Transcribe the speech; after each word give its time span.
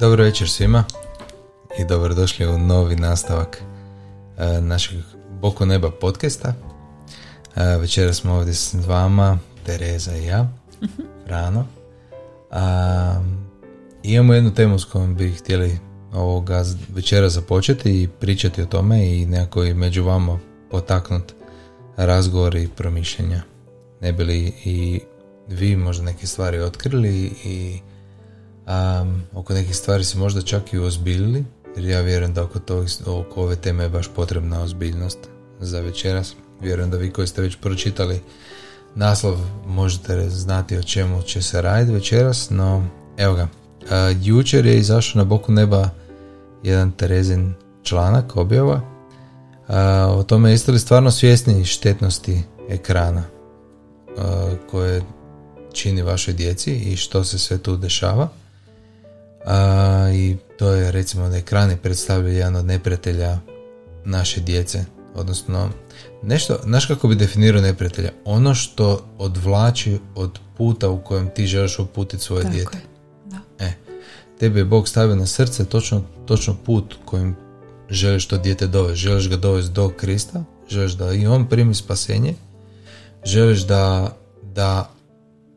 Dobro 0.00 0.24
večer 0.24 0.48
svima 0.48 0.84
i 1.78 1.84
dobrodošli 1.84 2.46
u 2.46 2.58
novi 2.58 2.96
nastavak 2.96 3.62
e, 4.38 4.60
našeg 4.60 4.98
Boko 5.40 5.66
neba 5.66 5.90
podcasta. 5.90 6.54
E, 7.56 7.76
večera 7.76 8.12
smo 8.12 8.34
ovdje 8.34 8.54
s 8.54 8.74
vama, 8.86 9.38
Tereza 9.66 10.16
i 10.16 10.26
ja, 10.26 10.48
Rano. 11.26 11.66
A, 12.50 13.20
imamo 14.02 14.34
jednu 14.34 14.54
temu 14.54 14.78
s 14.78 14.84
kojom 14.84 15.14
bi 15.14 15.32
htjeli 15.32 15.78
ovoga 16.12 16.64
večera 16.94 17.28
započeti 17.28 18.02
i 18.02 18.08
pričati 18.08 18.62
o 18.62 18.66
tome 18.66 19.06
i 19.06 19.26
nekako 19.26 19.64
i 19.64 19.74
među 19.74 20.04
vama 20.04 20.38
potaknuti 20.70 21.34
razgovor 21.96 22.54
i 22.54 22.68
promišljenja. 22.76 23.42
Ne 24.00 24.12
bi 24.12 24.24
li 24.24 24.52
i 24.64 25.00
vi 25.48 25.76
možda 25.76 26.04
neke 26.04 26.26
stvari 26.26 26.60
otkrili 26.60 27.32
i 27.44 27.80
um, 28.66 29.22
oko 29.34 29.54
nekih 29.54 29.76
stvari 29.76 30.04
se 30.04 30.18
možda 30.18 30.42
čak 30.42 30.72
i 30.72 30.78
ozbiljili, 30.78 31.44
jer 31.76 31.84
ja 31.84 32.00
vjerujem 32.00 32.34
da 32.34 32.42
oko, 32.42 32.58
to, 32.58 32.84
oko 33.06 33.42
ove 33.42 33.56
teme 33.56 33.82
je 33.82 33.88
baš 33.88 34.08
potrebna 34.16 34.62
ozbiljnost 34.62 35.18
za 35.60 35.80
večeras. 35.80 36.34
Vjerujem 36.60 36.90
da 36.90 36.96
vi 36.96 37.10
koji 37.10 37.26
ste 37.26 37.42
već 37.42 37.56
pročitali 37.56 38.20
naslov 38.94 39.38
možete 39.66 40.30
znati 40.30 40.76
o 40.76 40.82
čemu 40.82 41.22
će 41.22 41.42
se 41.42 41.62
raditi 41.62 41.92
večeras, 41.92 42.50
no 42.50 42.86
evo 43.16 43.34
ga. 43.34 43.48
jučer 44.22 44.66
je 44.66 44.78
izašao 44.78 45.18
na 45.18 45.24
boku 45.24 45.52
neba 45.52 45.88
jedan 46.62 46.92
Terezin 46.92 47.54
članak, 47.82 48.36
objava, 48.36 48.80
o 50.08 50.22
tome 50.22 50.50
jeste 50.50 50.72
li 50.72 50.78
stvarno 50.78 51.10
svjesni 51.10 51.64
štetnosti 51.64 52.42
ekrana 52.68 53.24
koje 54.70 55.02
čini 55.72 56.02
vašoj 56.02 56.34
djeci 56.34 56.74
i 56.74 56.96
što 56.96 57.24
se 57.24 57.38
sve 57.38 57.58
tu 57.58 57.76
dešava. 57.76 58.28
A, 59.46 60.10
I 60.14 60.36
to 60.58 60.72
je 60.72 60.92
recimo 60.92 61.28
da 61.28 61.36
ekrani 61.36 61.76
predstavljaju 61.76 62.34
jedan 62.34 62.56
od 62.56 62.64
neprijatelja 62.64 63.38
naše 64.04 64.40
djece. 64.40 64.84
Odnosno, 65.14 65.70
nešto, 66.22 66.58
znaš 66.64 66.86
kako 66.86 67.08
bi 67.08 67.14
definirao 67.14 67.62
neprijatelja? 67.62 68.10
Ono 68.24 68.54
što 68.54 69.06
odvlači 69.18 69.98
od 70.14 70.38
puta 70.56 70.88
u 70.88 71.04
kojem 71.04 71.30
ti 71.34 71.46
želiš 71.46 71.78
uputiti 71.78 72.22
svoje 72.22 72.42
Tako 72.42 72.54
dijete. 72.54 72.78
Da. 73.26 73.38
E, 73.58 73.72
tebe 74.38 74.60
je 74.60 74.64
Bog 74.64 74.88
stavio 74.88 75.16
na 75.16 75.26
srce 75.26 75.64
točno, 75.64 76.02
točno 76.26 76.56
put 76.64 76.94
kojim 77.04 77.36
želiš 77.90 78.26
to 78.26 78.38
dijete 78.38 78.66
dovesti. 78.66 79.00
Želiš 79.00 79.28
ga 79.28 79.36
dovesti 79.36 79.72
do 79.72 79.88
Krista, 79.88 80.44
želiš 80.68 80.92
da 80.92 81.12
i 81.12 81.26
on 81.26 81.48
primi 81.48 81.74
spasenje, 81.74 82.34
želiš 83.24 83.60
da, 83.60 84.16
da 84.42 84.90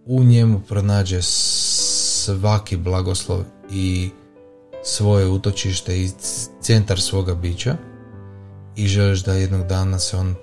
u 0.05 0.23
njemu 0.23 0.61
pronađe 0.67 1.21
svaki 1.21 2.77
blagoslov 2.77 3.43
i 3.75 4.09
svoje 4.83 5.27
utočište 5.27 6.01
i 6.01 6.09
centar 6.61 7.01
svoga 7.01 7.35
bića 7.35 7.77
i 8.75 8.87
želiš 8.87 9.23
da 9.23 9.33
jednog 9.33 9.67
dana 9.67 9.99
se 9.99 10.17
on 10.17 10.35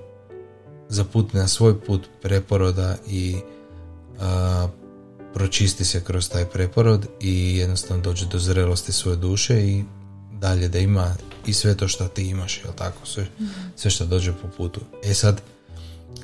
zaputi 0.88 1.36
na 1.36 1.48
svoj 1.48 1.80
put 1.80 2.08
preporoda 2.22 2.96
i 3.08 3.36
a, 4.20 4.68
pročisti 5.34 5.84
se 5.84 6.04
kroz 6.04 6.28
taj 6.28 6.44
preporod 6.44 7.06
i 7.20 7.56
jednostavno 7.56 8.02
dođe 8.02 8.26
do 8.26 8.38
zrelosti 8.38 8.92
svoje 8.92 9.16
duše 9.16 9.68
i 9.68 9.84
dalje 10.32 10.68
da 10.68 10.78
ima 10.78 11.14
i 11.46 11.52
sve 11.52 11.76
to 11.76 11.88
što 11.88 12.08
ti 12.08 12.22
imaš, 12.22 12.60
jel 12.64 12.72
tako? 12.72 13.06
Sve, 13.06 13.26
mhm. 13.40 13.50
sve 13.76 13.90
što 13.90 14.06
dođe 14.06 14.32
po 14.32 14.48
putu. 14.56 14.80
E 15.04 15.14
sad, 15.14 15.40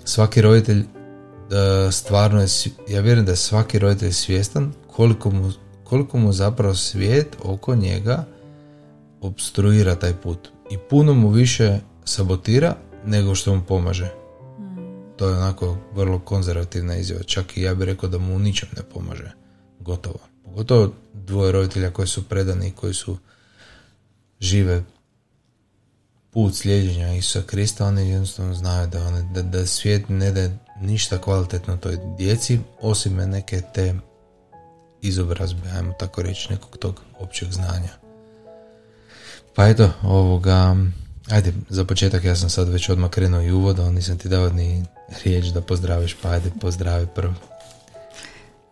svaki 0.05 0.43
roditelj 0.43 0.85
da 1.51 1.93
stvarno 1.93 2.41
je, 2.41 2.47
ja 2.89 3.01
vjerujem 3.01 3.27
da 3.27 3.33
je 3.33 3.37
svaki 3.37 3.79
roditelj 3.79 4.13
svjestan 4.13 4.73
koliko 4.97 5.31
mu, 5.31 5.53
koliko 5.89 6.19
mu 6.19 6.33
zapravo 6.33 6.75
svijet 6.75 7.37
oko 7.43 7.77
njega 7.77 8.25
obstruira 9.21 9.95
taj 9.95 10.13
put 10.13 10.49
i 10.71 10.79
puno 10.91 11.15
mu 11.15 11.29
više 11.29 11.79
sabotira 12.05 12.77
nego 13.07 13.35
što 13.35 13.55
mu 13.55 13.63
pomaže. 13.69 14.11
To 15.17 15.29
je 15.29 15.37
onako 15.37 15.77
vrlo 15.95 16.19
konzervativna 16.19 16.97
izjava. 16.97 17.23
Čak 17.23 17.57
i 17.57 17.63
ja 17.63 17.75
bih 17.75 17.87
rekao 17.87 18.09
da 18.09 18.19
mu 18.19 18.39
ničem 18.39 18.69
ne 18.77 18.83
pomaže. 18.83 19.33
Gotovo. 19.81 20.19
Pogotovo 20.45 20.93
dvoje 21.13 21.53
roditelja 21.53 21.91
koji 21.91 22.09
su 22.09 22.29
predani 22.29 22.69
i 22.69 22.73
koji 22.73 22.95
su 22.95 23.19
žive 24.41 24.85
put 26.31 26.55
slijedjenja 26.55 27.15
Isusa 27.15 27.43
Krista, 27.43 27.87
oni 27.87 28.09
jednostavno 28.09 28.55
znaju 28.55 28.89
da, 28.89 29.07
one, 29.07 29.23
da, 29.35 29.43
da 29.43 29.67
svijet 29.67 30.09
ne 30.09 30.33
da 30.33 30.49
ništa 30.81 31.19
kvalitetno 31.19 31.77
toj 31.77 31.99
djeci, 32.19 32.59
osim 32.81 33.17
neke 33.17 33.63
te 33.75 33.95
izobrazbe, 35.03 35.71
ajmo 35.77 35.93
tako 35.93 36.23
reći, 36.23 36.53
nekog 36.53 36.77
tog 36.77 37.01
općeg 37.19 37.53
znanja. 37.53 37.91
Pa 39.55 39.69
eto, 39.69 39.91
ovoga, 40.03 40.77
ajde, 41.31 41.53
za 41.69 41.85
početak 41.85 42.25
ja 42.25 42.37
sam 42.37 42.51
sad 42.51 42.69
već 42.69 42.89
odmah 42.89 43.11
krenuo 43.11 43.43
i 43.43 43.53
uvod, 43.53 43.79
ali 43.79 43.95
nisam 43.95 44.19
ti 44.19 44.29
dao 44.29 44.51
ni 44.51 44.85
riječ 45.25 45.47
da 45.47 45.61
pozdraviš, 45.61 46.17
pa 46.23 46.31
ajde, 46.31 46.51
pozdravi 46.61 47.07
prvo. 47.15 47.35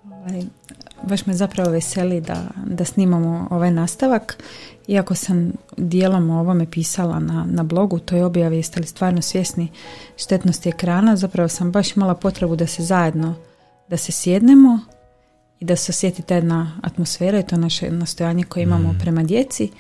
Ovaj, 0.05 0.43
baš 1.03 1.27
me 1.27 1.35
zapravo 1.35 1.71
veseli 1.71 2.21
da, 2.21 2.47
da 2.67 2.85
snimamo 2.85 3.49
ovaj 3.51 3.71
nastavak. 3.71 4.43
Iako 4.89 5.15
sam 5.15 5.53
dijelom 5.77 6.31
o 6.31 6.41
ovome 6.41 6.71
pisala 6.71 7.19
na, 7.19 7.47
na 7.49 7.63
blogu, 7.63 7.99
toj 7.99 8.23
objavi 8.23 8.57
jeste 8.57 8.81
li 8.81 8.87
stvarno 8.87 9.23
svjesni 9.23 9.69
štetnosti 10.17 10.69
ekrana, 10.69 11.17
zapravo 11.17 11.49
sam 11.49 11.73
baš 11.73 11.97
imala 11.97 12.15
potrebu 12.15 12.57
da 12.57 12.67
se 12.67 12.83
zajedno, 12.83 13.35
da 13.89 13.97
se 13.97 14.13
sjednemo 14.13 14.81
i 15.61 15.65
da 15.65 15.77
se 15.77 15.91
osjeti 15.91 16.23
ta 16.23 16.35
jedna 16.35 16.81
atmosfera 16.83 17.39
i 17.39 17.47
to 17.47 17.57
naše 17.57 17.91
nastojanje 17.91 18.45
koje 18.45 18.63
imamo 18.63 18.93
mm. 18.93 18.99
prema 18.99 19.23
djeci, 19.23 19.71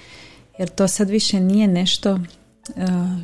jer 0.58 0.68
to 0.68 0.88
sad 0.88 1.10
više 1.10 1.40
nije 1.40 1.68
nešto 1.68 2.12
uh, 2.12 2.20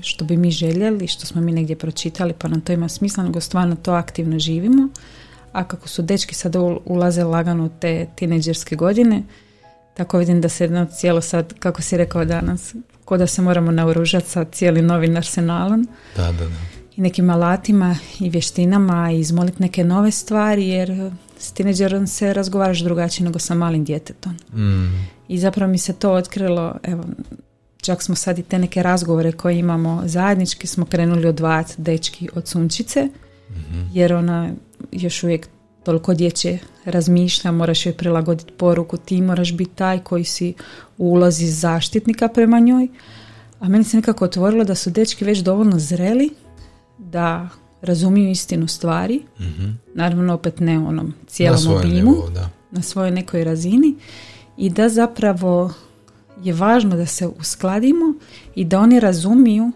što 0.03 0.25
bi 0.25 0.37
mi 0.37 0.51
željeli, 0.51 1.07
što 1.07 1.27
smo 1.27 1.41
mi 1.41 1.53
negdje 1.53 1.77
pročitali 1.77 2.35
pa 2.39 2.49
nam 2.49 2.61
to 2.61 2.73
ima 2.73 2.89
smisla, 2.89 3.25
nego 3.25 3.41
stvarno 3.41 3.77
to 3.77 3.93
aktivno 3.93 4.39
živimo 4.39 4.89
a 5.53 5.65
kako 5.65 5.89
su 5.89 6.03
dečki 6.03 6.35
sada 6.35 6.61
ulaze 6.85 7.25
lagano 7.25 7.65
u 7.65 7.71
te 7.81 8.07
tineđerske 8.15 8.77
godine, 8.77 9.23
tako 9.95 10.19
vidim 10.19 10.41
da 10.41 10.49
se 10.49 10.65
jedno 10.65 10.87
cijelo 10.87 11.21
sad, 11.21 11.59
kako 11.59 11.83
si 11.83 11.97
rekao 11.97 12.25
danas, 12.25 12.75
ko 13.05 13.17
da 13.17 13.27
se 13.27 13.43
moramo 13.43 13.71
naoružati 13.71 14.31
sa 14.31 14.45
cijelim 14.45 14.87
novim 14.87 15.17
arsenalom. 15.17 15.89
Da, 16.17 16.23
da, 16.23 16.33
da. 16.33 16.57
I 16.97 17.01
nekim 17.01 17.31
alatima 17.31 17.97
i 18.21 18.31
vještinama 18.31 19.11
i 19.11 19.21
izmoliti 19.21 19.63
neke 19.63 19.85
nove 19.85 20.11
stvari 20.11 20.69
jer 20.69 21.11
s 21.43 21.53
tineđerom 21.53 22.07
se 22.07 22.33
razgovaraš 22.33 22.81
drugačije 22.81 23.25
nego 23.25 23.39
sa 23.39 23.55
malim 23.55 23.85
djetetom. 23.85 24.33
Mm. 24.33 25.09
I 25.29 25.39
zapravo 25.39 25.73
mi 25.73 25.79
se 25.79 25.93
to 25.93 26.13
otkrilo, 26.13 26.75
evo, 26.83 27.05
čak 27.81 28.03
smo 28.03 28.15
sad 28.15 28.39
i 28.39 28.43
te 28.43 28.59
neke 28.59 28.83
razgovore 28.83 29.33
koje 29.33 29.59
imamo 29.59 30.03
zajednički 30.05 30.67
smo 30.67 30.87
krenuli 30.87 31.27
odvajati 31.27 31.75
dečki 31.79 32.29
od 32.35 32.49
sunčice, 32.49 33.05
mm 33.05 33.91
jer 33.93 34.13
ona 34.13 34.51
još 34.93 35.23
uvijek 35.23 35.49
toliko 35.85 36.15
dječje 36.15 36.59
razmišlja, 36.85 37.53
moraš 37.53 37.87
joj 37.87 37.97
prilagoditi 37.97 38.53
poruku, 38.53 38.97
ti 38.97 39.23
moraš 39.23 39.53
biti 39.53 39.75
taj 39.75 39.99
koji 39.99 40.25
si 40.25 40.55
ulazi 40.99 41.47
zaštitnika 41.47 42.29
prema 42.29 42.59
njoj. 42.59 42.89
A 43.61 43.69
meni 43.69 43.85
se 43.85 43.97
nekako 43.97 44.25
otvorilo 44.25 44.65
da 44.65 44.75
su 44.75 44.91
dečki 44.91 45.25
već 45.25 45.39
dovoljno 45.39 45.79
zreli 45.79 46.31
da 46.99 47.49
razumiju 47.83 48.31
istinu 48.31 48.69
stvari. 48.69 49.23
mm 49.41 49.79
Naravno 49.95 50.35
opet 50.35 50.61
ne 50.61 50.79
onom 50.79 51.15
cijelom 51.27 51.77
obimu, 51.77 52.15
na 52.71 52.83
svojoj 52.83 53.11
nekoj 53.11 53.45
razini. 53.45 53.95
I 54.57 54.71
da 54.71 54.89
zapravo 54.89 55.73
je 56.43 56.53
važno 56.53 56.97
da 56.97 57.07
se 57.07 57.27
uskladimo 57.27 58.15
i 58.55 58.65
da 58.65 58.81
oni 58.81 59.01
razumiju 59.01 59.73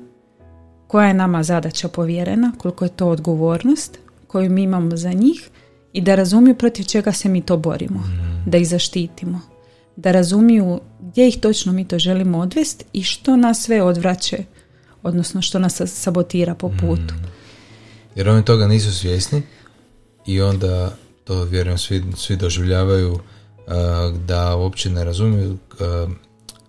koja 0.87 1.09
je 1.09 1.15
nama 1.15 1.43
zadaća 1.43 1.89
povjerena, 1.89 2.53
koliko 2.59 2.84
je 2.84 2.89
to 2.89 3.09
odgovornost 3.09 3.98
koju 4.27 4.51
mi 4.51 4.63
imamo 4.63 4.97
za 4.97 5.13
njih 5.13 5.51
i 5.92 6.01
da 6.01 6.15
razumiju 6.15 6.54
protiv 6.54 6.84
čega 6.84 7.13
se 7.13 7.28
mi 7.28 7.41
to 7.41 7.57
borimo, 7.57 7.98
mm. 7.98 8.51
da 8.51 8.59
ih 8.59 8.69
zaštitimo, 8.69 9.41
da 9.97 10.13
razumiju 10.13 10.80
gdje 11.01 11.28
ih 11.28 11.39
točno 11.41 11.72
mi 11.72 11.84
to 11.84 11.98
želimo 11.98 12.39
odvesti 12.39 12.84
i 12.92 13.03
što 13.03 13.36
nas 13.36 13.63
sve 13.63 13.83
odvraće, 13.83 14.45
odnosno 15.03 15.42
što 15.42 15.59
nas 15.59 15.80
sabotira 15.86 16.54
po 16.54 16.69
mm. 16.69 16.78
Jer 18.16 18.28
oni 18.28 18.45
toga 18.45 18.66
nisu 18.66 18.95
svjesni 18.95 19.42
i 20.27 20.41
onda 20.41 20.97
to 21.24 21.45
vjerujem 21.45 21.78
svi, 21.78 22.04
svi 22.16 22.36
doživljavaju 22.36 23.13
uh, 23.13 23.21
da 24.27 24.57
uopće 24.57 24.91
ne 24.91 25.04
razumiju, 25.04 25.53
uh, 25.53 26.13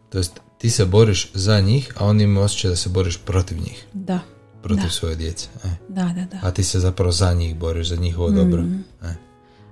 to 0.09 0.17
jest 0.17 0.39
ti 0.57 0.69
se 0.69 0.85
boriš 0.85 1.31
za 1.33 1.59
njih, 1.59 1.93
a 1.97 2.05
oni 2.05 2.23
imaju 2.23 2.45
osjećaj 2.45 2.69
da 2.69 2.75
se 2.75 2.89
boriš 2.89 3.17
protiv 3.25 3.57
njih. 3.57 3.85
Da 3.93 4.19
protiv 4.67 4.89
svoje 4.89 5.15
djece. 5.15 5.47
E. 5.63 5.67
Da, 5.89 6.03
da, 6.03 6.25
da. 6.31 6.47
A 6.47 6.51
ti 6.51 6.63
se 6.63 6.79
zapravo 6.79 7.11
za 7.11 7.33
njih 7.33 7.55
boriš, 7.55 7.87
za 7.87 7.95
njihovo 7.95 8.29
dobro. 8.29 8.61
Mm. 8.61 8.83
E. 9.03 9.15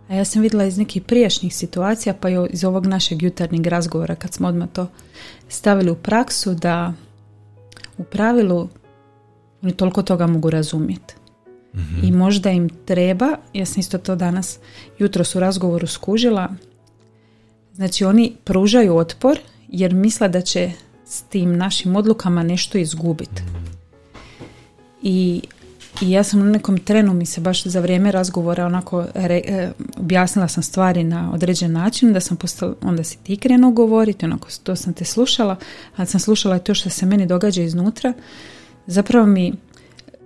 A 0.08 0.16
ja 0.16 0.26
sam 0.26 0.42
vidjela 0.42 0.66
iz 0.66 0.78
nekih 0.78 1.04
prijašnjih 1.04 1.56
situacija, 1.56 2.14
pa 2.14 2.30
i 2.30 2.36
iz 2.50 2.64
ovog 2.64 2.86
našeg 2.86 3.24
jutarnjeg 3.24 3.68
razgovora, 3.68 4.16
kad 4.16 4.34
smo 4.34 4.48
odmah 4.48 4.70
to 4.74 4.88
stavili 5.50 5.92
u 5.92 5.96
praksu, 5.96 6.54
da 6.54 6.94
u 7.98 8.04
pravilu 8.04 8.70
oni 9.62 9.74
toliko 9.74 10.02
toga 10.02 10.28
mogu 10.28 10.50
razumjeti. 10.50 11.16
Mm 11.76 12.06
I 12.06 12.12
možda 12.12 12.50
im 12.50 12.70
treba, 12.86 13.38
ja 13.54 13.66
sam 13.66 13.80
isto 13.80 13.98
to 13.98 14.16
danas 14.16 14.60
jutro 15.00 15.24
u 15.36 15.40
razgovoru 15.40 15.88
skužila, 15.88 16.50
znači 17.74 18.06
oni 18.06 18.34
pružaju 18.44 18.96
otpor 18.96 19.40
jer 19.68 19.94
misle 19.94 20.30
da 20.30 20.42
će 20.42 20.72
s 21.06 21.22
tim 21.22 21.58
našim 21.58 21.96
odlukama 21.96 22.44
nešto 22.44 22.78
izgubiti. 22.78 23.42
I, 25.04 25.42
I 26.02 26.12
ja 26.12 26.24
sam 26.24 26.42
u 26.42 26.44
nekom 26.44 26.78
trenu 26.78 27.14
mi 27.14 27.26
se 27.26 27.42
baš 27.42 27.64
za 27.64 27.80
vrijeme 27.80 28.12
razgovora 28.12 28.66
onako 28.66 29.06
e, 29.16 29.72
objasnila 29.98 30.48
sam 30.48 30.64
stvari 30.64 31.04
na 31.04 31.32
određen 31.34 31.72
način 31.72 32.14
da 32.14 32.20
sam 32.20 32.38
postala, 32.38 32.76
onda 32.82 33.04
si 33.04 33.18
ti 33.18 33.38
krenuo 33.38 33.72
govoriti, 33.72 34.26
onako 34.26 34.48
to 34.64 34.76
sam 34.76 34.94
te 34.94 35.06
slušala, 35.06 35.56
ali 35.96 36.08
sam 36.08 36.20
slušala 36.20 36.60
to 36.60 36.74
što 36.74 36.90
se 36.90 37.06
meni 37.06 37.26
događa 37.26 37.62
iznutra. 37.62 38.14
Zapravo 38.88 39.26
mi 39.26 39.54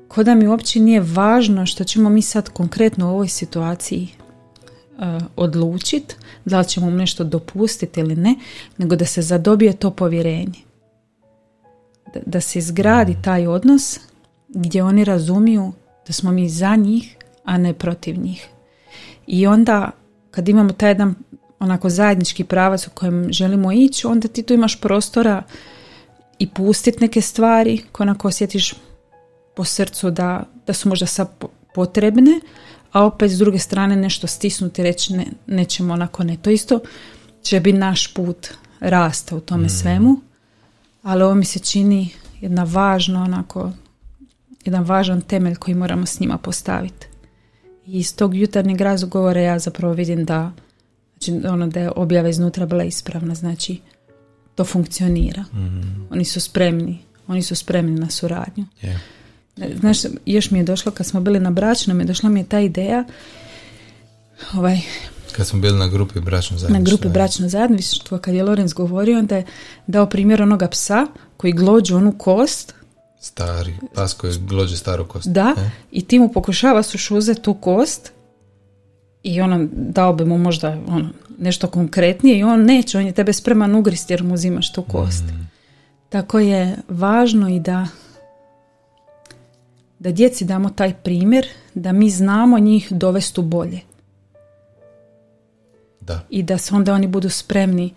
ko 0.10 0.24
da 0.24 0.36
mi 0.36 0.48
uopće 0.48 0.80
nije 0.80 1.02
važno 1.02 1.66
što 1.66 1.84
ćemo 1.84 2.10
mi 2.10 2.22
sad 2.22 2.50
konkretno 2.50 3.08
u 3.08 3.10
ovoj 3.10 3.28
situaciji 3.28 4.08
uh, 4.98 5.24
odlučiti, 5.36 6.16
da 6.46 6.60
li 6.60 6.68
ćemo 6.68 6.90
mu 6.90 6.96
nešto 6.96 7.24
dopustiti 7.24 8.00
ili 8.00 8.16
ne, 8.16 8.36
nego 8.78 8.96
da 8.96 9.06
se 9.06 9.22
zadobije 9.22 9.74
to 9.74 9.92
povjerenje. 9.92 10.60
Da, 12.14 12.20
da 12.26 12.42
se 12.42 12.60
izgradi 12.60 13.18
taj 13.24 13.48
odnos 13.48 14.00
gdje 14.48 14.84
oni 14.84 15.04
razumiju 15.04 15.72
da 16.08 16.14
smo 16.14 16.32
mi 16.32 16.50
za 16.50 16.76
njih, 16.76 17.16
a 17.44 17.58
ne 17.58 17.74
protiv 17.74 18.20
njih. 18.20 18.48
I 19.28 19.48
onda 19.48 19.92
kad 20.32 20.50
imamo 20.50 20.74
taj 20.74 20.90
jedan 20.90 21.16
onako 21.60 21.90
zajednički 21.90 22.44
pravac 22.44 22.88
u 22.88 22.90
kojem 22.94 23.34
želimo 23.34 23.72
ići, 23.72 24.08
onda 24.08 24.28
ti 24.28 24.44
tu 24.44 24.54
imaš 24.54 24.82
prostora 24.82 25.44
i 26.40 26.50
pustiti 26.50 26.98
neke 27.02 27.22
stvari 27.22 27.82
koje 27.92 28.06
onako 28.06 28.28
osjetiš 28.28 28.74
po 29.60 29.64
srcu 29.64 30.12
da, 30.12 30.44
da 30.68 30.74
su 30.74 30.90
možda 30.90 31.06
sad 31.06 31.30
potrebne, 31.74 32.40
a 32.92 33.06
opet 33.06 33.32
s 33.32 33.38
druge 33.38 33.60
strane 33.60 33.96
nešto 33.96 34.28
stisnuti 34.28 34.82
i 34.82 34.84
reći 34.84 35.14
ne, 35.14 35.26
nećemo 35.48 35.94
onako 35.94 36.24
ne. 36.24 36.38
To 36.38 36.50
isto 36.50 36.80
će 37.42 37.60
biti 37.60 37.78
naš 37.78 38.14
put 38.14 38.48
rasta 38.80 39.36
u 39.36 39.40
tome 39.40 39.66
mm. 39.66 39.70
svemu, 39.70 40.22
ali 41.04 41.24
ovo 41.24 41.36
mi 41.36 41.46
se 41.46 41.60
čini 41.60 42.10
jedna 42.42 42.64
važna 42.64 43.24
onako 43.24 43.72
jedan 44.66 44.84
važan 44.84 45.22
temelj 45.22 45.56
koji 45.56 45.76
moramo 45.76 46.06
s 46.06 46.20
njima 46.20 46.38
postaviti. 46.38 47.08
I 47.86 48.00
iz 48.00 48.16
tog 48.16 48.36
jutarnjeg 48.36 48.82
razgovora 48.82 49.42
ja 49.42 49.60
zapravo 49.60 49.94
vidim 49.94 50.26
da 50.26 50.52
znači 51.18 51.48
ono 51.48 51.68
da 51.68 51.80
je 51.80 51.92
objava 51.96 52.30
iznutra 52.30 52.66
bila 52.66 52.84
ispravna, 52.84 53.36
znači 53.36 53.82
to 54.56 54.66
funkcionira. 54.66 55.42
Mm. 55.42 56.08
Oni 56.12 56.26
su 56.26 56.40
spremni, 56.40 57.00
oni 57.28 57.42
su 57.42 57.56
spremni 57.56 58.00
na 58.00 58.10
suradnju. 58.10 58.66
Yeah. 58.82 59.19
Znaš, 59.80 59.98
još 60.26 60.52
mi 60.52 60.60
je 60.60 60.64
došlo 60.64 60.92
kad 60.92 61.06
smo 61.06 61.22
bili 61.22 61.40
na 61.40 61.52
bračnom, 61.52 62.00
je 62.00 62.06
došla 62.06 62.30
mi 62.30 62.40
je 62.40 62.44
ta 62.44 62.60
ideja 62.60 63.04
ovaj, 64.54 64.80
kad 65.32 65.48
smo 65.48 65.60
bili 65.60 65.80
na 65.80 65.88
grupi 65.88 66.20
bračno 66.20 66.58
zajedništvo. 66.58 66.80
Na 66.80 66.86
grupi 66.86 67.14
bračno 67.14 67.50
zajedništvo, 67.50 68.18
kad 68.18 68.34
je 68.34 68.44
Lorenz 68.44 68.74
govorio, 68.74 69.20
onda 69.20 69.36
je 69.36 69.46
dao 69.88 70.06
primjer 70.06 70.42
onoga 70.42 70.68
psa 70.68 71.08
koji 71.38 71.54
glođu 71.54 71.96
onu 71.96 72.12
kost. 72.18 72.74
Stari, 73.20 73.76
pas 73.94 74.14
koji 74.14 74.34
glođe 74.40 74.78
staru 74.78 75.08
kost. 75.08 75.28
Da, 75.28 75.56
e? 75.58 75.70
i 75.92 76.06
ti 76.06 76.20
mu 76.20 76.32
pokušava 76.32 76.84
suš 76.84 77.12
uzeti 77.12 77.42
tu 77.42 77.54
kost 77.54 78.12
i 79.24 79.42
ono 79.42 79.68
dao 79.72 80.14
bi 80.14 80.26
mu 80.26 80.38
možda 80.38 80.78
ono, 80.88 81.10
nešto 81.38 81.68
konkretnije 81.68 82.40
i 82.40 82.44
on 82.44 82.66
neće, 82.66 82.98
on 82.98 83.06
je 83.06 83.12
tebe 83.12 83.34
spreman 83.34 83.76
ugristi 83.76 84.14
jer 84.14 84.24
mu 84.24 84.34
uzimaš 84.34 84.74
tu 84.74 84.82
kost. 84.82 85.24
Mm. 85.24 85.50
Tako 86.10 86.40
je 86.40 86.78
važno 86.90 87.50
i 87.50 87.60
da 87.60 87.88
da 90.00 90.12
djeci 90.12 90.46
damo 90.46 90.70
taj 90.70 90.94
primjer 90.94 91.48
da 91.74 91.92
mi 91.92 92.10
znamo 92.10 92.60
njih 92.60 92.88
dovesti 92.92 93.40
u 93.40 93.44
bolje. 93.44 93.80
Da. 96.02 96.26
I 96.30 96.44
da 96.44 96.58
se 96.58 96.76
onda 96.76 96.94
oni 96.94 97.08
budu 97.08 97.30
spremni 97.30 97.94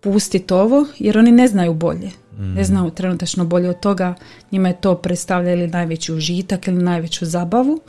pustiti 0.00 0.54
ovo 0.54 0.86
jer 0.98 1.18
oni 1.18 1.32
ne 1.32 1.48
znaju 1.48 1.74
bolje. 1.74 2.10
Ne 2.38 2.60
mm. 2.60 2.64
znaju 2.64 2.90
trenutačno 2.90 3.44
bolje 3.44 3.70
od 3.70 3.80
toga. 3.80 4.14
Njima 4.52 4.68
je 4.68 4.80
to 4.80 4.94
predstavlja 4.94 5.52
ili 5.52 5.66
najveći 5.66 6.12
užitak 6.12 6.68
ili 6.68 6.82
najveću 6.82 7.26
zabavu. 7.26 7.80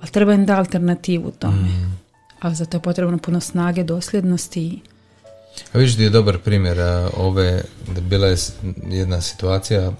Ali 0.00 0.10
treba 0.10 0.32
im 0.32 0.46
da 0.46 0.58
alternativu 0.58 1.30
tome. 1.30 1.62
Mm. 1.62 1.98
Ali 2.40 2.54
za 2.54 2.64
to 2.64 2.76
je 2.76 2.82
potrebno 2.82 3.18
puno 3.18 3.40
snage, 3.40 3.84
dosljednosti. 3.84 4.80
A 5.72 5.78
vidiš 5.78 5.94
da 5.96 6.02
je 6.02 6.10
dobar 6.10 6.38
primjer 6.38 6.78
ove, 7.16 7.62
da 7.94 8.00
bila 8.00 8.26
je 8.26 8.36
jedna 8.90 9.20
situacija 9.20 9.92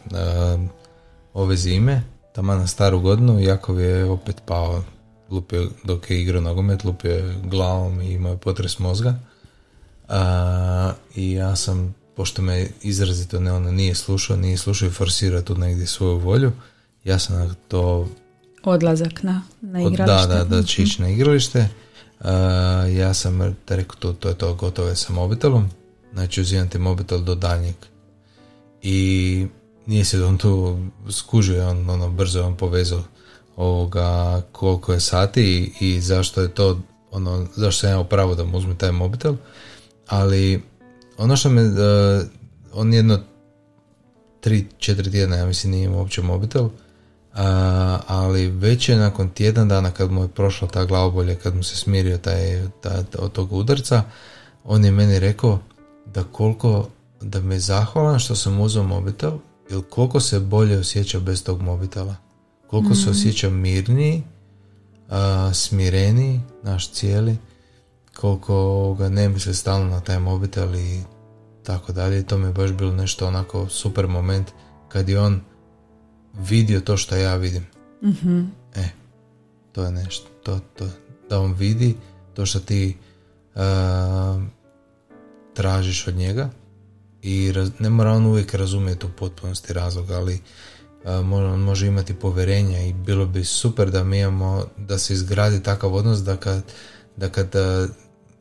ove 1.35 1.57
zime 1.57 2.03
tamo 2.33 2.55
na 2.55 2.67
staru 2.67 3.01
godinu 3.01 3.41
Jakov 3.41 3.81
je 3.81 4.05
opet 4.05 4.43
pao 4.47 4.83
lupio 5.31 5.71
dok 5.85 6.11
je 6.11 6.21
igrao 6.21 6.41
nogomet, 6.41 6.85
lupio 6.85 7.11
je 7.11 7.35
glavom 7.45 8.01
i 8.01 8.13
imao 8.13 8.33
je 8.33 8.39
potres 8.39 8.79
mozga. 8.79 9.15
A, 10.09 10.93
I 11.15 11.33
ja 11.33 11.57
sam, 11.57 11.95
pošto 12.17 12.43
me 12.43 12.69
izrazito 12.83 13.41
ne 13.41 13.53
ono 13.53 13.73
nije 13.73 13.95
slušao, 13.95 14.37
nije 14.37 14.57
slušao 14.57 14.89
i 14.89 14.91
forsirao 14.91 15.43
tu 15.43 15.55
negdje 15.55 15.87
svoju 15.87 16.19
volju, 16.19 16.53
ja 17.05 17.19
sam 17.19 17.37
na 17.37 17.55
to... 17.69 18.09
Odlazak 18.65 19.23
na, 19.23 19.43
na 19.61 19.81
igralište. 19.83 20.29
Da, 20.29 20.45
da, 20.45 20.45
da 20.45 20.63
će 20.63 20.83
ići 20.83 21.03
na 21.03 21.09
igralište. 21.09 21.69
ja 22.97 23.15
sam 23.15 23.57
rekao, 23.69 23.97
to, 23.99 24.13
to 24.13 24.29
je 24.29 24.35
to, 24.35 24.55
gotovo 24.55 24.89
je 24.89 24.97
sa 24.97 25.13
mobitelom. 25.13 25.71
Znači 26.13 26.41
uzimam 26.41 26.69
ti 26.69 26.79
mobitel 26.79 27.19
do 27.19 27.35
daljnjeg. 27.35 27.75
I 28.83 29.47
nije 29.87 30.05
se 30.05 30.25
on 30.25 30.39
tu 30.39 30.79
skužio, 31.11 31.69
on 31.69 31.91
ono, 31.91 32.11
brzo 32.11 32.43
on 32.43 32.57
povezao 32.57 33.03
ovoga 33.57 34.43
koliko 34.53 34.93
je 34.93 35.01
sati 35.01 35.43
i, 35.81 35.87
i 35.87 36.01
zašto 36.01 36.41
je 36.41 36.49
to 36.49 36.81
ono, 37.11 37.47
zašto 37.57 37.81
sam 37.81 37.91
ja 37.91 38.05
pravo 38.05 38.35
da 38.35 38.45
mu 38.45 38.59
uzme 38.59 38.79
taj 38.79 38.93
mobitel, 38.93 39.35
ali 40.09 40.63
ono 41.19 41.37
što 41.37 41.51
me, 41.51 41.63
uh, 41.63 42.27
on 42.75 42.95
jedno 42.95 43.19
tri, 44.41 44.67
četiri 44.79 45.11
tjedna, 45.11 45.37
ja 45.37 45.47
mislim, 45.47 45.71
nije 45.71 45.85
imao 45.85 45.99
uopće 45.99 46.23
mobitel, 46.23 46.65
uh, 46.65 46.71
ali 48.07 48.47
već 48.47 48.89
je 48.89 48.97
nakon 48.97 49.29
tjedan 49.29 49.69
dana 49.69 49.91
kad 49.91 50.11
mu 50.11 50.23
je 50.23 50.29
prošla 50.29 50.69
ta 50.69 50.85
glavobolja, 50.85 51.35
kad 51.35 51.57
mu 51.57 51.63
se 51.63 51.77
smirio 51.77 52.19
taj, 52.19 52.69
taj, 52.81 53.03
od 53.19 53.33
tog 53.33 53.53
udarca, 53.53 54.03
on 54.65 54.85
je 54.85 54.91
meni 54.91 55.19
rekao 55.19 55.59
da 56.07 56.25
koliko, 56.25 56.89
da 57.21 57.41
me 57.41 57.59
zahvalan 57.59 58.19
što 58.19 58.35
sam 58.35 58.61
uzeo 58.61 58.83
mobitel 58.83 59.33
jer 59.71 59.83
koliko 59.91 60.21
se 60.21 60.41
bolje 60.41 60.79
osjeća 60.79 61.21
bez 61.21 61.45
tog 61.45 61.63
mobitela. 61.63 62.17
Koliko 62.67 62.95
se 62.95 63.07
mm. 63.07 63.11
osjeća 63.11 63.51
mirniji, 63.51 64.23
a, 65.09 65.51
smireniji, 65.55 66.41
naš 66.63 66.91
cijeli, 66.91 67.37
koliko 68.17 68.95
ga 68.95 69.09
ne 69.09 69.29
misli 69.29 69.55
stalno 69.55 69.91
na 69.91 70.01
taj 70.01 70.19
mobitel 70.19 70.75
i 70.75 71.03
tako 71.63 71.93
dalje. 71.93 72.27
To 72.27 72.39
mi 72.39 72.47
je 72.47 72.53
baš 72.53 72.71
bilo 72.73 72.93
nešto 72.93 73.27
onako 73.27 73.69
super 73.69 74.07
moment 74.07 74.49
kad 74.89 75.09
je 75.09 75.21
on 75.21 75.41
vidio 76.39 76.81
to 76.81 76.97
što 76.97 77.17
ja 77.17 77.37
vidim. 77.37 77.67
mm 78.03 78.61
E, 78.75 78.89
to 79.73 79.85
je 79.85 79.93
nešto. 79.93 80.29
To, 80.43 80.61
to, 80.77 80.89
da 81.31 81.41
on 81.41 81.53
vidi 81.53 81.97
to 82.35 82.47
što 82.47 82.61
ti 82.61 82.97
tražiš 85.55 86.09
od 86.09 86.15
njega 86.15 86.51
i 87.23 87.53
ne 87.79 87.91
mora 87.91 88.13
on 88.13 88.27
uvijek 88.27 88.55
razumjeti 88.55 89.07
u 89.07 89.11
potpunosti 89.19 89.73
razlog, 89.73 90.11
ali 90.11 90.41
on 91.05 91.61
može 91.61 91.87
imati 91.87 92.15
povjerenja 92.15 92.83
i 92.83 92.93
bilo 92.93 93.27
bi 93.27 93.45
super 93.45 93.91
da 93.91 94.05
mi 94.05 94.19
imamo, 94.19 94.65
da 94.77 94.99
se 94.99 95.13
izgradi 95.13 95.63
takav 95.63 95.95
odnos 95.95 96.19
da 96.19 96.37
kad, 96.37 96.63
da 97.17 97.29
kad, 97.29 97.51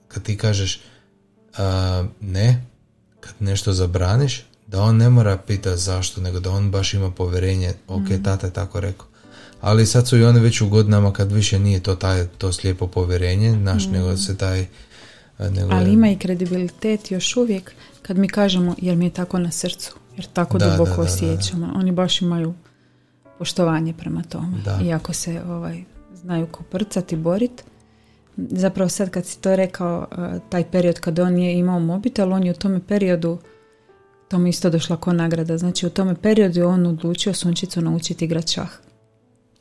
kad 0.08 0.24
ti 0.24 0.38
kažeš 0.38 0.82
ne, 2.22 2.66
kad 3.20 3.34
nešto 3.40 3.74
zabraniš, 3.74 4.46
da 4.68 4.82
on 4.82 4.98
ne 4.98 5.10
mora 5.10 5.38
pitati 5.38 5.82
zašto, 5.82 6.22
nego 6.22 6.40
da 6.40 6.52
on 6.52 6.72
baš 6.72 6.94
ima 6.94 7.12
povjerenje, 7.12 7.74
ok, 7.88 8.10
mm. 8.10 8.24
tata 8.24 8.48
je 8.48 8.54
tako 8.54 8.80
rekao. 8.80 9.08
Ali 9.62 9.86
sad 9.86 10.08
su 10.08 10.18
i 10.18 10.24
oni 10.24 10.40
već 10.40 10.62
u 10.62 10.70
godinama 10.70 11.14
kad 11.14 11.32
više 11.32 11.60
nije 11.60 11.84
to 11.84 11.96
taj, 11.96 12.28
to 12.28 12.54
slijepo 12.54 12.88
povjerenje, 12.88 13.58
naš, 13.58 13.88
mm. 13.88 13.92
nego 13.92 14.18
se 14.18 14.38
taj... 14.38 14.66
Nego 15.40 15.74
Ali 15.74 15.94
ima 15.94 16.10
i 16.10 16.18
kredibilitet 16.18 17.12
još 17.12 17.38
uvijek 17.38 17.72
kad 18.02 18.18
mi 18.18 18.28
kažemo 18.28 18.76
jer 18.78 18.96
mi 18.96 19.06
je 19.06 19.10
tako 19.10 19.40
na 19.40 19.52
srcu, 19.52 19.96
jer 20.16 20.28
tako 20.34 20.58
da, 20.58 20.70
duboko 20.70 20.96
da, 20.96 21.02
osjećamo. 21.02 21.72
Oni 21.76 21.92
baš 21.92 22.22
imaju 22.22 22.54
poštovanje 23.38 23.94
prema 23.94 24.24
tome. 24.24 24.58
Iako 24.84 25.14
se 25.14 25.42
ovaj, 25.48 25.84
znaju 26.14 26.48
koprcati, 26.48 27.16
boriti. 27.16 27.64
Zapravo 28.38 28.90
sad 28.90 29.10
kad 29.10 29.26
si 29.26 29.42
to 29.42 29.56
rekao, 29.56 30.08
eh, 30.12 30.40
taj 30.50 30.72
period 30.72 31.00
kad 31.00 31.20
on 31.20 31.38
je 31.38 31.60
imao 31.60 31.80
mobitel, 31.80 32.34
on 32.34 32.44
je 32.44 32.52
u 32.52 32.56
tome 32.56 32.80
periodu 32.88 33.38
to 34.30 34.38
mi 34.38 34.50
isto 34.50 34.70
došla 34.70 34.98
ko 34.98 35.14
nagrada. 35.14 35.58
Znači 35.58 35.86
u 35.86 35.90
tome 35.90 36.16
periodu 36.16 36.68
on 36.68 36.86
odlučio 36.86 37.34
Sunčicu 37.34 37.82
naučiti 37.82 38.26
igrati 38.26 38.52
šah. 38.52 38.70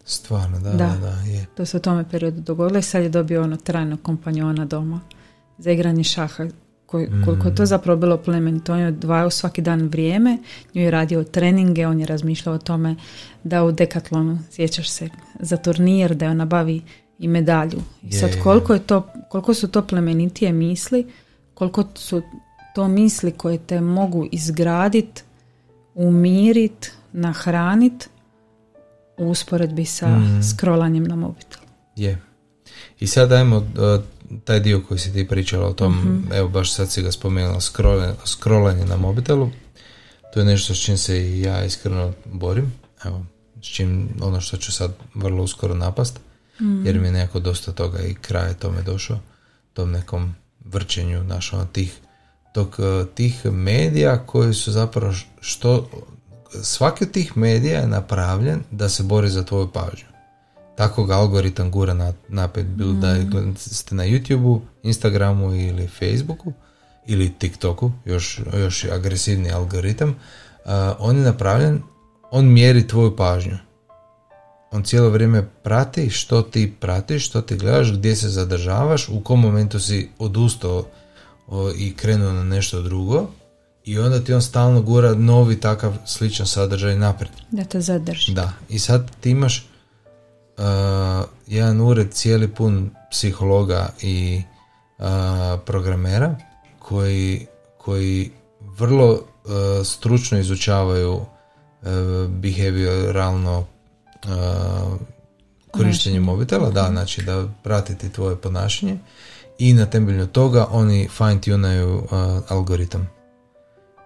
Stvarno, 0.04 0.61
da, 0.61 0.71
da, 0.71 0.97
da, 1.00 1.30
je. 1.30 1.47
To 1.54 1.66
se 1.66 1.76
u 1.76 1.80
tome 1.80 2.09
periodu 2.11 2.40
dogodilo 2.40 2.78
i 2.78 2.83
sad 2.83 3.02
je 3.02 3.09
dobio 3.09 3.42
ono 3.42 3.57
trajnog 3.57 4.02
kompanjona 4.02 4.64
doma 4.64 5.00
za 5.59 5.71
igranje 5.71 6.04
šaha 6.04 6.47
koliko 7.25 7.49
je 7.49 7.54
to 7.54 7.62
mm. 7.62 7.66
zapravo 7.66 8.00
bilo 8.00 8.16
plemenito. 8.16 8.73
On 8.73 8.78
je 8.78 8.88
odvajao 8.88 9.30
svaki 9.30 9.62
dan 9.62 9.83
vrijeme, 9.83 10.38
nju 10.75 10.83
je 10.83 10.90
radio 10.90 11.25
treninge, 11.25 11.87
on 11.87 12.00
je 12.00 12.07
razmišljao 12.07 12.54
o 12.54 12.59
tome 12.59 12.97
da 13.45 13.64
u 13.64 13.73
dekatlonu, 13.73 14.38
sjećaš 14.50 14.90
se, 14.90 15.09
za 15.40 15.57
turnir, 15.57 16.14
da 16.14 16.25
je 16.25 16.30
on 16.30 16.37
nabavi 16.37 16.83
i 17.18 17.28
medalju. 17.28 17.83
I 18.02 18.12
sad 18.12 18.30
koliko, 18.42 18.75
je 18.75 18.80
to, 18.80 19.07
koliko 19.28 19.54
su 19.54 19.68
to 19.68 19.83
plemenitije 19.83 20.52
misli, 20.52 21.07
koliko 21.54 21.85
su 21.95 22.23
to 22.75 22.88
misli 22.88 23.33
koje 23.33 23.59
te 23.59 23.80
mogu 23.80 24.28
izgradit, 24.33 25.25
umirit, 25.95 26.92
nahranit 27.12 28.09
u 29.18 29.30
usporedbi 29.30 29.85
sa 29.85 30.09
mm. 30.09 30.42
scrollanjem 30.42 31.04
na 31.04 31.16
mobitel. 31.16 31.61
Je. 31.97 32.21
I 33.00 33.07
sad 33.07 33.28
dajmo 33.28 33.57
uh, 33.57 33.64
taj 34.44 34.61
dio 34.61 34.82
koji 34.88 35.00
si 35.00 35.12
ti 35.12 35.28
pričala 35.28 35.66
o 35.66 35.73
tom, 35.73 35.99
mhm. 35.99 36.32
evo 36.32 36.49
baš 36.49 36.73
sad 36.73 36.90
si 36.90 37.02
ga 37.02 37.12
spomenula, 37.12 37.61
scrollanje 38.25 38.85
na 38.85 38.97
mobitelu. 38.97 39.50
To 40.35 40.40
je 40.40 40.47
nešto 40.47 40.75
s 40.75 40.85
čim 40.85 40.99
se 40.99 41.20
i 41.23 41.40
ja 41.40 41.64
iskreno 41.64 42.12
borim. 42.25 42.73
Evo, 43.04 43.26
s 43.62 43.66
čim 43.66 44.08
ono 44.20 44.40
što 44.40 44.56
ću 44.56 44.73
sad 44.73 44.92
vrlo 45.14 45.42
uskoro 45.42 45.75
napast. 45.75 46.20
Mhm. 46.61 46.87
Jer 46.87 46.99
mi 46.99 47.06
je 47.06 47.12
nekako 47.12 47.40
dosta 47.40 47.73
toga 47.73 48.02
i 48.02 48.14
kraje 48.14 48.54
tome 48.54 48.82
došao. 48.82 49.18
Tom 49.73 49.90
nekom 49.90 50.35
vrčenju 50.64 51.25
našo, 51.25 51.64
tih, 51.73 51.99
tog, 52.54 52.76
uh, 52.78 53.08
tih 53.14 53.47
medija 53.47 54.26
koji 54.26 54.54
su 54.54 54.73
zapravo 54.73 55.14
što 55.40 55.90
svaki 56.62 57.04
od 57.04 57.11
tih 57.11 57.37
medija 57.37 57.80
je 57.80 57.87
napravljen 57.87 58.62
da 58.70 58.88
se 58.88 59.02
bori 59.02 59.28
za 59.28 59.44
tvoju 59.44 59.68
pažnju. 59.73 60.08
Tako 60.78 61.04
ga 61.04 61.14
algoritam 61.14 61.70
gura 61.70 61.94
na, 61.94 62.12
napet, 62.28 62.66
bilo 62.66 62.92
da 62.92 63.14
mm. 63.14 63.54
ste 63.56 63.94
na 63.94 64.04
YouTubeu, 64.04 64.61
Instagramu 64.82 65.54
ili 65.54 65.88
Facebooku 65.88 66.52
ili 67.06 67.32
TikToku, 67.38 67.92
još, 68.04 68.40
još 68.58 68.85
agresivni 68.85 69.52
algoritam, 69.52 70.08
uh, 70.08 70.70
on 70.99 71.16
je 71.16 71.23
napravljen, 71.23 71.82
on 72.30 72.52
mjeri 72.52 72.87
tvoju 72.87 73.16
pažnju. 73.16 73.56
On 74.70 74.82
cijelo 74.82 75.08
vrijeme 75.08 75.49
prati 75.62 76.11
što 76.11 76.42
ti 76.42 76.75
pratiš, 76.80 77.26
što 77.26 77.40
ti 77.40 77.56
gledaš, 77.56 77.92
gdje 77.92 78.16
se 78.16 78.28
zadržavaš, 78.28 79.08
u 79.08 79.20
kom 79.20 79.40
momentu 79.40 79.80
si 79.80 80.08
odustao 80.18 80.85
i 81.76 81.94
krenuo 81.94 82.32
na 82.32 82.44
nešto 82.44 82.82
drugo 82.82 83.26
i 83.85 83.99
onda 83.99 84.25
ti 84.25 84.35
on 84.35 84.42
stalno 84.42 84.82
gura 84.82 85.14
novi 85.14 85.61
takav 85.61 85.97
sličan 86.06 86.47
sadržaj 86.47 86.97
naprijed. 86.97 87.32
Da 87.50 87.64
te 87.64 87.80
zadrži. 87.80 88.32
Da, 88.32 88.52
i 88.68 88.78
sad 88.78 89.11
ti 89.20 89.30
imaš 89.30 89.66
uh, 90.59 90.65
jedan 91.47 91.81
ured 91.81 92.12
cijeli 92.12 92.49
pun 92.55 92.91
psihologa 93.11 93.88
i 94.03 94.43
uh, 94.99 95.05
programera 95.67 96.37
koji, 96.79 97.47
koji 97.79 98.31
vrlo 98.61 99.12
uh, 99.12 99.21
stručno 99.85 100.38
izučavaju 100.38 101.15
uh, 101.15 101.27
behavioralno 102.29 103.67
korištenje 105.71 106.21
mobitela, 106.21 106.71
da, 106.71 106.88
znači 106.91 107.23
da 107.23 107.49
pratiti 107.62 108.12
tvoje 108.12 108.37
ponašanje 108.37 108.99
i 109.59 109.73
na 109.73 109.87
temelju 109.87 110.27
toga 110.27 110.67
oni 110.71 111.09
fine 111.09 111.41
tunaju 111.41 112.03
algoritam. 112.49 113.09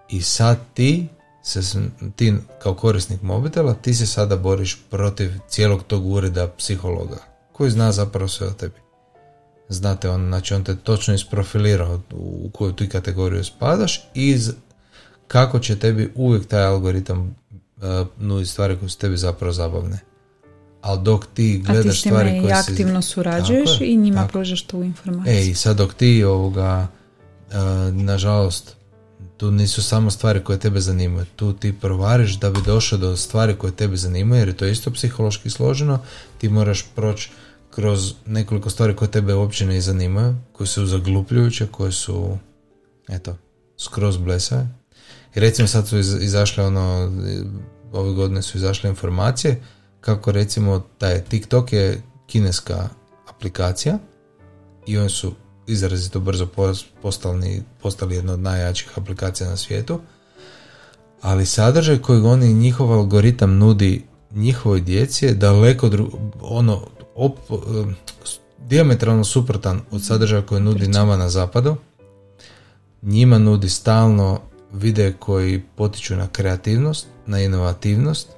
I 0.09 0.23
sad 0.23 0.59
ti, 0.75 1.09
se, 1.43 1.81
ti 2.17 2.35
kao 2.63 2.75
korisnik 2.75 3.23
mobitela, 3.23 3.75
ti 3.75 3.95
se 3.95 4.07
sada 4.07 4.37
boriš 4.37 4.79
protiv 4.91 5.31
cijelog 5.49 5.83
tog 5.83 6.07
ureda 6.07 6.49
psihologa, 6.49 7.19
koji 7.53 7.71
zna 7.71 7.93
zapravo 7.93 8.29
sve 8.29 8.47
o 8.47 8.53
tebi. 8.53 8.75
Znate, 9.69 10.09
on, 10.11 10.27
znači 10.27 10.55
on 10.55 10.65
te 10.65 10.77
točno 10.77 11.15
isprofilirao 11.15 12.01
u 12.13 12.51
koju 12.53 12.73
ti 12.73 12.89
kategoriju 12.89 13.45
spadaš 13.45 14.09
i 14.15 14.39
kako 15.29 15.59
će 15.59 15.79
tebi 15.79 16.13
uvijek 16.15 16.47
taj 16.47 16.65
algoritam 16.65 17.37
uh, 17.77 18.07
nuditi 18.19 18.51
stvari 18.51 18.79
koje 18.79 18.89
su 18.89 18.99
tebi 18.99 19.17
zapravo 19.17 19.53
zabavne. 19.53 19.99
Ali 20.81 21.03
dok 21.03 21.27
ti 21.35 21.63
gledaš 21.67 22.01
stvari 22.01 22.31
koje 22.31 22.51
i 22.51 22.53
aktivno 22.53 23.03
surađuješ 23.03 23.81
i 23.81 23.97
njima 23.97 24.29
pružaš 24.29 24.63
tu 24.63 24.83
informaciju. 24.83 25.35
E, 25.35 25.47
i 25.47 25.55
sad 25.55 25.77
dok 25.77 25.95
ti 25.95 26.25
ovoga, 26.25 26.87
uh, 27.49 27.55
nažalost, 27.95 28.77
tu 29.37 29.50
nisu 29.50 29.83
samo 29.83 30.11
stvari 30.11 30.45
koje 30.45 30.59
tebe 30.59 30.81
zanimaju. 30.81 31.26
Tu 31.37 31.52
ti 31.52 31.75
provariš 31.81 32.38
da 32.38 32.50
bi 32.50 32.59
došao 32.67 32.99
do 32.99 33.17
stvari 33.17 33.55
koje 33.59 33.73
tebe 33.73 33.97
zanimaju, 33.97 34.41
jer 34.41 34.49
je 34.49 34.57
to 34.57 34.67
isto 34.67 34.91
psihološki 34.91 35.50
složeno. 35.50 35.99
Ti 36.38 36.49
moraš 36.49 36.87
proći 36.95 37.31
kroz 37.71 38.14
nekoliko 38.26 38.71
stvari 38.71 38.97
koje 38.97 39.11
tebe 39.11 39.35
uopće 39.35 39.67
ne 39.67 39.81
zanimaju, 39.81 40.37
koje 40.52 40.67
su 40.67 40.87
zaglupljujuće, 40.87 41.67
koje 41.67 41.93
su, 41.93 42.38
eto, 43.09 43.37
skroz 43.79 44.17
blesave. 44.17 44.69
I 45.35 45.41
recimo 45.41 45.69
sad 45.69 45.88
su 45.88 45.99
izašle 45.99 46.64
ono, 46.64 47.12
ove 47.93 48.12
godine 48.12 48.43
su 48.43 48.59
izašle 48.59 48.91
informacije 48.91 49.62
kako 50.00 50.33
recimo 50.33 50.83
taj 50.99 51.25
TikTok 51.25 51.73
je 51.73 52.02
kineska 52.26 52.88
aplikacija 53.29 53.99
i 54.87 54.99
oni 54.99 55.11
su 55.11 55.35
izrazito 55.66 56.21
brzo 56.21 56.47
postali, 57.02 57.62
postali 57.83 58.14
jedna 58.14 58.33
od 58.33 58.40
najjačih 58.40 58.99
aplikacija 58.99 59.50
na 59.50 59.57
svijetu, 59.57 60.00
ali 61.21 61.47
sadržaj 61.47 61.99
koji 61.99 62.21
oni 62.21 62.52
njihov 62.52 62.92
algoritam 62.92 63.59
nudi 63.59 64.04
njihovoj 64.35 64.81
djeci 64.81 65.25
je 65.25 65.35
daleko 65.35 65.88
dru, 65.88 66.11
ono 66.40 66.87
op, 67.14 67.38
diametralno 68.59 69.25
suprotan 69.25 69.81
od 69.90 70.04
sadržaja 70.04 70.42
koji 70.42 70.61
nudi 70.61 70.88
nama 70.88 71.16
na 71.16 71.28
zapadu. 71.28 71.76
Njima 73.02 73.38
nudi 73.38 73.69
stalno 73.69 74.40
videe 74.73 75.12
koji 75.12 75.62
potiču 75.76 76.16
na 76.16 76.26
kreativnost, 76.26 77.07
na 77.26 77.40
inovativnost, 77.40 78.28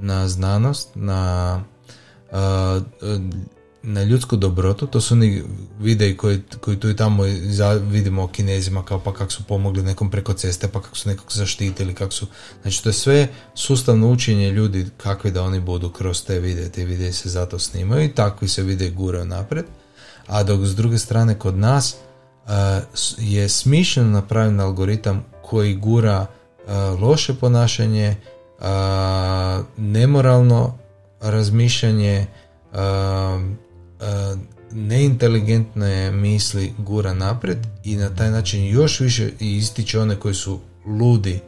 na 0.00 0.28
znanost, 0.28 0.88
na 0.94 1.60
na 3.82 4.02
ljudsku 4.02 4.36
dobrotu, 4.36 4.86
to 4.86 5.00
su 5.00 5.14
oni 5.14 5.42
videi 5.80 6.16
koji, 6.16 6.42
koji 6.60 6.80
tu 6.80 6.90
i 6.90 6.96
tamo 6.96 7.22
vidimo 7.90 8.22
o 8.22 8.28
kinezima 8.28 8.84
kao 8.84 8.98
pa 8.98 9.14
kako 9.14 9.30
su 9.32 9.42
pomogli 9.42 9.82
nekom 9.82 10.10
preko 10.10 10.32
ceste, 10.32 10.68
pa 10.68 10.82
kako 10.82 10.96
su 10.96 11.08
nekog 11.08 11.32
zaštitili, 11.32 11.94
kako 11.94 12.12
su, 12.12 12.26
znači 12.62 12.82
to 12.82 12.88
je 12.88 12.92
sve 12.92 13.28
sustavno 13.54 14.10
učenje 14.10 14.50
ljudi 14.50 14.86
kakvi 14.96 15.30
da 15.30 15.42
oni 15.42 15.60
budu 15.60 15.90
kroz 15.90 16.24
te 16.24 16.40
videe, 16.40 16.68
te 16.68 16.84
videi 16.84 17.12
se 17.12 17.28
zato 17.28 17.58
snimaju 17.58 18.04
i 18.04 18.14
takvi 18.14 18.48
se 18.48 18.62
videi 18.62 18.90
guraju 18.90 19.24
naprijed, 19.24 19.66
a 20.26 20.42
dok 20.42 20.66
s 20.66 20.74
druge 20.74 20.98
strane 20.98 21.38
kod 21.38 21.58
nas 21.58 21.96
uh, 22.44 22.50
je 23.18 23.48
smišljeno 23.48 24.10
napravljen 24.10 24.60
algoritam 24.60 25.24
koji 25.42 25.74
gura 25.74 26.26
uh, 26.26 27.02
loše 27.02 27.34
ponašanje, 27.34 28.16
uh, 28.58 28.64
nemoralno 29.76 30.78
razmišljanje, 31.20 32.26
neinteligentne 34.70 36.10
misli 36.10 36.74
gura 36.78 37.14
naprijed 37.14 37.58
i 37.84 37.96
na 37.96 38.14
taj 38.14 38.30
način 38.30 38.66
još 38.66 39.00
više 39.00 39.30
ističe 39.38 40.00
one 40.00 40.20
koji 40.20 40.34
su 40.34 40.60
ludi 40.86 41.40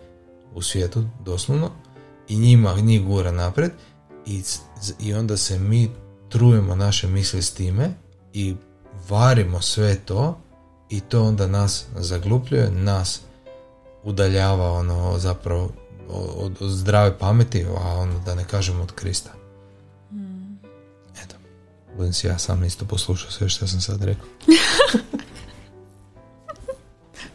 u 0.55 0.63
svijetu, 0.63 1.05
doslovno, 1.25 1.71
i 2.29 2.37
njima 2.37 2.77
njih 2.81 3.05
gura 3.05 3.33
naprijed 3.33 3.73
i, 4.27 4.43
i 5.01 5.15
onda 5.15 5.37
se 5.37 5.59
mi 5.59 5.91
trujemo 6.29 6.75
naše 6.75 7.09
misli 7.09 7.43
s 7.43 7.55
time 7.55 7.95
i 8.33 8.55
varimo 9.09 9.61
sve 9.61 9.97
to 9.97 10.41
i 10.91 11.01
to 11.01 11.23
onda 11.23 11.47
nas 11.47 11.87
zaglupljuje, 11.97 12.71
nas 12.71 13.21
udaljava 14.03 14.73
ono 14.73 15.19
zapravo 15.19 15.71
od, 16.09 16.57
od 16.61 16.71
zdrave 16.71 17.19
pameti, 17.19 17.65
a 17.65 17.95
ono 17.97 18.19
da 18.19 18.35
ne 18.35 18.45
kažemo 18.45 18.83
od 18.83 18.93
Krista. 18.93 19.31
Budem 21.97 22.13
si 22.13 22.27
ja 22.27 22.39
sam 22.39 22.65
isto 22.65 22.85
poslušao 22.85 23.31
sve 23.31 23.49
što 23.49 23.67
sam 23.67 23.81
sad 23.81 24.03
rekao. 24.03 24.27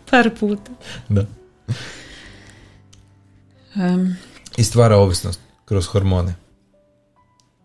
Par 0.10 0.30
puta. 0.40 0.72
Da. 1.10 1.26
Um, 3.76 4.16
I 4.58 4.64
stvara 4.64 4.98
ovisnost 4.98 5.40
kroz 5.66 5.86
hormone. 5.88 6.36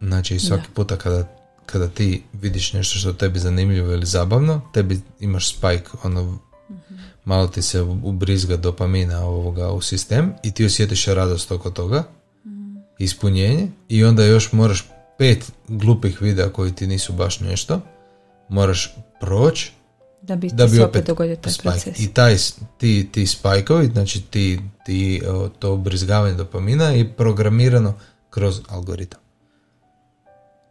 Znači 0.00 0.38
svaki 0.38 0.68
puta 0.74 0.96
kada, 0.96 1.36
kada 1.66 1.88
ti 1.88 2.22
vidiš 2.32 2.72
nešto 2.72 2.98
što 2.98 3.12
tebi 3.12 3.38
zanimljivo 3.38 3.92
ili 3.92 4.06
zabavno, 4.06 4.60
tebi 4.74 5.00
imaš 5.20 5.56
spike, 5.56 5.88
ono, 6.02 6.22
mhm. 6.70 6.94
malo 7.24 7.46
ti 7.46 7.62
se 7.62 7.80
ubrizga 7.82 8.56
dopamina 8.56 9.26
ovoga 9.26 9.70
u 9.70 9.80
sistem 9.80 10.32
i 10.42 10.52
ti 10.52 10.64
osjetiš 10.64 11.06
radost 11.06 11.52
oko 11.52 11.70
toga, 11.70 12.04
mm. 12.44 12.76
ispunjenje 12.98 13.68
i 13.88 14.04
onda 14.04 14.24
još 14.24 14.52
moraš 14.52 14.88
pet 15.18 15.52
glupih 15.68 16.22
videa 16.22 16.48
koji 16.48 16.72
ti 16.72 16.86
nisu 16.86 17.12
baš 17.12 17.40
nešto, 17.40 17.80
moraš 18.48 18.94
proći 19.20 19.72
da 20.22 20.36
bi, 20.36 20.50
da 20.52 20.66
bi 20.66 20.80
opet, 20.80 21.06
dogodio 21.06 21.36
taj 21.36 21.52
proces. 21.62 22.00
I 22.00 22.14
taj, 22.14 22.36
ti, 22.78 23.08
ti 23.12 23.26
spajkovi, 23.26 23.86
znači 23.86 24.22
ti, 24.22 24.60
ti, 24.86 25.22
to 25.58 25.76
brizgavanje 25.76 26.34
dopamina 26.34 26.84
je 26.84 27.12
programirano 27.12 27.94
kroz 28.30 28.60
algoritam. 28.68 29.20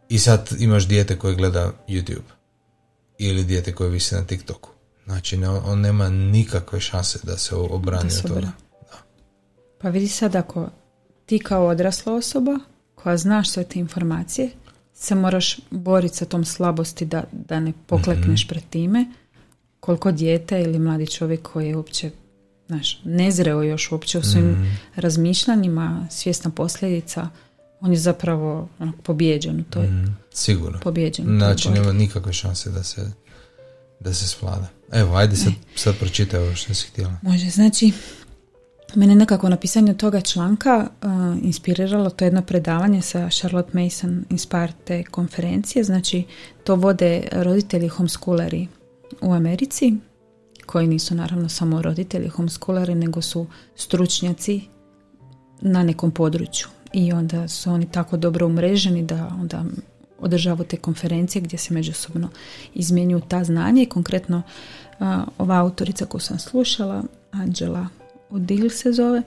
I 0.08 0.18
sad 0.18 0.48
imaš 0.58 0.88
dijete 0.88 1.18
koje 1.18 1.34
gleda 1.34 1.72
YouTube 1.88 2.32
ili 3.18 3.44
dijete 3.44 3.74
koje 3.74 3.90
visi 3.90 4.14
na 4.14 4.24
TikToku. 4.24 4.70
Znači 5.04 5.44
on 5.44 5.80
nema 5.80 6.08
nikakve 6.08 6.80
šanse 6.80 7.18
da 7.22 7.38
se 7.38 7.54
obrani 7.54 8.10
od 8.24 8.28
toga. 8.28 8.40
Da. 8.40 8.98
Pa 9.80 9.88
vidi 9.88 10.08
sad 10.08 10.36
ako 10.36 10.68
ti 11.26 11.38
kao 11.38 11.66
odrasla 11.66 12.14
osoba 12.14 12.58
koja 13.04 13.16
znaš 13.16 13.50
sve 13.50 13.64
te 13.64 13.78
informacije, 13.78 14.50
se 14.94 15.14
moraš 15.14 15.58
boriti 15.70 16.16
sa 16.16 16.24
tom 16.24 16.44
slabosti 16.44 17.04
da, 17.04 17.24
da 17.32 17.60
ne 17.60 17.72
poklekneš 17.86 18.44
mm 18.44 18.48
pred 18.48 18.62
time, 18.70 19.06
koliko 19.80 20.12
dijete 20.12 20.60
ili 20.60 20.78
mladi 20.78 21.06
čovjek 21.06 21.42
koji 21.42 21.68
je 21.68 21.76
uopće 21.76 22.10
znaš, 22.66 23.00
nezreo 23.04 23.62
još 23.62 23.92
uopće 23.92 24.18
u 24.18 24.22
svojim 24.22 24.50
mm. 24.50 24.78
razmišljanjima, 24.96 26.06
svjesna 26.10 26.50
posljedica, 26.50 27.28
on 27.80 27.92
je 27.92 27.98
zapravo 27.98 28.68
ono, 28.78 28.92
pobjeđen 29.02 29.60
u 29.60 29.64
toj. 29.64 29.86
Mm, 29.86 30.16
sigurno. 30.32 30.80
Pobjeđen. 30.80 31.26
Znači, 31.26 31.70
nema 31.70 31.92
nikakve 31.92 32.32
šanse 32.32 32.70
da 32.70 32.82
se, 32.82 33.10
da 34.00 34.14
se 34.14 34.28
svlada. 34.28 34.68
Evo, 34.92 35.16
ajde 35.16 35.36
sad, 35.36 35.52
sad 35.76 35.98
pročitaj 35.98 36.40
ovo 36.40 36.54
što 36.54 36.74
si 36.74 36.86
htjela. 36.86 37.16
Može, 37.22 37.50
znači, 37.50 37.92
Mene 38.94 39.14
nekako 39.14 39.48
na 39.48 39.56
pisanju 39.56 39.96
toga 39.96 40.20
članka 40.20 40.86
uh, 41.02 41.10
inspiriralo 41.42 42.10
to 42.10 42.24
jedno 42.24 42.42
predavanje 42.42 43.02
sa 43.02 43.28
Charlotte 43.30 43.70
Mason 43.72 44.24
Inspired 44.30 44.74
te 44.84 45.04
konferencije. 45.04 45.84
Znači, 45.84 46.24
to 46.64 46.74
vode 46.74 47.28
roditelji 47.32 47.88
homeschooleri 47.88 48.68
u 49.20 49.32
Americi, 49.32 49.94
koji 50.66 50.86
nisu 50.86 51.14
naravno 51.14 51.48
samo 51.48 51.82
roditelji 51.82 52.28
homeschooleri, 52.28 52.94
nego 52.94 53.22
su 53.22 53.46
stručnjaci 53.76 54.60
na 55.60 55.82
nekom 55.82 56.10
području. 56.10 56.66
I 56.92 57.12
onda 57.12 57.48
su 57.48 57.70
oni 57.70 57.90
tako 57.90 58.16
dobro 58.16 58.46
umreženi 58.46 59.02
da 59.02 59.36
onda 59.40 59.64
održavaju 60.18 60.68
te 60.68 60.76
konferencije 60.76 61.42
gdje 61.42 61.58
se 61.58 61.74
međusobno 61.74 62.28
izmjenjuju 62.74 63.22
ta 63.28 63.44
znanja 63.44 63.82
i 63.82 63.86
konkretno 63.86 64.42
uh, 65.00 65.06
ova 65.38 65.56
autorica 65.56 66.06
koju 66.06 66.20
sam 66.20 66.38
slušala, 66.38 67.02
Angela 67.32 67.88
Odil 68.34 68.70
se 68.70 68.92
zove. 68.92 69.22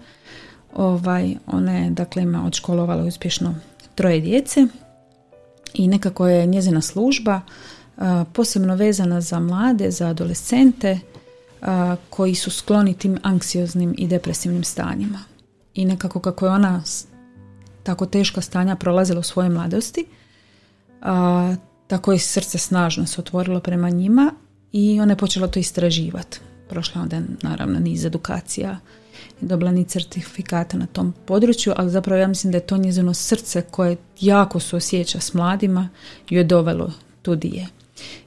Ovaj, 0.75 1.35
ona 1.47 1.71
je, 1.71 1.89
dakle, 1.89 2.23
ima 2.23 2.45
odškolovala 2.45 3.03
uspješno 3.03 3.55
troje 3.95 4.21
djece 4.21 4.67
i 5.73 5.87
nekako 5.87 6.27
je 6.27 6.45
njezina 6.45 6.81
služba 6.81 7.41
posebno 8.33 8.75
vezana 8.75 9.21
za 9.21 9.39
mlade, 9.39 9.91
za 9.91 10.07
adolescente 10.07 10.99
koji 12.09 12.35
su 12.35 12.51
skloni 12.51 12.93
tim 12.93 13.17
anksioznim 13.23 13.95
i 13.97 14.07
depresivnim 14.07 14.63
stanjima. 14.63 15.19
I 15.73 15.85
nekako 15.85 16.19
kako 16.19 16.45
je 16.45 16.51
ona 16.51 16.83
tako 17.83 18.05
teška 18.05 18.41
stanja 18.41 18.75
prolazila 18.75 19.19
u 19.19 19.23
svojoj 19.23 19.49
mladosti, 19.49 20.05
a, 21.01 21.55
tako 21.87 22.11
je 22.11 22.19
srce 22.19 22.57
snažno 22.57 23.05
se 23.05 23.21
otvorilo 23.21 23.59
prema 23.59 23.89
njima 23.89 24.31
i 24.71 24.99
ona 25.01 25.11
je 25.11 25.17
počela 25.17 25.47
to 25.47 25.59
istraživati. 25.59 26.39
Prošla 26.69 27.01
onda 27.01 27.21
naravno 27.41 27.79
niz 27.79 28.05
edukacija 28.05 28.77
dobila 29.41 29.71
ni 29.71 29.85
certifikata 29.85 30.77
na 30.77 30.85
tom 30.85 31.13
području, 31.25 31.73
ali 31.75 31.89
zapravo 31.89 32.21
ja 32.21 32.27
mislim 32.27 32.51
da 32.51 32.57
je 32.57 32.67
to 32.67 32.77
njezino 32.77 33.13
srce 33.13 33.61
koje 33.61 33.97
jako 34.19 34.59
se 34.59 34.75
osjeća 34.75 35.19
s 35.19 35.33
mladima 35.33 35.89
ju 36.29 36.37
je 36.37 36.43
dovelo 36.43 36.93
tu 37.21 37.37
je. 37.43 37.67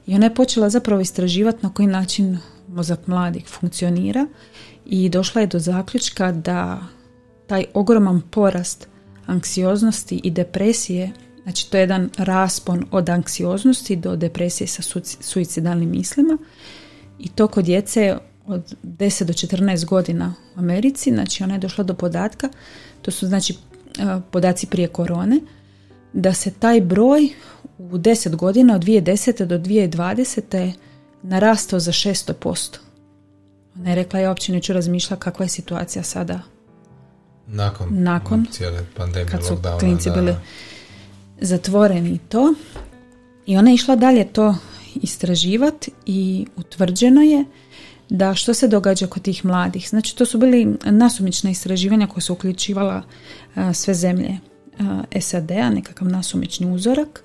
I 0.07 0.15
ona 0.15 0.25
je 0.25 0.35
počela 0.35 0.69
zapravo 0.69 1.01
istraživati 1.01 1.59
na 1.61 1.73
koji 1.73 1.87
način 1.87 2.37
mozak 2.67 3.07
mladih 3.07 3.47
funkcionira 3.47 4.27
i 4.85 5.09
došla 5.09 5.41
je 5.41 5.47
do 5.47 5.59
zaključka 5.59 6.31
da 6.31 6.79
taj 7.47 7.65
ogroman 7.73 8.21
porast 8.21 8.87
anksioznosti 9.25 10.21
i 10.23 10.31
depresije, 10.31 11.11
znači 11.43 11.71
to 11.71 11.77
je 11.77 11.81
jedan 11.81 12.09
raspon 12.17 12.85
od 12.91 13.09
anksioznosti 13.09 13.95
do 13.95 14.15
depresije 14.15 14.67
sa 14.67 14.81
suicidalnim 15.21 15.89
mislima 15.89 16.37
i 17.19 17.29
to 17.29 17.47
kod 17.47 17.65
djece 17.65 18.17
od 18.51 18.75
10 18.83 19.23
do 19.23 19.33
14 19.33 19.85
godina 19.85 20.33
u 20.55 20.59
Americi, 20.59 21.11
znači 21.11 21.43
ona 21.43 21.53
je 21.53 21.59
došla 21.59 21.83
do 21.83 21.93
podatka, 21.93 22.49
to 23.01 23.11
su 23.11 23.27
znači 23.27 23.53
e, 23.53 23.57
podaci 24.31 24.67
prije 24.67 24.87
korone, 24.87 25.39
da 26.13 26.33
se 26.33 26.51
taj 26.51 26.81
broj 26.81 27.29
u 27.77 27.97
10 27.97 28.35
godina 28.35 28.75
od 28.75 28.83
2010. 28.83 29.45
do 29.45 29.57
2020. 29.57 30.71
narastao 31.23 31.79
za 31.79 31.91
600%. 31.91 32.77
Ona 33.79 33.89
je 33.89 33.95
rekla, 33.95 34.19
ja 34.19 34.29
uopće 34.29 34.51
neću 34.51 34.73
razmišljati 34.73 35.21
kakva 35.21 35.45
je 35.45 35.49
situacija 35.49 36.03
sada. 36.03 36.39
Nakon, 37.47 37.87
nakon 37.91 38.45
cijele 38.51 38.85
pandemije, 38.97 39.31
kad 39.31 39.45
su 39.45 39.57
klinci 39.79 40.09
bili 40.11 40.35
zatvoreni 41.41 42.09
i 42.09 42.17
to. 42.17 42.53
I 43.45 43.57
ona 43.57 43.69
je 43.69 43.75
išla 43.75 43.95
dalje 43.95 44.33
to 44.33 44.55
istraživati 44.95 45.91
i 46.05 46.45
utvrđeno 46.55 47.21
je 47.21 47.45
da 48.13 48.35
što 48.35 48.53
se 48.53 48.67
događa 48.67 49.07
kod 49.07 49.23
tih 49.23 49.45
mladih. 49.45 49.89
Znači 49.89 50.15
to 50.15 50.25
su 50.25 50.37
bili 50.37 50.77
nasumična 50.85 51.49
istraživanja 51.49 52.07
koja 52.07 52.21
su 52.21 52.33
uključivala 52.33 53.01
sve 53.73 53.93
zemlje 53.93 54.37
SAD-a, 55.21 55.69
nekakav 55.69 56.07
nasumični 56.07 56.71
uzorak 56.71 57.23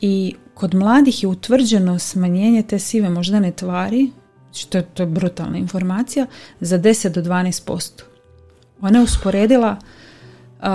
i 0.00 0.34
kod 0.54 0.74
mladih 0.74 1.22
je 1.22 1.28
utvrđeno 1.28 1.98
smanjenje 1.98 2.62
te 2.62 2.78
sive 2.78 3.10
moždane 3.10 3.52
tvari, 3.52 4.10
znači 4.44 4.70
to 4.70 4.78
je, 4.78 4.84
to 4.94 5.02
je 5.02 5.06
brutalna 5.06 5.58
informacija, 5.58 6.26
za 6.60 6.78
10 6.78 7.08
do 7.08 7.22
12%. 7.22 8.02
Ona 8.80 8.98
je 8.98 9.04
usporedila 9.04 9.76
uh, 10.60 10.66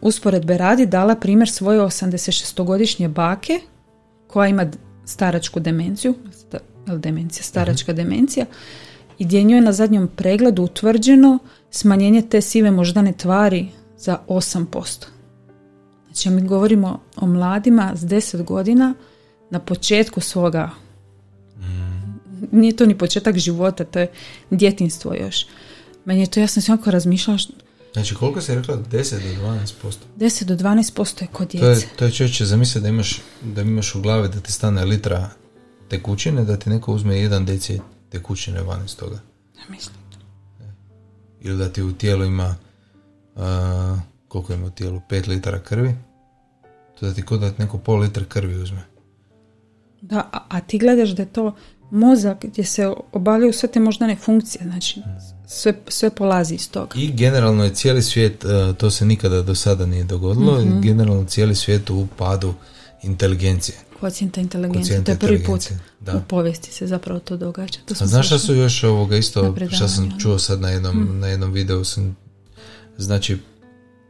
usporedbe 0.00 0.58
radi 0.58 0.86
dala 0.86 1.14
primjer 1.14 1.48
svoje 1.48 1.80
86-godišnje 1.80 3.08
bake 3.08 3.60
koja 4.26 4.48
ima 4.48 4.66
staračku 5.04 5.60
demenciju, 5.60 6.14
demencija, 6.96 7.42
staračka 7.42 7.92
demencija, 7.92 8.46
i 9.18 9.24
gdje 9.24 9.42
njoj 9.42 9.58
je 9.58 9.62
na 9.62 9.72
zadnjom 9.72 10.08
pregledu 10.16 10.62
utvrđeno 10.62 11.38
smanjenje 11.70 12.22
te 12.22 12.40
sive 12.40 12.70
moždane 12.70 13.12
tvari 13.12 13.68
za 13.98 14.18
8%. 14.28 15.06
Znači 16.04 16.30
mi 16.30 16.42
govorimo 16.42 17.00
o 17.16 17.26
mladima 17.26 17.92
s 17.96 18.00
10 18.00 18.44
godina 18.44 18.94
na 19.50 19.58
početku 19.58 20.20
svoga 20.20 20.70
mm. 21.56 22.18
nije 22.52 22.76
to 22.76 22.86
ni 22.86 22.98
početak 22.98 23.38
života, 23.38 23.84
to 23.84 23.98
je 23.98 24.10
djetinstvo 24.50 25.14
još. 25.14 25.46
Meni 26.04 26.20
je 26.20 26.26
to, 26.26 26.40
ja 26.40 26.46
sam 26.46 26.62
se 26.62 26.72
onako 26.72 26.90
razmišljala 26.90 27.38
Znači 27.92 28.14
koliko 28.14 28.40
se 28.40 28.54
rekla? 28.54 28.76
10 28.76 29.36
do 29.36 29.42
12%? 29.42 29.94
10 30.16 30.44
do 30.44 30.56
12% 30.56 31.22
je 31.22 31.28
kod 31.32 31.48
djece. 31.48 31.64
To 31.64 31.70
je, 31.70 31.88
to 31.96 32.04
je 32.04 32.12
čovječe, 32.12 32.44
zamisli 32.44 32.80
da 32.80 32.88
imaš, 32.88 33.20
da 33.42 33.62
imaš 33.62 33.94
u 33.94 34.00
glavi 34.00 34.28
da 34.28 34.40
ti 34.40 34.52
stane 34.52 34.84
litra 34.84 35.30
tekućine, 35.88 36.44
da 36.44 36.56
ti 36.56 36.70
neko 36.70 36.92
uzme 36.92 37.18
jedan 37.18 37.44
deci 37.44 37.80
tekućine 38.10 38.62
van 38.62 38.84
iz 38.84 38.96
toga. 38.96 39.18
Ja 39.58 39.64
mislim. 39.68 39.96
Ili 41.40 41.58
da 41.58 41.72
ti 41.72 41.82
u 41.82 41.92
tijelu 41.92 42.24
ima 42.24 42.56
uh, 43.34 43.42
koliko 44.28 44.52
ima 44.52 44.66
u 44.66 44.70
tijelu? 44.70 45.00
5 45.10 45.28
litara 45.28 45.60
krvi. 45.62 45.94
To 47.00 47.06
da 47.06 47.14
ti 47.14 47.22
kod 47.22 47.40
da 47.40 47.50
ti 47.50 47.62
neko 47.62 47.78
pol 47.78 47.98
litra 47.98 48.24
krvi 48.24 48.62
uzme. 48.62 48.80
Da, 50.00 50.28
a, 50.32 50.44
a 50.48 50.60
ti 50.60 50.78
gledaš 50.78 51.10
da 51.10 51.22
je 51.22 51.32
to 51.32 51.54
mozak 51.90 52.44
gdje 52.44 52.64
se 52.64 52.92
obavljaju 53.12 53.52
sve 53.52 53.68
te 53.68 53.80
moždane 53.80 54.16
funkcije, 54.16 54.64
znači 54.64 55.00
sve, 55.46 55.74
sve 55.88 56.10
polazi 56.10 56.54
iz 56.54 56.70
toga. 56.70 56.98
I 56.98 57.12
generalno 57.12 57.64
je 57.64 57.74
cijeli 57.74 58.02
svijet, 58.02 58.44
to 58.76 58.90
se 58.90 59.06
nikada 59.06 59.42
do 59.42 59.54
sada 59.54 59.86
nije 59.86 60.04
dogodilo, 60.04 60.60
mm 60.60 60.80
generalno 60.82 61.24
cijeli 61.24 61.54
svijet 61.54 61.90
u 61.90 62.06
padu 62.16 62.54
inteligencije. 63.02 63.78
Kocijenta 64.00 64.40
inteligencije, 64.40 65.04
to 65.04 65.10
je 65.10 65.18
prvi 65.18 65.44
put 65.44 65.64
da. 66.00 66.16
u 66.16 66.20
povijesti 66.28 66.72
se 66.72 66.86
zapravo 66.86 67.20
to 67.20 67.36
događa. 67.36 67.78
To 67.84 67.94
A 68.00 68.06
znaš 68.06 68.26
šta 68.26 68.38
su 68.38 68.54
još 68.54 68.84
ovoga 68.84 69.16
isto, 69.16 69.54
što 69.70 69.88
sam 69.88 70.18
čuo 70.18 70.38
sad 70.38 70.60
na 70.60 70.68
jednom, 70.68 70.92
hmm. 70.92 71.20
na 71.20 71.26
jednom 71.26 71.52
videu, 71.52 71.84
sam, 71.84 72.16
znači 72.98 73.38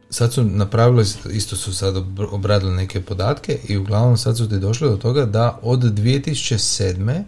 sad 0.09 0.33
su 0.33 0.43
napravili, 0.43 1.05
isto 1.31 1.55
su 1.55 1.73
sad 1.73 1.95
obradili 2.31 2.75
neke 2.75 3.01
podatke 3.01 3.59
i 3.67 3.77
uglavnom 3.77 4.17
sad 4.17 4.37
su 4.37 4.49
ti 4.49 4.59
došli 4.59 4.89
do 4.89 4.97
toga 4.97 5.25
da 5.25 5.59
od 5.61 5.79
2007. 5.79 7.23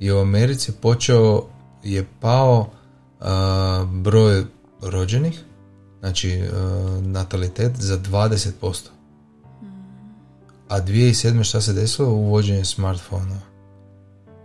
je 0.00 0.14
u 0.14 0.18
Americi 0.18 0.72
počeo, 0.72 1.46
je 1.84 2.06
pao 2.20 2.70
broj 3.86 4.44
rođenih, 4.80 5.40
znači 6.00 6.42
natalitet 7.00 7.72
za 7.76 7.98
20%. 7.98 8.88
A 10.72 10.80
2007. 10.80 11.44
šta 11.44 11.60
se 11.60 11.72
desilo? 11.72 12.08
Uvođenje 12.08 12.64
smartfona. 12.64 13.40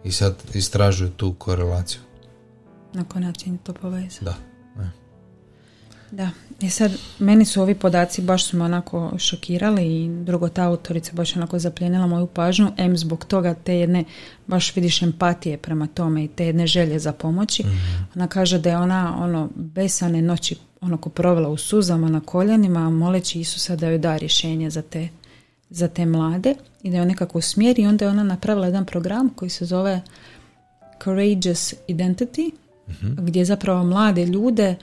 I 0.04 0.12
sad 0.12 0.36
istražuju 0.54 1.10
tu 1.10 1.34
korelaciju. 1.34 2.00
Na 2.94 3.04
koji 3.04 3.24
način 3.24 3.58
to 3.58 3.74
povezano? 3.74 4.22
Da. 4.22 4.36
Da, 6.12 6.30
i 6.60 6.70
sad 6.70 6.92
meni 7.20 7.46
su 7.46 7.62
ovi 7.62 7.76
podaci 7.76 8.22
baš 8.22 8.46
su 8.46 8.58
me 8.58 8.66
onako 8.66 9.12
šokirali 9.18 9.86
i 9.86 10.10
drugo 10.24 10.50
ta 10.50 10.64
autorica 10.64 11.12
baš 11.14 11.36
onako 11.36 11.60
zapljenila 11.60 12.08
moju 12.08 12.28
pažnju, 12.28 12.72
em 12.78 12.98
zbog 12.98 13.26
toga 13.26 13.54
te 13.54 13.76
jedne 13.76 14.04
baš 14.48 14.76
vidiš 14.76 15.02
empatije 15.02 15.58
prema 15.58 15.88
tome 15.88 16.24
i 16.24 16.28
te 16.28 16.46
jedne 16.46 16.68
želje 16.68 17.00
za 17.00 17.12
pomoći. 17.14 17.64
mm 17.64 18.08
Ona 18.16 18.28
kaže 18.28 18.60
da 18.60 18.70
je 18.70 18.78
ona 18.78 19.18
ono 19.20 19.50
besane 19.56 20.22
noći 20.22 20.56
onako 20.82 21.10
provela 21.10 21.50
u 21.50 21.58
suzama 21.58 22.10
na 22.10 22.20
koljenima 22.20 22.90
moleći 22.90 23.40
Isusa 23.40 23.76
da 23.76 23.88
joj 23.88 23.98
da 23.98 24.18
rješenje 24.18 24.70
za 24.70 24.82
te, 24.82 25.10
za 25.70 25.88
te 25.88 26.06
mlade 26.06 26.56
i 26.84 26.90
da 26.90 26.96
je 26.96 27.02
on 27.02 27.08
nekako 27.08 27.38
usmjeri 27.38 27.82
i 27.82 27.88
onda 27.88 28.06
je 28.06 28.12
ona 28.12 28.24
napravila 28.24 28.66
jedan 28.66 28.86
program 28.86 29.30
koji 29.36 29.50
se 29.50 29.66
zove 29.66 30.02
Courageous 31.04 31.74
Identity 31.88 32.52
mm 32.52 33.16
gdje 33.18 33.46
zapravo 33.46 33.84
mlade 33.84 34.26
ljude 34.26 34.76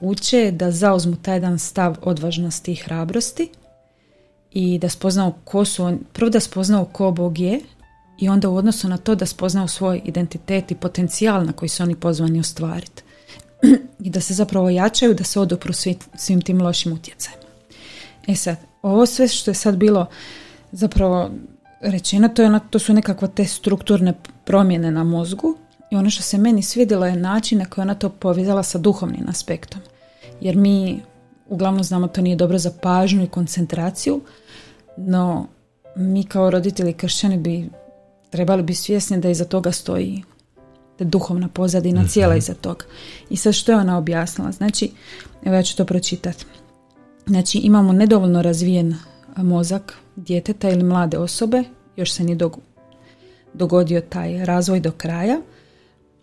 uče 0.00 0.50
da 0.50 0.70
zauzmu 0.70 1.16
taj 1.16 1.36
jedan 1.36 1.58
stav 1.58 1.96
odvažnosti 2.02 2.72
i 2.72 2.76
hrabrosti 2.76 3.48
i 4.50 4.78
da 4.78 4.88
spoznao 4.88 5.34
ko 5.44 5.64
su 5.64 5.84
on, 5.84 5.98
prvo 6.12 6.30
da 6.30 6.40
spoznao 6.40 6.84
ko 6.84 7.10
Bog 7.10 7.38
je 7.38 7.60
i 8.18 8.28
onda 8.28 8.48
u 8.48 8.56
odnosu 8.56 8.88
na 8.88 8.96
to 8.96 9.14
da 9.14 9.26
spoznao 9.26 9.68
svoj 9.68 10.00
identitet 10.04 10.70
i 10.70 10.74
potencijal 10.74 11.46
na 11.46 11.52
koji 11.52 11.68
su 11.68 11.82
oni 11.82 11.94
pozvani 11.94 12.40
ostvariti. 12.40 13.02
i 14.04 14.10
da 14.10 14.20
se 14.20 14.34
zapravo 14.34 14.70
jačaju, 14.70 15.14
da 15.14 15.24
se 15.24 15.40
odopru 15.40 15.72
svim 16.16 16.42
tim 16.42 16.62
lošim 16.62 16.92
utjecajima. 16.92 17.42
E 18.26 18.34
sad, 18.34 18.56
ovo 18.82 19.06
sve 19.06 19.28
što 19.28 19.50
je 19.50 19.54
sad 19.54 19.76
bilo 19.76 20.06
zapravo 20.72 21.30
rečeno, 21.80 22.28
to, 22.28 22.42
je, 22.42 22.60
to 22.70 22.78
su 22.78 22.92
nekakve 22.92 23.28
te 23.28 23.44
strukturne 23.44 24.14
promjene 24.44 24.90
na 24.90 25.04
mozgu 25.04 25.56
i 25.90 25.96
ono 25.96 26.10
što 26.10 26.22
se 26.22 26.38
meni 26.38 26.62
svidjelo 26.62 27.06
je 27.06 27.16
način 27.16 27.58
na 27.58 27.64
koji 27.64 27.82
ona 27.82 27.94
to 27.94 28.08
povezala 28.08 28.62
sa 28.62 28.78
duhovnim 28.78 29.28
aspektom. 29.28 29.80
Jer 30.40 30.56
mi 30.56 31.00
uglavnom 31.48 31.84
znamo 31.84 32.08
to 32.08 32.20
nije 32.20 32.36
dobro 32.36 32.58
za 32.58 32.70
pažnju 32.82 33.24
i 33.24 33.28
koncentraciju, 33.28 34.20
no 34.96 35.46
mi 35.96 36.24
kao 36.24 36.50
roditelji 36.50 36.92
kršćani 36.92 37.38
bi 37.38 37.70
trebali 38.30 38.62
biti 38.62 38.78
svjesni 38.78 39.20
da 39.20 39.30
iza 39.30 39.44
toga 39.44 39.72
stoji 39.72 40.22
da 40.98 41.04
duhovna 41.04 41.48
pozadina 41.48 42.08
cijela 42.08 42.36
iza 42.36 42.54
toga. 42.54 42.84
I 43.30 43.36
sad 43.36 43.54
što 43.54 43.72
je 43.72 43.78
ona 43.78 43.98
objasnila? 43.98 44.52
Znači, 44.52 44.90
evo 45.44 45.56
ja 45.56 45.62
ću 45.62 45.76
to 45.76 45.84
pročitati. 45.84 46.44
Znači, 47.26 47.58
imamo 47.58 47.92
nedovoljno 47.92 48.42
razvijen 48.42 48.94
mozak 49.36 49.94
djeteta 50.16 50.70
ili 50.70 50.82
mlade 50.82 51.18
osobe, 51.18 51.64
još 51.96 52.12
se 52.12 52.24
nije 52.24 52.38
dogodio 53.54 54.00
taj 54.00 54.44
razvoj 54.44 54.80
do 54.80 54.90
kraja. 54.90 55.40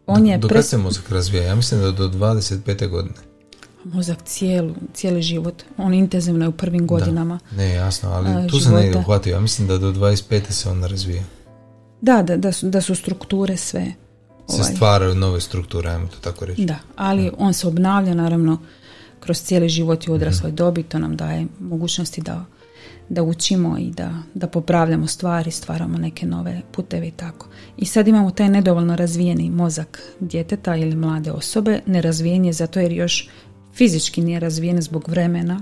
On 0.06 0.26
je 0.26 0.38
do 0.38 0.48
kada 0.48 0.62
se 0.62 0.78
mozak 0.78 1.10
razvija? 1.10 1.44
Ja 1.44 1.56
mislim 1.56 1.82
da 1.82 1.92
do 1.92 2.10
25. 2.10 2.90
godine. 2.90 3.16
Mozak 3.84 4.24
cijelu, 4.24 4.76
cijeli 4.94 5.22
život. 5.22 5.64
On 5.78 5.94
intenzivno 5.94 6.46
je 6.46 6.50
u 6.50 6.52
prvim 6.52 6.88
godinama. 6.88 7.40
Ne, 7.56 7.74
jasno, 7.74 8.10
ali 8.10 8.50
tu 8.50 8.60
se 8.60 8.70
ne 8.70 8.98
uhvatio. 8.98 9.34
Ja 9.34 9.40
mislim 9.40 9.68
da 9.68 9.78
do 9.78 9.92
25. 9.92 10.52
se 10.52 10.70
on 10.70 10.84
razvija. 10.84 11.24
Da, 12.02 12.24
da, 12.24 12.38
da, 12.38 12.52
su, 12.52 12.70
da 12.70 12.82
su 12.82 12.96
strukture 12.96 13.58
sve. 13.58 13.86
Se 14.48 14.62
ovaj, 14.62 14.74
stvaraju 14.76 15.16
nove 15.16 15.42
strukture, 15.42 15.90
ajmo 15.90 16.08
to 16.08 16.18
tako 16.22 16.46
reći. 16.46 16.66
Da, 16.66 16.76
ali 16.96 17.32
on 17.38 17.54
se 17.54 17.68
obnavlja 17.68 18.14
naravno 18.14 18.58
kroz 19.20 19.42
cijeli 19.42 19.70
život 19.70 20.08
i 20.08 20.12
odrasloj 20.12 20.52
mm. 20.52 20.56
dobi. 20.56 20.84
To 20.84 21.00
nam 21.00 21.16
daje 21.16 21.46
mogućnosti 21.60 22.22
da 22.22 22.46
da 23.10 23.24
učimo 23.24 23.78
i 23.78 23.92
da, 23.92 24.14
da 24.34 24.48
popravljamo 24.48 25.08
stvari, 25.08 25.52
stvaramo 25.52 25.98
neke 25.98 26.26
nove 26.26 26.62
puteve 26.72 27.08
i 27.08 27.12
tako. 27.12 27.48
I 27.78 27.86
sad 27.86 28.08
imamo 28.08 28.32
taj 28.32 28.50
nedovoljno 28.50 28.96
razvijeni 28.96 29.50
mozak 29.50 30.02
djeteta 30.20 30.76
ili 30.76 30.96
mlade 30.96 31.32
osobe, 31.32 31.80
nerazvijen 31.86 32.46
je 32.46 32.54
zato 32.54 32.80
jer 32.80 32.92
još 32.92 33.30
fizički 33.74 34.22
nije 34.22 34.40
razvijen 34.40 34.82
zbog 34.82 35.08
vremena 35.08 35.62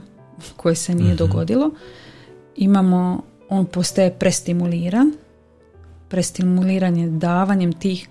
koje 0.56 0.76
se 0.76 0.96
nije 0.96 1.14
mhm. 1.14 1.18
dogodilo. 1.18 1.72
Imamo, 2.56 3.24
on 3.50 3.66
postaje 3.66 4.14
prestimuliran, 4.20 5.14
prestimuliran 6.10 6.98
je 6.98 7.10
davanjem 7.10 7.74
tih 7.74 8.10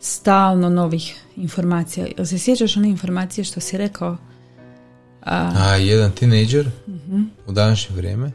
stalno 0.00 0.68
novih 0.68 1.20
informacija. 1.36 2.06
Jel 2.16 2.26
se 2.26 2.38
sjećaš 2.38 2.76
one 2.76 2.88
informacije 2.88 3.44
što 3.44 3.60
si 3.60 3.78
rekao? 3.78 4.16
A, 5.24 5.52
a 5.56 5.76
jedan 5.76 6.10
tinejdžer 6.10 6.66
uh 6.86 7.20
u 7.46 7.52
današnje 7.52 7.96
vrijeme 7.96 8.32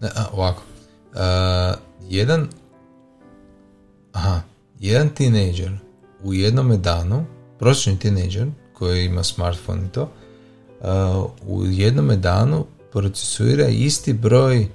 a, 0.00 0.26
ovako. 0.32 0.62
jedan 2.08 2.48
aha, 4.12 4.40
jedan 4.80 5.08
tinejdžer 5.08 5.72
u 6.22 6.34
jednome 6.34 6.76
danu, 6.76 7.24
prosječni 7.58 7.98
tinejdžer 7.98 8.48
koji 8.72 9.04
ima 9.04 9.22
smartphone 9.22 9.86
i 9.86 9.88
to, 9.88 10.10
u 11.46 11.66
jednome 11.66 12.16
danu 12.16 12.66
procesuira 12.92 13.68
isti 13.68 14.12
broj, 14.12 14.68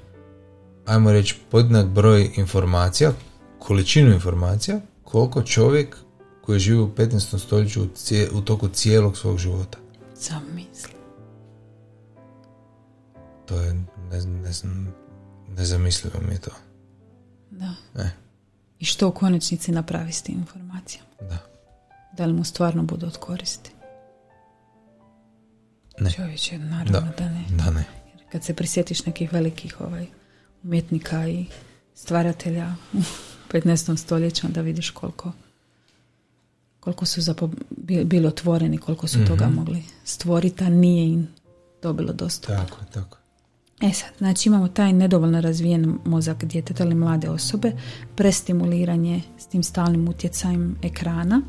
ajmo 0.86 1.12
reći 1.12 1.36
podjednak 1.52 1.88
broj 1.88 2.32
informacija, 2.36 3.12
količinu 3.60 4.14
informacija, 4.14 4.80
koliko 5.04 5.42
čovjek 5.44 5.98
koji 6.42 6.60
živi 6.60 6.80
u 6.80 6.88
15. 6.88 7.40
stoljeću 7.40 7.84
u, 7.84 7.88
u 8.38 8.42
toku 8.42 8.68
cijelog 8.68 9.18
svog 9.18 9.38
života. 9.38 9.78
Zamisli. 10.16 10.97
To 13.48 13.60
je, 13.60 13.74
ne, 14.12 14.26
ne 14.26 14.52
znam, 14.52 14.94
Nezamislivo 15.48 16.20
mi 16.28 16.34
je 16.34 16.40
to. 16.40 16.52
Da. 17.52 17.74
E. 17.96 18.10
I 18.80 18.86
što 18.86 19.08
u 19.08 19.12
konačnici 19.12 19.72
napravi 19.72 20.12
s 20.12 20.22
tim 20.22 20.36
informacijama? 20.36 21.10
Da. 21.20 21.38
Da 22.18 22.26
li 22.26 22.34
mu 22.34 22.44
stvarno 22.44 22.84
bude 22.84 23.06
od 23.06 23.18
koristi? 23.18 23.72
Ne. 26.00 26.12
Čovječe, 26.12 26.58
naravno 26.58 26.92
da, 26.92 27.14
da 27.18 27.30
ne. 27.30 27.46
Da 27.50 27.72
ne. 27.72 27.84
Jer 28.14 28.32
kad 28.32 28.44
se 28.44 28.54
prisjetiš 28.54 29.06
nekih 29.06 29.34
velikih 29.34 29.82
ovaj, 29.82 30.08
umjetnika 30.64 31.28
i 31.28 31.46
stvaratelja 31.96 32.76
u 32.94 32.98
15. 33.52 33.98
stoljeću, 33.98 34.48
onda 34.48 34.62
vidiš 34.62 34.90
koliko 34.90 35.32
koliko 36.80 37.06
su 37.06 37.22
zapo, 37.22 37.50
bili 38.04 38.28
otvoreni, 38.28 38.78
koliko 38.78 39.08
su 39.08 39.26
toga 39.28 39.46
mhm. 39.46 39.56
mogli 39.56 39.84
stvoriti, 40.04 40.64
a 40.64 40.70
nije 40.70 41.08
im 41.08 41.28
dobilo 41.82 42.14
dosta. 42.14 42.48
Tako, 42.48 42.78
tako. 42.94 43.18
E 43.82 43.94
sad, 43.94 44.10
znači 44.18 44.50
imamo 44.50 44.68
taj 44.68 44.94
nedovoljno 44.94 45.42
razvijen 45.42 45.98
mozak 46.06 46.46
djeteta 46.46 46.84
ili 46.84 46.96
mlade 46.96 47.30
osobe, 47.30 47.72
prestimuliranje 48.16 49.22
s 49.38 49.46
tim 49.46 49.64
stalnim 49.64 50.08
utjecajem 50.08 50.76
ekrana, 50.84 51.42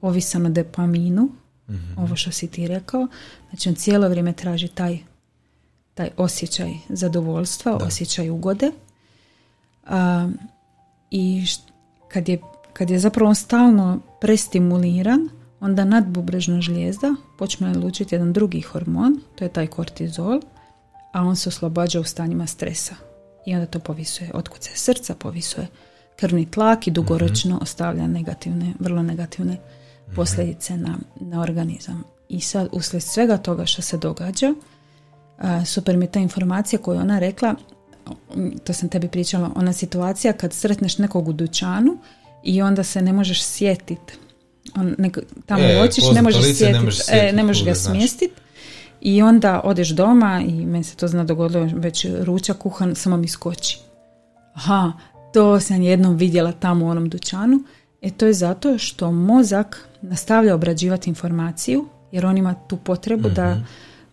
ovisan 0.00 0.46
o 0.46 0.48
dopaminu, 0.48 1.22
mm 1.68 1.74
ovo 1.96 2.16
što 2.16 2.30
si 2.30 2.46
ti 2.46 2.68
rekao, 2.68 3.08
znači 3.50 3.68
on 3.68 3.74
cijelo 3.74 4.08
vrijeme 4.08 4.32
traži 4.32 4.68
taj, 4.68 4.98
taj 5.94 6.10
osjećaj 6.16 6.74
zadovoljstva, 6.88 7.76
osjećaj 7.76 8.30
ugode. 8.30 8.70
A, 9.86 10.30
I 11.10 11.44
kad 12.08 12.28
je, 12.28 12.40
kad 12.72 12.90
je 12.90 12.98
zapravo 12.98 13.28
on 13.28 13.34
stalno 13.34 14.00
prestimuliran, 14.20 15.28
onda 15.60 15.84
nadbubrežna 15.84 16.60
žlijezda 16.60 17.14
počne 17.38 17.74
lučiti 17.74 18.14
jedan 18.14 18.32
drugi 18.32 18.60
hormon, 18.60 19.20
to 19.34 19.44
je 19.44 19.52
taj 19.52 19.66
kortizol, 19.66 20.40
a 21.12 21.22
on 21.22 21.36
se 21.36 21.48
oslobađa 21.48 22.00
u 22.00 22.04
stanjima 22.04 22.46
stresa. 22.46 22.94
I 23.46 23.54
onda 23.54 23.66
to 23.66 23.78
povisuje 23.78 24.30
otkuce 24.34 24.70
srca, 24.74 25.14
povisuje 25.14 25.66
krvni 26.16 26.50
tlak 26.50 26.86
i 26.86 26.90
dugoročno 26.90 27.54
mhm. 27.54 27.62
ostavlja 27.62 28.06
negativne, 28.06 28.72
vrlo 28.78 29.02
negativne 29.02 29.52
mhm. 29.52 30.14
posljedice 30.14 30.76
na, 30.76 30.98
na 31.20 31.40
organizam. 31.40 32.04
I 32.28 32.40
sad 32.40 32.68
uslijed 32.72 33.02
svega 33.02 33.36
toga 33.36 33.66
što 33.66 33.82
se 33.82 33.96
događa, 33.96 34.54
super 35.66 35.96
mi 35.96 36.06
ta 36.06 36.20
informacija 36.20 36.78
koju 36.78 37.00
ona 37.00 37.18
rekla, 37.18 37.54
to 38.64 38.72
sam 38.72 38.88
tebi 38.88 39.08
pričala, 39.08 39.50
ona 39.54 39.72
situacija 39.72 40.32
kad 40.32 40.52
sretneš 40.52 40.98
nekog 40.98 41.28
u 41.28 41.32
dućanu 41.32 41.98
i 42.42 42.62
onda 42.62 42.82
se 42.82 43.02
ne 43.02 43.12
možeš 43.12 43.42
sjetiti. 43.42 44.12
On, 44.76 44.96
tamo 45.46 45.64
e, 45.64 45.80
očiš, 45.80 46.04
ne 46.14 46.22
možeš 46.22 46.42
sjetiti, 46.42 47.02
e, 47.12 47.32
ne 47.32 47.42
možeš 47.42 47.64
ga 47.64 47.74
smjestiti 47.74 48.34
i 49.06 49.22
onda 49.22 49.60
odeš 49.64 49.88
doma 49.88 50.42
i 50.46 50.66
meni 50.66 50.84
se 50.84 50.96
to 50.96 51.08
zna 51.08 51.24
dogodilo 51.24 51.68
već 51.74 52.06
ručak 52.20 52.58
kuhan, 52.58 52.94
samo 52.94 53.16
mi 53.16 53.28
skoči. 53.28 53.78
Aha, 54.54 54.92
to 55.32 55.60
sam 55.60 55.82
jednom 55.82 56.16
vidjela 56.16 56.52
tamo 56.52 56.86
u 56.86 56.88
onom 56.88 57.08
dućanu. 57.08 57.62
E 58.02 58.10
to 58.10 58.26
je 58.26 58.32
zato 58.32 58.78
što 58.78 59.12
mozak 59.12 59.88
nastavlja 60.02 60.54
obrađivati 60.54 61.10
informaciju 61.10 61.88
jer 62.12 62.26
on 62.26 62.38
ima 62.38 62.54
tu 62.54 62.76
potrebu 62.76 63.28
da 63.28 63.50
mhm. 63.50 63.64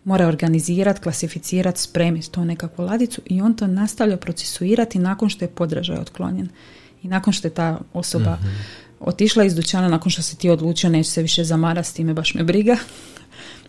mora 0.04 0.26
organizirati, 0.26 1.00
klasificirati, 1.00 1.80
spremiti 1.80 2.30
to 2.30 2.44
nekakvu 2.44 2.84
ladicu 2.84 3.20
i 3.26 3.40
on 3.40 3.54
to 3.54 3.66
nastavlja 3.66 4.16
procesuirati 4.16 4.98
nakon 4.98 5.28
što 5.28 5.44
je 5.44 5.48
podražaj 5.48 5.96
otklonjen. 5.96 6.48
I 7.02 7.08
nakon 7.08 7.32
što 7.32 7.48
je 7.48 7.54
ta 7.54 7.80
osoba 7.92 8.38
mhm. 8.40 8.48
otišla 9.00 9.44
iz 9.44 9.54
dućana, 9.54 9.88
nakon 9.88 10.10
što 10.10 10.22
se 10.22 10.36
ti 10.36 10.50
odlučio 10.50 10.90
neće 10.90 11.10
se 11.10 11.22
više 11.22 11.44
zamarati 11.44 11.88
s 11.88 11.92
time, 11.92 12.14
baš 12.14 12.34
me 12.34 12.44
briga, 12.44 12.76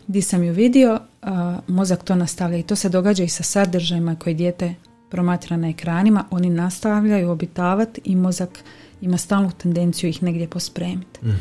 di 0.07 0.21
sam 0.21 0.43
ju 0.43 0.53
vidio, 0.53 0.99
mozak 1.67 2.03
to 2.03 2.15
nastavlja 2.15 2.57
i 2.57 2.63
to 2.63 2.75
se 2.75 2.89
događa 2.89 3.23
i 3.23 3.29
sa 3.29 3.43
sadržajima 3.43 4.15
koje 4.15 4.33
dijete 4.33 4.75
promatra 5.11 5.57
na 5.57 5.69
ekranima, 5.69 6.25
oni 6.31 6.49
nastavljaju 6.49 7.29
obitavati 7.29 8.01
i 8.03 8.15
mozak 8.15 8.59
ima 9.01 9.17
stalnu 9.17 9.51
tendenciju 9.51 10.09
ih 10.09 10.23
negdje 10.23 10.47
pospremiti. 10.47 11.25
mm 11.25 11.35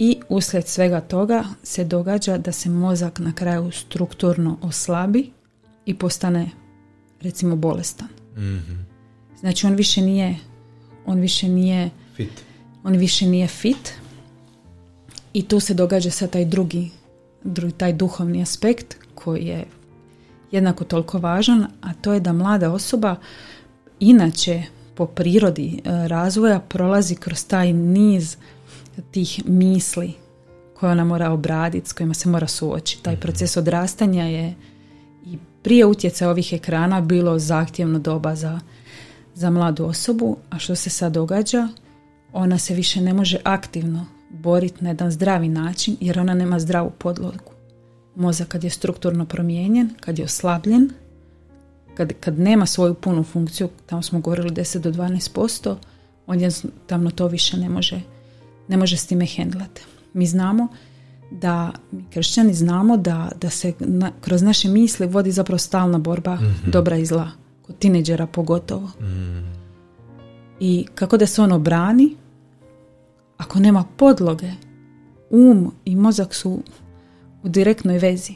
I 0.00 0.20
uslijed 0.28 0.68
svega 0.68 1.00
toga 1.00 1.44
se 1.62 1.84
događa 1.84 2.38
da 2.38 2.52
se 2.52 2.70
mozak 2.70 3.18
na 3.18 3.32
kraju 3.32 3.70
strukturno 3.70 4.58
oslabi 4.62 5.30
i 5.86 5.94
postane 5.94 6.50
recimo 7.20 7.56
bolestan. 7.56 8.08
mm 8.36 8.86
Znači 9.40 9.66
on 9.66 9.74
više 9.74 10.00
nije 10.00 10.36
on 11.06 11.20
više 11.20 11.48
nije 11.48 11.90
fit. 12.16 12.44
On 12.84 12.96
više 12.96 13.26
nije 13.26 13.46
fit 13.46 13.92
i 15.32 15.42
tu 15.42 15.60
se 15.60 15.74
događa 15.74 16.10
sa 16.10 16.26
taj 16.26 16.44
drugi 16.44 16.90
taj 17.76 17.92
duhovni 17.92 18.42
aspekt 18.42 18.96
koji 19.14 19.46
je 19.46 19.64
jednako 20.50 20.84
toliko 20.84 21.18
važan, 21.18 21.66
a 21.80 21.94
to 21.94 22.12
je 22.12 22.20
da 22.20 22.32
mlada 22.32 22.72
osoba 22.72 23.16
inače 24.00 24.62
po 24.94 25.06
prirodi 25.06 25.80
e, 25.84 26.08
razvoja 26.08 26.60
prolazi 26.60 27.14
kroz 27.14 27.46
taj 27.46 27.72
niz 27.72 28.36
tih 29.10 29.42
misli 29.46 30.12
koje 30.80 30.92
ona 30.92 31.04
mora 31.04 31.30
obraditi, 31.30 31.88
s 31.88 31.92
kojima 31.92 32.14
se 32.14 32.28
mora 32.28 32.46
suočiti. 32.46 33.02
Taj 33.02 33.14
mhm. 33.14 33.20
proces 33.20 33.56
odrastanja 33.56 34.24
je 34.24 34.54
i 35.26 35.38
prije 35.62 35.86
utjecaja 35.86 36.30
ovih 36.30 36.52
ekrana 36.52 37.00
bilo 37.00 37.38
zahtjevno 37.38 37.98
doba 37.98 38.34
za, 38.34 38.60
za 39.34 39.50
mladu 39.50 39.84
osobu, 39.84 40.36
a 40.50 40.58
što 40.58 40.74
se 40.74 40.90
sad 40.90 41.12
događa? 41.12 41.68
Ona 42.32 42.58
se 42.58 42.74
više 42.74 43.00
ne 43.00 43.14
može 43.14 43.38
aktivno 43.44 44.17
boriti 44.30 44.84
na 44.84 44.90
jedan 44.90 45.10
zdravi 45.10 45.48
način 45.48 45.96
jer 46.00 46.20
ona 46.20 46.34
nema 46.34 46.58
zdravu 46.58 46.90
podlogu. 46.98 47.52
Mozak 48.14 48.48
kad 48.48 48.64
je 48.64 48.70
strukturno 48.70 49.26
promijenjen, 49.26 49.90
kad 50.00 50.18
je 50.18 50.24
oslabljen, 50.24 50.90
kad, 51.94 52.12
kad 52.20 52.38
nema 52.38 52.66
svoju 52.66 52.94
punu 52.94 53.24
funkciju, 53.24 53.68
tamo 53.86 54.02
smo 54.02 54.20
govorili 54.20 54.50
10 54.50 54.78
do 54.78 54.90
12%, 54.90 55.76
on 56.26 56.40
jednostavno 56.40 57.10
to 57.10 57.26
više 57.26 57.56
ne 57.56 57.68
može, 57.68 58.00
ne 58.68 58.76
može 58.76 58.96
s 58.96 59.06
time 59.06 59.26
hendlati. 59.26 59.82
Mi 60.12 60.26
znamo 60.26 60.68
da, 61.30 61.72
mi 61.92 62.04
kršćani 62.10 62.54
znamo 62.54 62.96
da, 62.96 63.32
da 63.40 63.50
se 63.50 63.72
kroz 64.20 64.42
naše 64.42 64.68
misli 64.68 65.06
vodi 65.06 65.32
zapravo 65.32 65.58
stalna 65.58 65.98
borba 65.98 66.34
mhm. 66.34 66.70
dobra 66.70 66.96
i 66.96 67.06
zla, 67.06 67.30
kod 67.66 67.78
tineđera 67.78 68.26
pogotovo. 68.26 68.90
Mhm. 69.00 69.58
I 70.60 70.86
kako 70.94 71.16
da 71.16 71.26
se 71.26 71.42
ono 71.42 71.58
brani, 71.58 72.16
ako 73.38 73.58
nema 73.58 73.84
podloge, 73.96 74.50
um 75.30 75.72
i 75.84 75.96
mozak 75.96 76.34
su 76.34 76.62
u 77.42 77.48
direktnoj 77.48 77.98
vezi. 77.98 78.32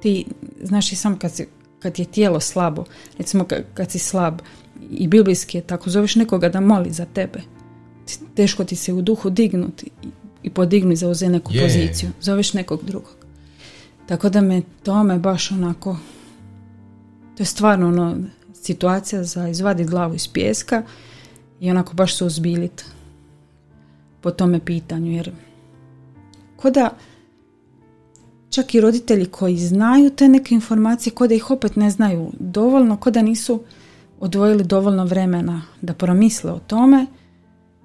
Ti, 0.00 0.24
znaš 0.62 0.92
i 0.92 0.96
sam 0.96 1.18
kad, 1.18 1.32
si, 1.32 1.46
kad 1.78 1.98
je 1.98 2.04
tijelo 2.04 2.40
slabo, 2.40 2.84
recimo 3.18 3.46
kad, 3.74 3.90
si 3.90 3.98
slab 3.98 4.40
i 4.90 5.08
biblijski 5.08 5.58
je 5.58 5.62
tako, 5.62 5.90
zoveš 5.90 6.16
nekoga 6.16 6.48
da 6.48 6.60
moli 6.60 6.90
za 6.90 7.04
tebe. 7.04 7.40
Teško 8.34 8.64
ti 8.64 8.76
se 8.76 8.92
u 8.92 9.02
duhu 9.02 9.30
dignuti 9.30 9.90
i 10.42 10.50
podigni 10.50 10.96
za 10.96 11.28
neku 11.28 11.52
poziciju. 11.62 12.10
Zoveš 12.20 12.52
nekog 12.52 12.84
drugog. 12.84 13.16
Tako 14.06 14.28
da 14.28 14.40
me 14.40 14.62
tome 14.82 15.18
baš 15.18 15.50
onako 15.50 15.96
to 17.38 17.42
je 17.42 17.46
stvarno 17.46 17.88
ono 17.88 18.16
situacija 18.54 19.24
za 19.24 19.48
izvaditi 19.48 19.90
glavu 19.90 20.14
iz 20.14 20.28
pjeska 20.28 20.82
i 21.60 21.70
onako 21.70 21.94
baš 21.94 22.16
se 22.16 22.24
uzbilit 22.24 22.84
po 24.28 24.32
tome 24.32 24.60
pitanju 24.64 25.12
jer 25.12 25.30
ko 26.56 26.70
da 26.70 26.90
čak 28.50 28.74
i 28.74 28.80
roditelji 28.80 29.26
koji 29.26 29.56
znaju 29.56 30.10
te 30.10 30.28
neke 30.28 30.54
informacije 30.54 31.14
ko 31.14 31.26
da 31.26 31.34
ih 31.34 31.50
opet 31.50 31.76
ne 31.76 31.90
znaju 31.90 32.32
dovoljno, 32.38 32.96
ko 32.96 33.10
da 33.10 33.22
nisu 33.22 33.62
odvojili 34.20 34.64
dovoljno 34.64 35.04
vremena 35.04 35.62
da 35.80 35.94
promisle 35.94 36.52
o 36.52 36.58
tome 36.58 37.06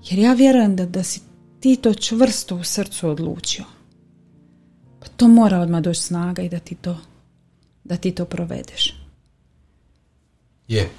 jer 0.03 0.19
ja 0.19 0.33
vjerujem 0.33 0.75
da, 0.75 0.85
da 0.85 1.03
si 1.03 1.21
ti 1.59 1.75
to 1.75 1.93
čvrsto 1.93 2.55
u 2.55 2.63
srcu 2.63 3.09
odlučio. 3.09 3.65
Pa 4.99 5.07
to 5.07 5.27
mora 5.27 5.59
odmah 5.59 5.81
doći 5.81 6.01
snaga 6.01 6.41
i 6.41 6.49
da 6.49 6.59
ti 6.59 6.75
to 6.75 6.97
da 7.83 7.97
ti 7.97 8.11
to 8.11 8.25
provedeš. 8.25 8.95
Je, 10.67 10.89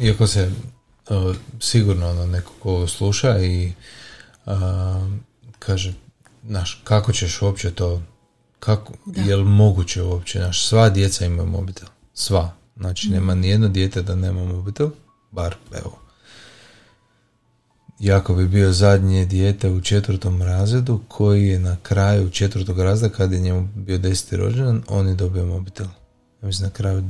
iako 0.00 0.26
se 0.26 0.52
sigurno 1.60 2.10
ono 2.10 2.26
neko 2.26 2.52
ko 2.62 2.86
sluša 2.86 3.38
i 3.38 3.72
kaže, 5.58 5.94
naš, 6.42 6.80
kako 6.84 7.12
ćeš 7.12 7.42
uopće 7.42 7.70
to, 7.70 8.02
kako, 8.58 8.92
je 9.16 9.36
li 9.36 9.44
moguće 9.44 10.02
uopće, 10.02 10.40
naš, 10.40 10.66
sva 10.66 10.90
djeca 10.90 11.26
imaju 11.26 11.48
mobitel, 11.48 11.88
sva, 12.14 12.54
znači 12.76 13.08
nema 13.10 13.32
mhm. 13.32 13.40
ni 13.40 13.48
jedno 13.48 13.68
dijete 13.68 14.02
da 14.02 14.14
nema 14.14 14.44
mobitel, 14.44 14.90
bar, 15.30 15.56
evo, 15.72 15.98
Jako 17.98 18.34
bi 18.34 18.48
bio 18.48 18.72
zadnje 18.72 19.24
dijete 19.24 19.70
u 19.70 19.80
četvrtom 19.80 20.42
razredu 20.42 21.00
koji 21.08 21.48
je 21.48 21.58
na 21.58 21.76
kraju 21.82 22.30
četvrtog 22.30 22.80
razreda 22.80 23.14
kad 23.14 23.32
je 23.32 23.40
njemu 23.40 23.68
bio 23.74 23.98
deseti 23.98 24.36
rođendan, 24.36 24.82
on 24.88 25.08
je 25.08 25.14
dobio 25.14 25.46
mobitel. 25.46 25.86
Ja 26.42 26.46
mislim 26.46 26.66
na 26.68 26.72
kraju, 26.72 27.04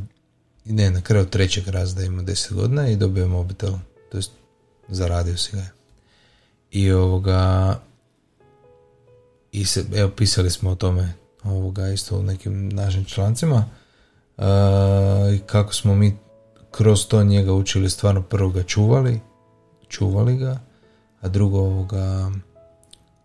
ne, 0.64 0.90
na 0.90 1.00
kraju 1.00 1.26
trećeg 1.26 1.68
razreda 1.68 2.06
ima 2.06 2.22
deset 2.22 2.52
godina 2.52 2.88
i 2.88 2.96
dobio 2.96 3.28
mobitel, 3.28 3.72
to 4.10 4.18
jest 4.18 4.30
zaradio 4.88 5.36
si 5.36 5.56
ga. 5.56 5.77
I 6.70 6.92
ovoga, 6.92 7.74
i 9.52 9.64
se, 9.64 9.84
evo, 9.94 10.10
pisali 10.10 10.50
smo 10.50 10.70
o 10.70 10.74
tome 10.74 11.12
ovoga 11.44 11.88
isto 11.88 12.18
u 12.18 12.22
nekim 12.22 12.68
našim 12.68 13.04
člancima 13.04 13.64
i 15.34 15.38
kako 15.38 15.74
smo 15.74 15.94
mi 15.94 16.16
kroz 16.70 17.06
to 17.06 17.24
njega 17.24 17.52
učili 17.52 17.90
stvarno 17.90 18.22
prvo 18.22 18.50
ga 18.50 18.62
čuvali 18.62 19.20
čuvali 19.88 20.36
ga 20.36 20.60
a 21.20 21.28
drugo 21.28 21.58
ovoga 21.58 22.30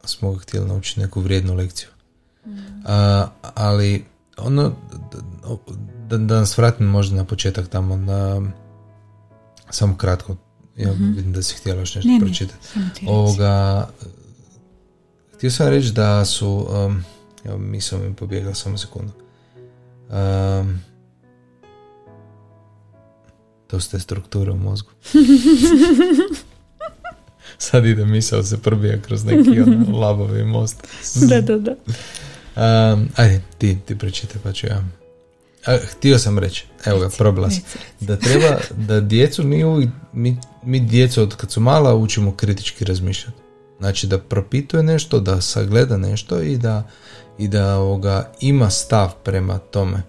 smo 0.06 0.32
ga 0.32 0.40
htjeli 0.40 0.68
naučiti 0.68 1.00
neku 1.00 1.22
vrijednu 1.22 1.54
lekciju 1.54 1.90
mm. 2.46 2.52
ali 3.56 4.06
ono 4.38 4.72
da, 6.08 6.18
da 6.18 6.40
nas 6.40 6.58
vratim 6.58 6.88
možda 6.88 7.16
na 7.16 7.26
početak 7.26 7.68
tamo 7.68 7.96
na 7.96 8.42
samo 9.70 9.98
kratko 9.98 10.36
ja 10.78 10.94
mm 10.94 11.14
vidim 11.16 11.34
da 11.34 11.44
si 11.44 11.56
htjela 11.56 11.80
još 11.80 11.96
nešto 11.96 12.10
pročitati 12.20 12.68
ovoga 13.08 13.88
Htio 15.44 15.52
sam 15.52 15.68
reći 15.68 15.92
da 15.92 16.26
su, 16.26 16.68
um, 16.70 17.04
evo 17.46 17.58
misao 17.58 18.00
mi 18.00 18.14
pobjegla 18.14 18.54
samo 18.54 18.78
sekundu. 18.78 19.12
Um, 20.10 20.80
to 23.68 23.80
ste 23.80 24.00
strukture 24.00 24.52
u 24.52 24.58
mozgu. 24.58 24.90
Sad 27.58 27.86
ide 27.86 28.06
misao 28.06 28.44
se 28.44 28.62
probija 28.62 29.02
kroz 29.02 29.26
neki 29.26 29.62
ono, 29.62 30.00
labovi 30.00 30.44
most. 30.44 30.88
da, 31.30 31.42
da, 31.42 31.58
da. 31.58 31.76
Um, 32.94 33.10
ajde, 33.16 33.42
ti, 33.58 33.78
ti 33.86 33.98
pročitaj 33.98 34.42
pa 34.44 34.52
ću 34.52 34.68
ja. 34.68 34.84
A, 35.66 35.78
htio 35.92 36.20
sam 36.20 36.40
reći, 36.40 36.66
evo 36.86 37.00
ga, 37.00 37.10
probila 37.18 37.50
Da 38.00 38.18
treba, 38.18 38.58
da 38.78 39.02
djecu, 39.02 39.44
mi, 39.44 39.64
uvijek, 39.64 39.90
mi, 40.14 40.38
mi 40.64 40.80
djecu 40.80 41.22
od 41.22 41.36
kad 41.36 41.52
su 41.52 41.62
mala 41.62 41.96
učimo 41.96 42.36
kritički 42.36 42.86
razmišljati. 42.86 43.38
Znači 43.80 44.08
da 44.08 44.20
propituje 44.20 44.84
nešto, 44.84 45.20
da 45.20 45.42
sagleda 45.42 45.98
nešto 45.98 46.42
i 46.42 46.58
da, 46.58 46.88
i 47.38 47.48
da 47.48 47.78
ovoga, 47.78 48.32
ima 48.42 48.70
stav 48.70 49.14
prema 49.24 49.58
tome. 49.58 50.04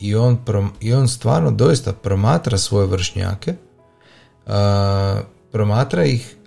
I 0.00 0.14
on, 0.14 0.38
i 0.80 0.92
on 0.92 1.08
stvarno 1.08 1.50
doista 1.50 1.92
promatra 1.92 2.58
svoje 2.58 2.86
vršnjake, 2.86 3.54
promatra 5.52 6.04
ih 6.04 6.37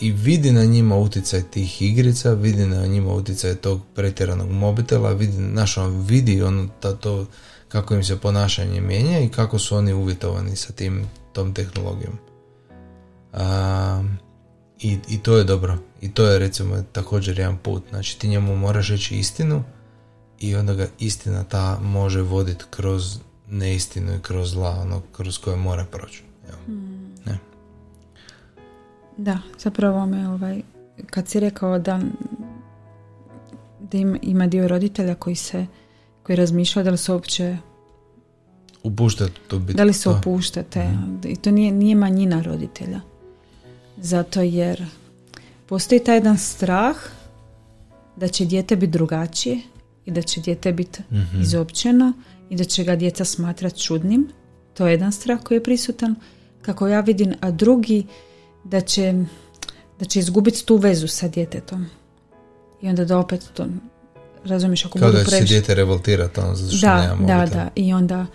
i 0.00 0.12
vidi 0.12 0.52
na 0.52 0.64
njima 0.64 0.96
utjecaj 0.96 1.42
tih 1.42 1.82
igrica, 1.82 2.32
vidi 2.32 2.66
na 2.66 2.86
njima 2.86 3.12
utjecaj 3.12 3.54
tog 3.54 3.80
pretjeranog 3.94 4.50
mobitela, 4.50 5.12
vidi, 5.12 5.38
naš 5.38 5.76
on 5.76 6.00
vidi 6.00 6.42
ono, 6.42 6.68
to, 7.00 7.26
kako 7.68 7.94
im 7.94 8.04
se 8.04 8.16
ponašanje 8.16 8.80
mijenja 8.80 9.20
i 9.20 9.28
kako 9.28 9.58
su 9.58 9.76
oni 9.76 9.92
uvjetovani 9.92 10.56
sa 10.56 10.72
tim, 10.72 11.06
tom 11.32 11.54
tehnologijom. 11.54 12.18
I, 14.80 14.98
I 15.08 15.18
to 15.22 15.36
je 15.36 15.44
dobro. 15.44 15.78
I 16.00 16.12
to 16.12 16.26
je 16.26 16.38
recimo 16.38 16.82
također 16.92 17.38
jedan 17.38 17.58
put. 17.58 17.82
Znači 17.90 18.18
ti 18.18 18.28
njemu 18.28 18.56
moraš 18.56 18.88
reći 18.88 19.16
istinu 19.16 19.62
i 20.38 20.54
onda 20.54 20.74
ga 20.74 20.86
istina 20.98 21.44
ta 21.44 21.78
može 21.82 22.22
voditi 22.22 22.64
kroz 22.70 23.18
neistinu 23.48 24.14
i 24.14 24.22
kroz 24.22 24.50
zla, 24.50 24.70
ono 24.70 25.02
kroz 25.12 25.38
koje 25.38 25.56
mora 25.56 25.84
proći. 25.84 26.22
Hmm. 26.66 26.89
Da, 29.20 29.38
zapravo 29.58 30.06
me 30.06 30.28
ovaj, 30.28 30.62
kad 31.06 31.28
si 31.28 31.40
rekao 31.40 31.78
da, 31.78 32.00
da 33.80 33.98
ima, 34.22 34.46
dio 34.46 34.68
roditelja 34.68 35.14
koji 35.14 35.36
se 35.36 35.66
koji 36.22 36.36
razmišlja 36.36 36.82
da 36.82 36.90
li 36.90 36.98
se 36.98 37.12
uopće 37.12 37.56
upuštate 38.82 39.32
to 39.48 39.58
biti. 39.58 39.76
Da 39.76 39.84
li 39.84 39.92
se 39.92 40.08
opuštate. 40.08 40.88
Mhm. 40.88 41.28
I 41.28 41.36
to 41.36 41.50
nije, 41.50 41.72
nije 41.72 41.94
manjina 41.94 42.42
roditelja. 42.42 43.00
Zato 43.96 44.40
jer 44.40 44.86
postoji 45.66 46.04
taj 46.04 46.16
jedan 46.16 46.38
strah 46.38 46.96
da 48.16 48.28
će 48.28 48.44
dijete 48.44 48.76
biti 48.76 48.92
drugačije 48.92 49.60
i 50.06 50.10
da 50.10 50.22
će 50.22 50.40
dijete 50.40 50.72
biti 50.72 51.02
mm 51.10 51.42
izopćeno 51.42 52.12
i 52.50 52.56
da 52.56 52.64
će 52.64 52.84
ga 52.84 52.96
djeca 52.96 53.24
smatrati 53.24 53.80
čudnim. 53.80 54.28
To 54.74 54.86
je 54.86 54.92
jedan 54.92 55.12
strah 55.12 55.42
koji 55.42 55.56
je 55.56 55.62
prisutan. 55.62 56.14
Kako 56.62 56.88
ja 56.88 57.00
vidim, 57.00 57.34
a 57.40 57.50
drugi 57.50 58.06
da 58.64 58.80
će, 58.80 59.14
da 59.98 60.04
će 60.04 60.18
izgubiti 60.18 60.66
tu 60.66 60.76
vezu 60.76 61.08
sa 61.08 61.28
djetetom. 61.28 61.86
I 62.80 62.88
onda 62.88 63.04
da 63.04 63.18
opet 63.18 63.50
to 63.54 63.66
razumiješ 64.44 64.84
ako 64.84 64.98
Kao 64.98 65.12
da 65.12 65.24
će 65.24 65.30
se 65.30 65.44
dijete 65.44 65.74
revoltirati 65.74 66.40
ono, 66.40 66.54
zato 66.54 66.76
što 66.76 66.86
da, 66.86 67.16
Da, 67.20 67.46
da, 67.46 67.68
i 67.74 67.92
onda, 67.92 68.26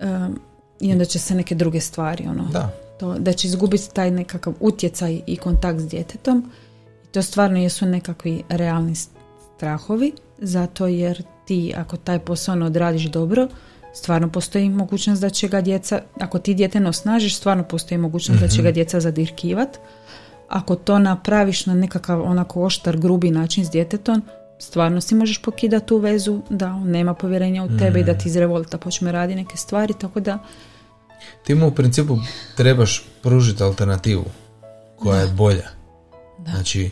um, 0.00 0.40
i 0.80 0.92
onda 0.92 1.04
će 1.04 1.18
se 1.18 1.34
neke 1.34 1.54
druge 1.54 1.80
stvari 1.80 2.24
ono, 2.28 2.48
da 2.52 2.82
to, 3.02 3.14
da 3.18 3.32
će 3.32 3.48
izgubiti 3.48 3.94
taj 3.94 4.10
nekakav 4.10 4.54
utjecaj 4.60 5.20
i 5.26 5.36
kontakt 5.36 5.80
s 5.80 5.88
djetetom. 5.88 6.50
I 7.04 7.06
to 7.06 7.22
stvarno 7.22 7.58
jesu 7.58 7.86
nekakvi 7.86 8.42
realni 8.48 8.94
strahovi, 9.56 10.12
zato 10.38 10.86
jer 10.86 11.22
ti 11.44 11.74
ako 11.76 11.96
taj 11.96 12.18
posao 12.18 12.54
ne 12.54 12.66
odradiš 12.66 13.04
dobro, 13.04 13.48
stvarno 13.94 14.30
postoji 14.30 14.68
mogućnost 14.68 15.20
da 15.20 15.30
će 15.30 15.48
ga 15.48 15.60
djeca, 15.60 16.02
ako 16.20 16.38
ti 16.38 16.54
dijete 16.54 16.80
ne 16.80 16.88
osnažiš, 16.88 17.36
stvarno 17.36 17.64
postoji 17.64 17.98
mogućnost 17.98 18.40
da 18.40 18.48
će 18.48 18.62
ga 18.62 18.68
mhm. 18.68 18.74
djeca 18.74 19.00
zadirkivat. 19.00 19.78
Ako 20.48 20.76
to 20.76 20.98
napraviš 20.98 21.66
na 21.66 21.74
nekakav 21.74 22.22
onako 22.22 22.64
oštar, 22.64 22.96
grubi 22.96 23.30
način 23.30 23.66
s 23.66 23.70
djetetom, 23.70 24.22
stvarno 24.58 25.00
si 25.00 25.14
možeš 25.14 25.42
pokidati 25.42 25.86
tu 25.86 25.96
vezu 25.96 26.40
da 26.50 26.66
on 26.66 26.90
nema 26.90 27.14
povjerenja 27.14 27.64
u 27.64 27.78
tebe 27.78 28.00
i 28.00 28.04
da 28.04 28.12
mhm. 28.12 28.20
ti 28.20 28.28
iz 28.28 28.36
revolta 28.36 28.78
počne 28.78 29.12
radi 29.12 29.34
neke 29.34 29.56
stvari, 29.56 29.94
tako 30.00 30.20
da 30.20 30.38
ti 31.44 31.54
mu 31.54 31.68
u 31.68 31.70
principu 31.70 32.18
trebaš 32.56 33.04
pružiti 33.22 33.62
alternativu 33.62 34.24
koja 34.96 35.20
je 35.20 35.28
bolja. 35.28 35.68
Znači, 36.50 36.90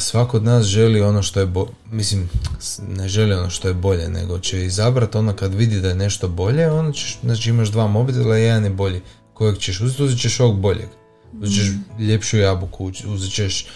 svako 0.00 0.36
od 0.36 0.44
nas 0.44 0.66
želi 0.66 1.00
ono 1.00 1.22
što 1.22 1.40
je 1.40 1.46
bo- 1.46 1.68
mislim, 1.90 2.28
ne 2.88 3.08
želi 3.08 3.34
ono 3.34 3.50
što 3.50 3.68
je 3.68 3.74
bolje, 3.74 4.08
nego 4.08 4.38
će 4.38 4.64
izabrati 4.64 5.18
ono 5.18 5.32
kad 5.32 5.54
vidi 5.54 5.80
da 5.80 5.88
je 5.88 5.94
nešto 5.94 6.28
bolje, 6.28 6.70
ono 6.70 6.92
ćeš, 6.92 7.18
znači 7.22 7.50
imaš 7.50 7.68
dva 7.68 7.86
mobitela, 7.86 8.36
jedan 8.36 8.64
je 8.64 8.70
bolji. 8.70 9.00
Kojeg 9.34 9.58
ćeš 9.58 9.80
uzeti? 9.80 10.02
Uzet 10.02 10.20
ćeš 10.20 10.40
ovog 10.40 10.60
boljeg. 10.60 10.88
Uzet 11.40 11.56
ćeš 11.56 11.68
mm. 11.68 12.02
ljepšu 12.02 12.36
jabuku, 12.36 12.92
uzet 13.06 13.32
ćeš 13.32 13.66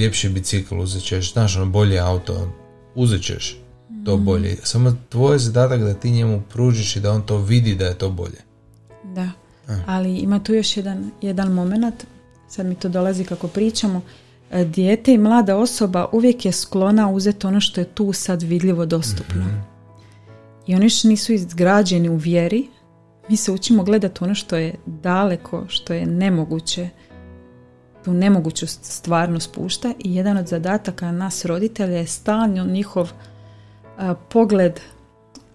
ljepši 0.00 0.28
bicikl, 0.28 0.78
uzet 0.78 1.02
ćeš, 1.02 1.32
znaš, 1.32 1.56
ono, 1.56 1.66
bolji 1.66 1.98
auto, 1.98 2.52
uzet 2.94 3.22
ćeš 3.22 3.58
to 4.04 4.16
mm. 4.16 4.24
bolje. 4.24 4.56
Samo 4.62 4.96
tvoj 5.08 5.38
zadatak 5.38 5.80
da 5.80 5.94
ti 5.94 6.10
njemu 6.10 6.42
pružiš 6.52 6.96
i 6.96 7.00
da 7.00 7.12
on 7.12 7.22
to 7.22 7.38
vidi 7.38 7.74
da 7.74 7.86
je 7.86 7.98
to 7.98 8.10
bolje. 8.10 8.38
Da, 9.04 9.30
ali 9.86 10.16
ima 10.16 10.42
tu 10.42 10.54
još 10.54 10.76
jedan, 10.76 11.10
jedan 11.22 11.52
moment, 11.52 12.04
sad 12.48 12.66
mi 12.66 12.74
to 12.74 12.88
dolazi 12.88 13.24
kako 13.24 13.48
pričamo, 13.48 13.98
e, 13.98 14.29
dijete 14.66 15.14
i 15.14 15.18
mlada 15.18 15.56
osoba 15.56 16.08
uvijek 16.12 16.44
je 16.44 16.52
sklona 16.52 17.10
uzeti 17.10 17.46
ono 17.46 17.60
što 17.60 17.80
je 17.80 17.84
tu 17.84 18.12
sad 18.12 18.42
vidljivo 18.42 18.86
dostupno. 18.86 19.44
mm 19.44 19.70
I 20.66 20.74
oni 20.74 20.90
što 20.90 21.08
nisu 21.08 21.32
izgrađeni 21.32 22.08
u 22.08 22.16
vjeri, 22.16 22.68
mi 23.28 23.36
se 23.36 23.52
učimo 23.52 23.84
gledati 23.84 24.24
ono 24.24 24.34
što 24.34 24.56
je 24.56 24.74
daleko, 24.86 25.64
što 25.68 25.92
je 25.92 26.06
nemoguće, 26.06 26.88
tu 28.04 28.12
nemoguću 28.12 28.66
stvarno 28.66 29.40
spušta 29.40 29.92
i 29.98 30.14
jedan 30.14 30.36
od 30.36 30.46
zadataka 30.46 31.12
nas 31.12 31.44
roditelja 31.44 31.96
je 31.96 32.06
stalno 32.06 32.64
njihov 32.64 33.12
pogled 34.28 34.80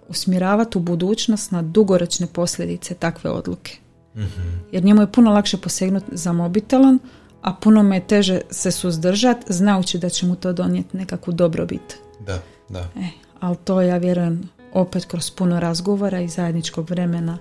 usmjeravati 0.08 0.78
u 0.78 0.82
budućnost 0.82 1.52
na 1.52 1.62
dugoročne 1.62 2.28
posljedice 2.28 2.94
takve 2.94 3.30
odluke. 3.30 3.78
Mhm. 4.16 4.42
Jer 4.72 4.84
njemu 4.84 5.02
je 5.02 5.12
puno 5.12 5.32
lakše 5.32 5.58
posegnuti 5.58 6.06
za 6.12 6.34
mobitelom, 6.34 7.00
a 7.46 7.54
puno 7.54 7.84
me 7.84 8.00
teže 8.00 8.42
se 8.50 8.72
suzdržati 8.72 9.54
znajući 9.54 9.98
da 9.98 10.10
će 10.10 10.26
mu 10.26 10.36
to 10.36 10.54
donijeti 10.54 10.98
nekakvu 10.98 11.34
dobrobit. 11.34 11.98
Da, 12.20 12.42
da. 12.70 12.80
E, 12.80 13.08
ali 13.40 13.58
to 13.64 13.82
ja 13.82 13.98
vjerujem 13.98 14.50
opet 14.74 15.06
kroz 15.06 15.32
puno 15.32 15.60
razgovora 15.60 16.22
i 16.22 16.28
zajedničkog 16.28 16.90
vremena 16.90 17.38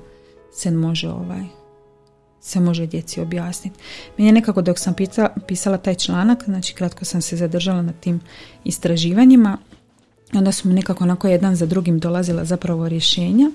se 0.53 0.71
može 0.71 1.09
ovaj 1.09 1.45
se 2.41 2.61
može 2.61 2.87
djeci 2.87 3.21
objasniti. 3.21 3.79
Meni 4.19 4.29
je 4.29 4.33
nekako 4.33 4.63
dok 4.63 4.79
sam 4.79 4.95
pisala 5.47 5.79
taj 5.79 5.95
članak, 5.95 6.45
znači 6.45 6.75
kratko 6.75 7.05
sam 7.05 7.23
se 7.23 7.37
zadržala 7.37 7.83
na 7.83 7.93
tim 7.93 8.21
istraživanjima, 8.65 9.59
onda 10.33 10.53
smo 10.53 10.73
nekako 10.73 11.05
onako 11.05 11.29
jedan 11.29 11.57
za 11.57 11.67
drugim 11.67 11.99
dolazila 11.99 12.45
zapravo 12.45 12.89
rješenja. 12.89 13.51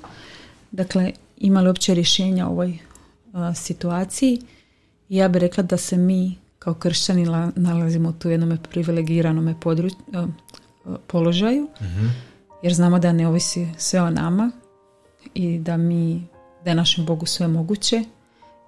Dakle, 0.71 1.11
imali 1.37 1.67
uopće 1.67 1.93
rješenja 1.93 2.47
u 2.47 2.51
ovoj 2.51 2.77
situaciji 3.55 4.33
i 4.33 4.58
ja 5.09 5.27
bih 5.27 5.41
rekla 5.41 5.63
da 5.63 5.77
se 5.77 5.97
mi 5.97 6.37
kao 6.59 6.73
kršćani 6.73 7.25
nalazimo 7.55 8.11
tu 8.11 8.29
jednom 8.29 8.57
privilegiranom 8.69 9.55
položaju 11.07 11.67
mhm. 11.81 12.07
jer 12.63 12.73
znamo 12.73 12.99
da 12.99 13.11
ne 13.11 13.27
ovisi 13.27 13.67
sve 13.77 14.01
o 14.01 14.09
nama 14.09 14.51
i 15.33 15.59
da 15.59 15.77
mi 15.77 16.27
da 16.63 16.71
je 16.71 16.75
našem 16.75 17.05
Bogu 17.05 17.25
sve 17.25 17.47
moguće 17.47 18.03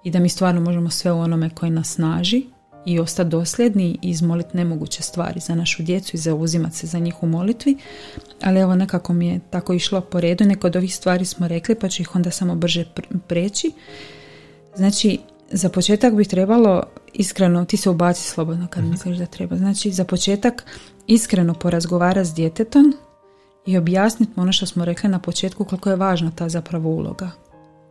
i 0.04 0.10
da 0.10 0.18
mi 0.18 0.28
stvarno 0.28 0.60
možemo 0.60 0.90
sve 0.90 1.12
u 1.12 1.18
onome 1.18 1.50
koji 1.50 1.70
nas 1.70 1.88
snaži 1.94 2.42
i 2.86 2.98
ostati 2.98 3.30
dosljedni 3.30 3.98
i 4.02 4.10
izmoliti 4.10 4.56
nemoguće 4.56 5.02
stvari 5.02 5.40
za 5.40 5.54
našu 5.54 5.82
djecu 5.82 6.16
i 6.16 6.20
zauzimati 6.20 6.76
se 6.76 6.86
za 6.86 6.98
njih 6.98 7.22
u 7.22 7.26
molitvi. 7.26 7.76
Ali 8.42 8.60
evo 8.60 8.74
nekako 8.74 9.12
mi 9.12 9.28
je 9.28 9.40
tako 9.50 9.72
išlo 9.72 10.00
po 10.00 10.20
redu. 10.20 10.44
Neko 10.44 10.66
od 10.66 10.76
ovih 10.76 10.96
stvari 10.96 11.24
smo 11.24 11.48
rekli 11.48 11.74
pa 11.74 11.88
ću 11.88 12.02
ih 12.02 12.16
onda 12.16 12.30
samo 12.30 12.54
brže 12.54 12.84
preći. 13.28 13.72
Znači, 14.76 15.18
za 15.52 15.68
početak 15.68 16.14
bi 16.14 16.24
trebalo 16.24 16.82
iskreno, 17.12 17.64
ti 17.64 17.76
se 17.76 17.90
ubaci 17.90 18.22
slobodno 18.22 18.66
kad 18.70 18.82
mhm. 18.82 18.90
misliš 18.90 19.16
da 19.16 19.26
treba. 19.26 19.56
Znači, 19.56 19.90
za 19.90 20.04
početak 20.04 20.64
iskreno 21.06 21.54
porazgovara 21.54 22.24
s 22.24 22.34
djetetom 22.34 22.94
i 23.66 23.78
objasniti 23.78 24.32
ono 24.36 24.52
što 24.52 24.66
smo 24.66 24.84
rekli 24.84 25.10
na 25.10 25.18
početku 25.18 25.64
koliko 25.64 25.90
je 25.90 25.96
važna 25.96 26.30
ta 26.30 26.48
zapravo 26.48 26.90
uloga 26.90 27.30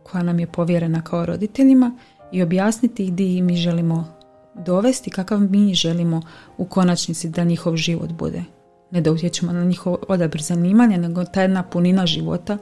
koja 0.02 0.22
nam 0.22 0.40
je 0.40 0.46
povjerena 0.46 1.02
kao 1.02 1.26
roditeljima 1.26 1.96
i 2.32 2.42
objasniti 2.42 3.06
gdje 3.06 3.42
mi 3.42 3.56
želimo 3.56 4.14
dovesti, 4.54 5.10
kakav 5.10 5.40
mi 5.40 5.74
želimo 5.74 6.22
u 6.56 6.64
konačnici 6.64 7.28
da 7.28 7.44
njihov 7.44 7.76
život 7.76 8.12
bude. 8.12 8.44
Ne 8.90 9.00
da 9.00 9.12
utječemo 9.12 9.52
na 9.52 9.64
njihov 9.64 9.96
odabir 10.08 10.42
zanimanja, 10.42 10.96
nego 10.96 11.24
ta 11.24 11.42
jedna 11.42 11.62
punina 11.62 12.06
života 12.06 12.58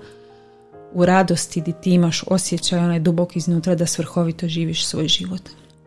u 0.93 1.05
radosti 1.05 1.61
gdje 1.61 1.81
ti 1.81 1.91
imaš 1.91 2.25
osjećaj 2.27 2.79
onaj 2.79 3.01
dubok 3.01 3.37
iznutra 3.37 3.75
da 3.75 3.87
svrhovito 3.87 4.49
živiš 4.49 4.87
svoj 4.87 5.09
život. 5.09 5.43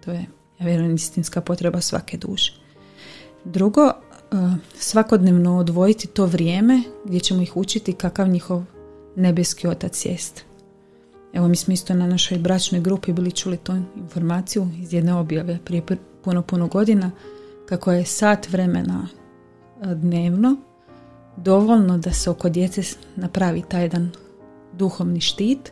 To 0.06 0.12
je, 0.12 0.26
ja 0.60 0.66
vjerujem, 0.66 0.96
istinska 0.96 1.42
potreba 1.42 1.82
svake 1.82 2.18
duše. 2.18 2.54
Drugo, 3.46 3.82
e, 3.82 3.94
svakodnevno 4.78 5.58
odvojiti 5.58 6.08
to 6.08 6.26
vrijeme 6.26 6.84
gdje 7.06 7.20
ćemo 7.20 7.42
ih 7.42 7.58
učiti 7.58 7.94
kakav 7.94 8.28
njihov 8.28 8.64
nebeski 9.16 9.68
otac 9.68 10.06
jest. 10.06 10.46
Evo 11.34 11.48
mi 11.48 11.56
smo 11.56 11.74
isto 11.74 11.94
na 11.94 12.08
našoj 12.08 12.38
bračnoj 12.38 12.82
grupi 12.82 13.14
bili 13.14 13.32
čuli 13.32 13.58
tu 13.58 13.74
informaciju 13.96 14.70
iz 14.82 14.94
jedne 14.94 15.14
objave 15.14 15.60
prije 15.66 15.84
puno, 16.24 16.42
puno 16.42 16.68
godina 16.68 17.12
kako 17.66 17.92
je 17.92 18.06
sat 18.06 18.50
vremena 18.50 19.08
dnevno 19.82 20.56
dovoljno 21.38 21.98
da 21.98 22.14
se 22.14 22.30
oko 22.30 22.50
djece 22.50 22.82
napravi 23.16 23.64
taj 23.70 23.82
jedan 23.82 24.12
duhovni 24.78 25.22
štit 25.22 25.72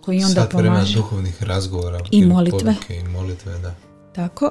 koji 0.00 0.24
onda 0.24 0.40
sat 0.40 0.54
vremena 0.54 0.84
duhovnih 0.94 1.42
razgovora 1.42 2.00
i 2.10 2.26
molitve. 2.26 2.74
i 2.88 3.08
molitve 3.08 3.58
da. 3.58 3.74
Tako, 4.14 4.50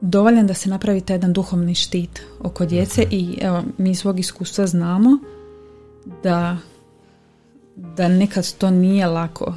dovoljan 0.00 0.46
da 0.46 0.54
se 0.54 0.68
napravi 0.68 1.00
taj 1.00 1.14
jedan 1.14 1.32
duhovni 1.32 1.74
štit 1.74 2.22
oko 2.40 2.66
djece 2.66 3.02
mhm. 3.02 3.14
i 3.14 3.38
evo 3.40 3.62
mi 3.78 3.90
iz 3.90 3.98
svog 3.98 4.20
iskustva 4.20 4.66
znamo 4.66 5.18
da 6.22 6.56
da 7.76 8.08
nekad 8.08 8.52
to 8.52 8.70
nije 8.70 9.06
lako 9.06 9.54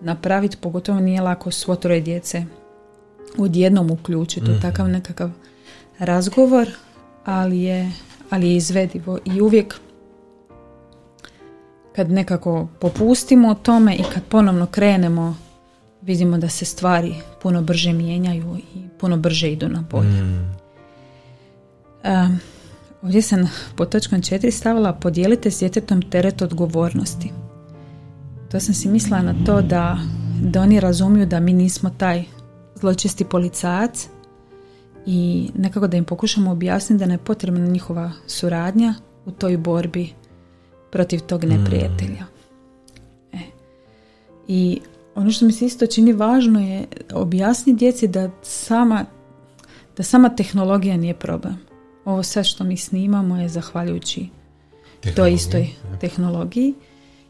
napraviti, 0.00 0.56
pogotovo 0.56 1.00
nije 1.00 1.20
lako 1.20 1.50
svo 1.50 1.76
troje 1.76 2.00
djece 2.00 2.44
odjednom 3.38 3.90
uključiti 3.90 4.50
u 4.50 4.54
mhm. 4.54 4.62
takav 4.62 4.88
nekakav 4.88 5.30
razgovor, 5.98 6.68
ali 7.24 7.60
je, 7.60 7.92
ali 8.30 8.48
je 8.48 8.56
izvedivo 8.56 9.18
i 9.24 9.40
uvijek 9.40 9.74
kad 11.96 12.10
nekako 12.10 12.68
popustimo 12.80 13.48
o 13.48 13.54
tome 13.54 13.94
i 13.94 14.02
kad 14.14 14.22
ponovno 14.24 14.66
krenemo 14.66 15.36
vidimo 16.02 16.38
da 16.38 16.48
se 16.48 16.64
stvari 16.64 17.14
puno 17.42 17.62
brže 17.62 17.92
mijenjaju 17.92 18.56
i 18.74 18.88
puno 18.98 19.16
brže 19.16 19.52
idu 19.52 19.68
na 19.68 19.84
bolje. 19.90 20.22
Mm. 20.22 20.56
ovdje 23.02 23.22
sam 23.22 23.50
po 23.76 23.84
točkom 23.84 24.22
četiri 24.22 24.50
stavila 24.50 24.92
podijelite 24.92 25.50
s 25.50 25.58
djetetom 25.58 26.02
teret 26.02 26.42
odgovornosti. 26.42 27.32
To 28.50 28.60
sam 28.60 28.74
si 28.74 28.88
mislila 28.88 29.22
na 29.22 29.34
to 29.46 29.62
da, 29.62 29.98
da 30.42 30.62
oni 30.62 30.80
razumiju 30.80 31.26
da 31.26 31.40
mi 31.40 31.52
nismo 31.52 31.90
taj 31.98 32.24
zločesti 32.74 33.24
policajac 33.24 34.08
i 35.06 35.50
nekako 35.54 35.86
da 35.86 35.96
im 35.96 36.04
pokušamo 36.04 36.50
objasniti 36.50 36.98
da 36.98 37.06
ne 37.06 37.14
je 37.14 37.18
potrebna 37.18 37.66
njihova 37.66 38.12
suradnja 38.26 38.94
u 39.24 39.30
toj 39.30 39.56
borbi 39.56 40.12
protiv 40.96 41.20
tog 41.20 41.44
mm. 41.44 41.48
neprijatelja. 41.48 42.24
E. 43.32 43.38
I 44.48 44.80
ono 45.14 45.30
što 45.30 45.46
mi 45.46 45.52
se 45.52 45.66
isto 45.66 45.86
čini 45.86 46.12
važno 46.12 46.60
je 46.60 46.86
objasniti 47.12 47.78
djeci 47.78 48.08
da 48.08 48.30
sama, 48.42 49.04
da 49.96 50.02
sama 50.02 50.28
tehnologija 50.28 50.96
nije 50.96 51.14
problem. 51.14 51.58
Ovo 52.04 52.22
sve 52.22 52.44
što 52.44 52.64
mi 52.64 52.76
snimamo 52.76 53.36
je 53.36 53.48
zahvaljujući 53.48 54.28
toj 55.16 55.32
istoj 55.32 55.68
tehnologiji 56.00 56.74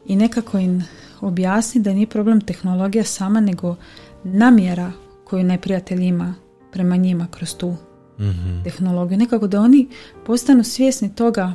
i 0.07 0.17
nekako 0.17 0.59
im 0.59 0.85
objasniti 1.21 1.85
da 1.85 1.95
nije 1.95 2.07
problem 2.07 2.41
tehnologija 2.41 3.05
sama, 3.05 3.41
nego 3.41 3.77
namjera 4.25 4.93
koju 5.25 5.45
neprijatelj 5.45 6.03
ima 6.03 6.35
prema 6.73 6.97
njima 6.97 7.27
kroz 7.31 7.57
tu 7.57 7.77
mm 8.19 8.64
tehnologiju. 8.64 9.19
Nekako 9.19 9.47
da 9.47 9.61
oni 9.61 9.89
postanu 10.27 10.64
svjesni 10.64 11.14
toga 11.14 11.55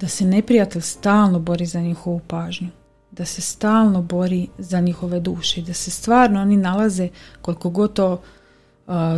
da 0.00 0.08
se 0.08 0.24
neprijatelj 0.24 0.82
stalno 0.82 1.38
bori 1.38 1.66
za 1.66 1.80
njihovu 1.80 2.20
pažnju, 2.26 2.68
da 3.10 3.24
se 3.24 3.40
stalno 3.40 4.02
bori 4.02 4.48
za 4.58 4.80
njihove 4.80 5.20
duše, 5.20 5.62
da 5.62 5.74
se 5.74 5.90
stvarno 5.90 6.40
oni 6.40 6.56
nalaze 6.56 7.08
koliko 7.42 7.70
god 7.70 7.92
to 7.92 8.22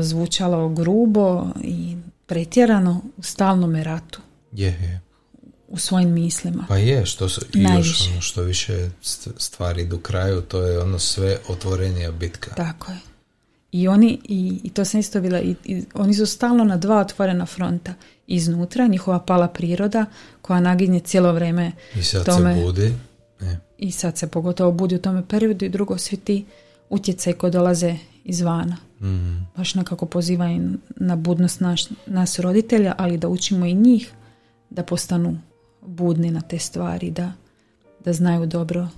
zvučalo 0.01 0.69
grubo 0.69 1.47
i 1.63 1.97
pretjerano 2.27 3.03
u 3.17 3.23
stalnom 3.23 3.77
ratu. 3.77 4.21
Je, 4.53 4.67
je 4.67 5.01
u 5.69 5.79
svojim 5.79 6.13
mislima. 6.13 6.65
Pa 6.69 6.77
je, 6.77 7.07
što, 7.07 7.29
su, 7.29 7.41
još 7.55 8.09
ono 8.11 8.21
što 8.21 8.43
više 8.43 8.91
stvari 9.37 9.87
do 9.87 9.99
kraju, 9.99 10.41
to 10.41 10.63
je 10.63 10.79
ono 10.79 10.99
sve 10.99 11.39
otvorenija 11.49 12.11
bitka. 12.11 12.55
Tako 12.55 12.93
je. 12.93 12.99
I 13.73 13.89
oni, 13.89 14.19
i, 14.25 14.61
i 14.63 14.71
to 14.71 14.85
sam 14.85 15.01
isto 15.01 15.21
bila, 15.21 15.41
i, 15.41 15.85
oni 15.95 16.15
su 16.15 16.27
stalno 16.27 16.65
na 16.65 16.77
dva 16.77 16.99
otvorena 16.99 17.47
fronta. 17.47 17.95
Iznutra, 18.27 18.87
njihova 18.87 19.19
pala 19.19 19.49
priroda 19.49 20.07
koja 20.43 20.61
naginje 20.61 21.01
cijelo 21.01 21.33
vrijeme 21.33 21.73
I 21.95 22.03
sad 22.03 22.25
tome, 22.25 22.55
se 22.55 22.63
budi. 22.63 22.95
I 23.79 23.91
sad 23.93 24.19
se 24.19 24.27
pogotovo 24.27 24.73
budi 24.73 24.95
u 24.95 24.99
tome 24.99 25.29
periodu 25.29 25.65
i 25.65 25.69
drugo 25.69 25.99
svi 25.99 26.17
ti 26.17 26.45
utjecaj 26.91 27.33
koji 27.33 27.53
dolaze 27.53 27.97
izvana. 28.25 28.77
Mhm. 29.01 29.37
Baš 29.57 29.75
nekako 29.75 30.07
pozivaju 30.07 30.73
na 30.97 31.17
budnost 31.17 31.61
naš, 31.61 31.85
nas 32.07 32.39
roditelja, 32.39 32.95
ali 32.99 33.19
da 33.19 33.29
učimo 33.29 33.67
i 33.67 33.75
njih 33.75 34.13
da 34.71 34.83
postanu 34.83 35.39
budni 35.81 36.31
na 36.31 36.41
te 36.41 36.59
stvari, 36.59 37.11
da, 37.11 37.33
da 38.05 38.13
znaju 38.13 38.47
dobro 38.47 38.89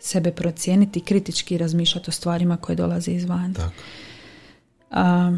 sebe 0.00 0.32
procijeniti, 0.32 1.00
kritički 1.00 1.58
razmišljati 1.58 2.10
o 2.10 2.12
stvarima 2.12 2.56
koje 2.56 2.76
dolaze 2.76 3.10
izvana. 3.10 3.54
Tako. 3.54 3.72
A, 4.90 5.36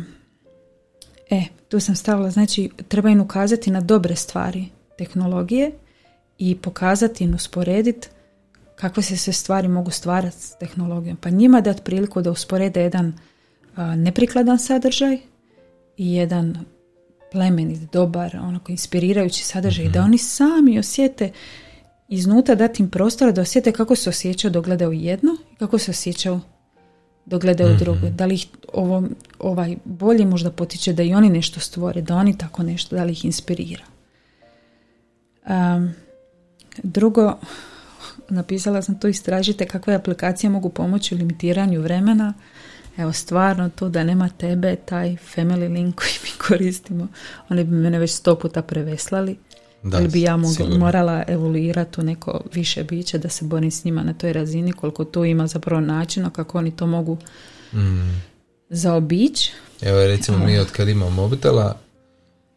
e, 1.31 1.43
tu 1.69 1.81
sam 1.81 1.97
stavila, 1.97 2.31
znači 2.31 2.71
treba 2.89 3.11
im 3.11 3.21
ukazati 3.21 3.71
na 3.71 3.81
dobre 3.81 4.17
stvari 4.17 4.67
tehnologije 4.99 5.71
i 6.39 6.57
pokazati 6.57 7.25
im 7.25 7.35
usporediti 7.35 8.09
kakve 8.77 9.03
se 9.03 9.17
sve 9.17 9.33
stvari 9.33 9.69
mogu 9.69 9.91
stvarati 9.91 10.37
s 10.37 10.59
tehnologijom. 10.59 11.17
Pa 11.17 11.31
njima 11.31 11.61
dati 11.61 11.83
priliku 11.83 12.23
da 12.23 12.31
usporede 12.31 12.83
jedan 12.83 13.19
a, 13.77 13.97
neprikladan 13.97 14.59
sadržaj 14.59 15.19
i 15.97 16.15
jedan 16.15 16.65
plemenit, 17.33 17.93
dobar, 17.93 18.37
onako 18.37 18.73
inspirirajući 18.73 19.45
sadržaj 19.45 19.85
i 19.85 19.89
da 19.89 20.03
oni 20.03 20.19
sami 20.19 20.79
osjete 20.79 21.31
iznutra 22.15 22.55
dati 22.55 22.83
im 22.83 22.91
prostora 22.91 23.33
da 23.33 23.41
osjete 23.41 23.73
kako 23.73 23.97
se 23.97 24.11
osjećaju 24.11 24.53
dok 24.53 24.65
gledaju 24.65 24.93
jedno 24.93 25.37
i 25.53 25.57
kako 25.57 25.79
se 25.79 25.91
osjećaju 25.91 26.41
dok 27.27 27.43
gledaju 27.43 27.77
drugo. 27.77 28.11
Da 28.11 28.27
li 28.27 28.35
ih 28.35 28.47
ovo, 28.73 29.03
ovaj 29.39 29.77
bolje 29.85 30.27
možda 30.27 30.51
potiče 30.51 30.93
da 30.93 31.03
i 31.03 31.15
oni 31.15 31.31
nešto 31.31 31.61
stvore, 31.61 32.03
da 32.03 32.17
oni 32.17 32.39
tako 32.39 32.63
nešto, 32.63 32.97
da 32.97 33.05
li 33.05 33.13
ih 33.13 33.25
inspirira. 33.25 33.85
Um, 35.47 35.93
drugo, 36.83 37.39
napisala 38.29 38.83
sam 38.83 39.01
tu 39.01 39.09
istražite 39.09 39.67
kakve 39.67 39.95
aplikacije 39.95 40.51
mogu 40.51 40.69
pomoći 40.69 41.15
u 41.15 41.19
limitiranju 41.19 41.81
vremena. 41.81 42.35
Evo 42.97 43.13
stvarno 43.13 43.69
to 43.69 43.89
da 43.89 44.05
nema 44.05 44.29
tebe, 44.29 44.77
taj 44.77 45.17
family 45.37 45.73
link 45.73 45.95
koji 45.95 46.13
mi 46.25 46.31
koristimo, 46.49 47.09
oni 47.49 47.65
bi 47.65 47.77
mene 47.77 47.99
već 47.99 48.11
sto 48.13 48.39
puta 48.39 48.63
preveslali. 48.63 49.37
Da, 49.83 49.97
ali 49.97 50.09
bi 50.09 50.21
ja 50.23 50.37
mogla, 50.37 50.67
morala 50.79 51.23
evoluirati 51.29 52.01
u 52.01 52.05
neko 52.05 52.41
više 52.53 52.85
biće 52.85 53.19
da 53.19 53.29
se 53.29 53.45
borim 53.45 53.71
s 53.71 53.85
njima 53.85 54.03
na 54.03 54.13
toj 54.15 54.33
razini 54.33 54.73
koliko 54.73 55.05
tu 55.05 55.25
ima 55.25 55.47
zapravo 55.47 55.81
načina 55.81 56.31
kako 56.31 56.59
oni 56.59 56.77
to 56.77 56.87
mogu 56.87 57.19
Mhm. 57.73 58.11
zaobići. 58.71 59.53
Evo 59.81 60.07
recimo 60.07 60.39
mi 60.39 60.59
od 60.59 60.71
kad 60.73 60.89
imamo 60.89 61.11
mobitela, 61.11 61.79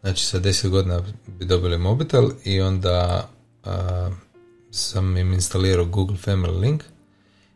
znači 0.01 0.25
sa 0.25 0.39
10 0.39 0.69
godina 0.69 1.01
bi 1.27 1.45
dobili 1.45 1.77
mobitel 1.77 2.29
i 2.43 2.61
onda 2.61 3.29
a, 3.63 4.09
sam 4.71 5.17
im 5.17 5.33
instalirao 5.33 5.85
Google 5.85 6.17
Family 6.25 6.59
Link 6.59 6.83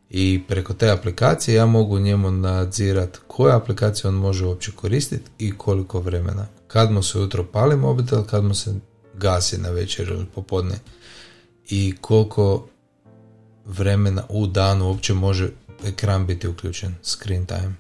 i 0.09 0.41
preko 0.47 0.73
te 0.73 0.89
aplikacije 0.89 1.55
ja 1.55 1.65
mogu 1.65 1.99
njemu 1.99 2.31
nadzirat 2.31 3.17
koje 3.27 3.53
aplikacije 3.53 4.07
on 4.09 4.15
može 4.15 4.45
uopće 4.45 4.71
koristiti 4.71 5.29
i 5.39 5.57
koliko 5.57 5.99
vremena. 5.99 6.47
Kad 6.67 6.91
mu 6.91 7.03
se 7.03 7.17
ujutro 7.17 7.43
pali 7.43 7.75
mobitel, 7.77 8.23
kad 8.23 8.43
mu 8.43 8.53
se 8.53 8.73
gasi 9.19 9.57
na 9.57 9.69
večer 9.69 10.07
ili 10.07 10.25
popodne 10.35 10.79
i 11.69 11.95
koliko 12.01 12.67
vremena 13.65 14.23
u 14.29 14.47
danu 14.47 14.87
uopće 14.87 15.13
može 15.13 15.49
ekran 15.85 16.25
biti 16.25 16.47
uključen, 16.47 16.95
screen 17.03 17.45
time. 17.45 17.73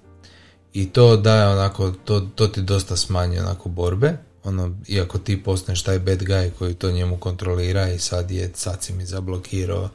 I 0.73 0.89
to 0.89 1.17
daje 1.17 1.47
onako, 1.47 1.91
to, 1.91 2.19
to 2.35 2.47
ti 2.47 2.61
dosta 2.61 2.97
smanji 2.97 3.39
onako 3.39 3.69
borbe, 3.69 4.17
ono, 4.43 4.75
iako 4.87 5.17
ti 5.17 5.43
postaneš 5.43 5.83
taj 5.83 5.99
bad 5.99 6.19
guy 6.19 6.51
koji 6.59 6.73
to 6.73 6.91
njemu 6.91 7.17
kontrolira 7.17 7.89
i 7.89 7.99
sad 7.99 8.31
je, 8.31 8.51
sad 8.53 8.83
si 8.83 8.93
mi 8.93 9.05
zablokirao, 9.05 9.89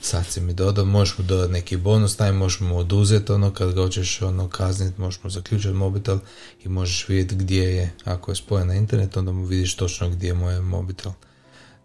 sad 0.00 0.26
si 0.26 0.40
mi 0.40 0.54
dodao, 0.54 0.84
možeš 0.84 1.18
mu 1.18 1.24
dodati 1.24 1.52
neki 1.52 1.76
bonus, 1.76 2.16
taj 2.16 2.32
možeš 2.32 2.60
mu 2.60 2.78
oduzeti 2.78 3.32
ono, 3.32 3.50
kad 3.50 3.72
ga 3.72 3.82
hoćeš 3.82 4.22
ono 4.22 4.48
kazniti, 4.48 5.00
možeš 5.00 5.22
mu 5.22 5.30
zaključiti 5.30 5.74
mobitel 5.74 6.18
i 6.64 6.68
možeš 6.68 7.08
vidjeti 7.08 7.34
gdje 7.34 7.62
je, 7.62 7.92
ako 8.04 8.30
je 8.30 8.36
spojen 8.36 8.68
na 8.68 8.74
internet, 8.74 9.16
onda 9.16 9.32
mu 9.32 9.44
vidiš 9.44 9.76
točno 9.76 10.10
gdje 10.10 10.28
je 10.28 10.60
mobitel. 10.60 11.12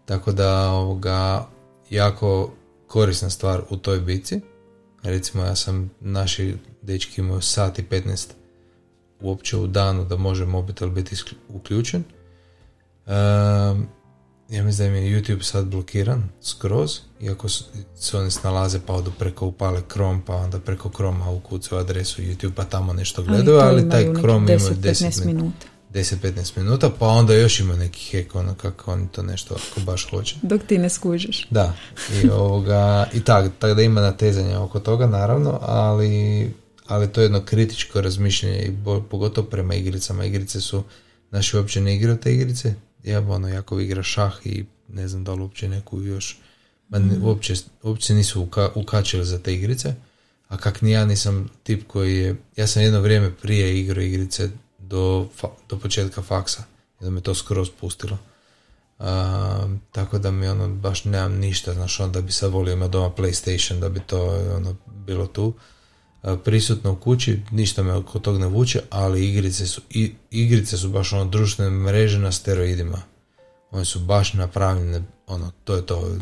Tako 0.04 0.32
da, 0.32 0.68
ovoga, 0.70 1.48
jako 1.90 2.52
korisna 2.86 3.30
stvar 3.30 3.62
u 3.70 3.76
toj 3.76 4.00
bici. 4.00 4.40
Recimo, 5.02 5.44
ja 5.44 5.56
sam, 5.56 5.90
naši 6.00 6.54
dečki 6.82 7.20
imaju 7.20 7.40
sat 7.40 7.78
i 7.78 7.82
15 7.82 8.26
uopće 9.20 9.56
u 9.56 9.66
danu 9.66 10.04
da 10.04 10.16
može 10.16 10.46
mobitel 10.46 10.88
biti 10.90 11.16
uključen. 11.48 12.04
Ja 14.50 14.64
mislim 14.64 14.92
da 14.92 14.98
im 14.98 15.04
je 15.04 15.20
YouTube 15.20 15.42
sad 15.42 15.66
blokiran 15.66 16.28
skroz, 16.42 16.98
iako 17.20 17.48
su- 17.48 17.64
se 17.96 18.18
oni 18.18 18.30
snalaze 18.30 18.80
pa 18.86 18.92
odu 18.92 19.12
preko 19.18 19.46
upale 19.46 19.82
Chrome, 19.90 20.20
pa 20.26 20.34
onda 20.34 20.58
preko 20.60 20.90
Chroma 20.96 21.30
ukucaju 21.30 21.80
adresu 21.80 22.22
YouTube 22.22 22.52
pa 22.54 22.64
tamo 22.64 22.92
nešto 22.92 23.22
gledaju, 23.22 23.58
ali, 23.58 23.82
to 23.82 23.88
taj 23.90 24.04
Chrome 24.18 24.52
ima 24.52 24.60
10-15 24.60 24.80
10 24.82 25.26
minuta. 25.26 25.26
minuta. 25.26 25.66
10-15 25.94 26.58
minuta, 26.58 26.90
pa 26.98 27.06
onda 27.06 27.34
još 27.34 27.60
ima 27.60 27.76
neki 27.76 28.18
hack, 28.22 28.34
ono 28.34 28.54
kako 28.54 28.92
oni 28.92 29.08
to 29.08 29.22
nešto 29.22 29.54
ako 29.54 29.80
baš 29.80 30.10
hoće. 30.10 30.36
Dok 30.42 30.62
ti 30.62 30.78
ne 30.78 30.88
skužiš. 30.88 31.46
Da, 31.50 31.72
i 32.22 32.28
ovoga, 32.30 33.06
i 33.12 33.20
tak, 33.20 33.52
tako 33.58 33.74
da 33.74 33.82
ima 33.82 34.00
natezanja 34.00 34.60
oko 34.60 34.80
toga 34.80 35.06
naravno, 35.06 35.58
ali, 35.62 36.54
ali 36.86 37.12
to 37.12 37.20
je 37.20 37.24
jedno 37.24 37.44
kritičko 37.44 38.00
razmišljanje 38.00 38.58
i 38.58 38.70
bo- 38.70 39.02
pogotovo 39.02 39.46
prema 39.46 39.74
igricama. 39.74 40.24
Igrice 40.24 40.60
su, 40.60 40.82
naši 41.30 41.56
uopće 41.56 41.80
ne 41.80 41.96
igraju 41.96 42.16
te 42.20 42.34
igrice, 42.34 42.74
ja 43.04 43.20
ono 43.20 43.48
jako 43.48 43.80
igra 43.80 44.02
šah 44.02 44.32
i 44.44 44.64
ne 44.88 45.08
znam 45.08 45.24
da 45.24 45.34
li 45.34 45.40
uopće 45.40 45.68
neku 45.68 46.02
još, 46.02 46.38
ma 46.88 46.98
ne- 46.98 47.18
uopće, 47.22 47.54
uopće 47.82 48.06
se 48.06 48.14
nisu 48.14 48.42
uka, 48.42 48.70
ukačili 48.74 49.24
za 49.24 49.38
te 49.38 49.54
igrice, 49.54 49.94
a 50.48 50.56
kak 50.56 50.82
ni 50.82 50.90
ja 50.90 51.04
nisam 51.04 51.48
tip 51.62 51.86
koji 51.86 52.16
je, 52.18 52.36
ja 52.56 52.66
sam 52.66 52.82
jedno 52.82 53.00
vrijeme 53.00 53.30
prije 53.42 53.80
igrao 53.80 54.02
igrice 54.02 54.50
do, 54.78 55.28
fa- 55.40 55.54
do 55.68 55.78
početka 55.78 56.22
faksa, 56.22 56.62
i 57.00 57.04
da 57.04 57.10
me 57.10 57.20
to 57.20 57.34
skroz 57.34 57.68
pustilo. 57.80 58.18
A, 58.98 59.68
tako 59.92 60.18
da 60.18 60.30
mi 60.30 60.48
ono 60.48 60.68
baš 60.68 61.04
nemam 61.04 61.32
ništa, 61.34 61.74
znaš, 61.74 62.00
onda 62.00 62.20
bi 62.20 62.32
sad 62.32 62.52
volio 62.52 62.72
imati 62.72 62.92
doma 62.92 63.10
PlayStation 63.10 63.80
da 63.80 63.88
bi 63.88 64.00
to 64.00 64.24
ono 64.56 64.76
bilo 64.86 65.26
tu. 65.26 65.54
A, 66.24 66.36
prisutno 66.36 66.92
u 66.92 66.96
kući, 66.96 67.42
ništa 67.50 67.82
me 67.82 67.92
oko 67.92 68.18
tog 68.18 68.38
ne 68.38 68.46
vuče, 68.46 68.80
ali 68.90 69.28
igrice 69.28 69.66
su, 69.66 69.80
i, 69.90 70.14
igrice 70.30 70.76
su 70.76 70.88
baš 70.88 71.12
ono 71.12 71.24
društvene 71.24 71.70
mreže 71.70 72.18
na 72.18 72.32
steroidima. 72.32 73.02
One 73.70 73.84
su 73.84 74.00
baš 74.00 74.32
napravljene, 74.32 75.02
ono, 75.26 75.52
to 75.64 75.74
je 75.74 75.86
to. 75.86 76.16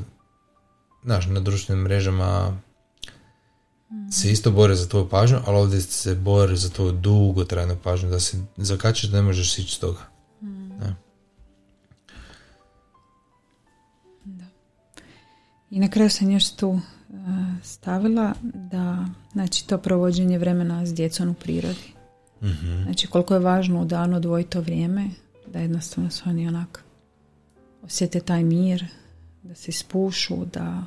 Znaš, 1.05 1.27
na 1.27 1.41
društvenim 1.41 1.85
mrežama 1.85 2.59
se 4.13 4.33
isto 4.33 4.51
bore 4.51 4.75
za 4.75 4.89
tvoju 4.89 5.09
pažnju, 5.09 5.39
ali 5.47 5.57
ovdje 5.57 5.81
se 5.81 6.15
bore 6.15 6.57
za 6.57 6.71
tvoju 6.71 6.93
dugotrajnu 6.93 7.77
pažnju, 7.83 8.11
da 8.11 8.21
se 8.21 8.37
zakačeš 8.57 9.11
da 9.11 9.17
ne 9.17 9.23
možeš 9.23 9.59
ići 9.59 9.75
s 9.75 9.79
toga. 9.79 10.01
Da. 10.41 10.95
I 15.71 15.81
na 15.81 15.91
kraju 15.91 16.11
sam 16.11 16.31
još 16.31 16.51
tu 16.51 16.81
e, 16.81 16.92
stavila 17.63 18.35
da 18.43 19.07
znači 19.33 19.67
to 19.67 19.79
provođenje 19.79 20.39
vremena 20.39 20.87
s 20.87 20.95
djecom 20.95 21.29
u 21.29 21.35
prirodi. 21.35 21.93
Mhm. 22.43 22.83
Znači 22.83 23.07
koliko 23.07 23.35
je 23.35 23.41
važno 23.41 23.83
u 23.83 23.85
danu 23.85 24.17
odvojiti 24.17 24.51
to 24.51 24.61
vrijeme 24.61 25.09
da 25.47 25.59
jednostavno 25.59 26.11
se 26.11 26.23
oni 26.27 26.49
onak 26.49 26.85
osjete 27.83 28.21
taj 28.21 28.45
mir, 28.45 28.85
da 29.43 29.55
se 29.55 29.71
ispušu, 29.71 30.37
da 30.53 30.83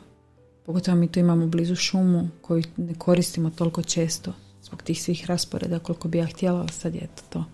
pogotovo 0.66 0.98
mi 0.98 1.08
tu 1.08 1.20
imamo 1.20 1.48
blizu 1.48 1.76
šumu 1.76 2.30
koju 2.42 2.64
ne 2.78 2.94
koristimo 2.94 3.50
toliko 3.50 3.82
često 3.84 4.34
zbog 4.64 4.82
tih 4.84 5.02
svih 5.04 5.26
rasporeda 5.28 5.80
koliko 5.80 6.08
bi 6.08 6.18
ja 6.18 6.26
htjela, 6.26 6.60
ali 6.60 6.70
sad 6.70 6.96
je 6.96 7.08
to, 7.16 7.22
to 7.30 7.46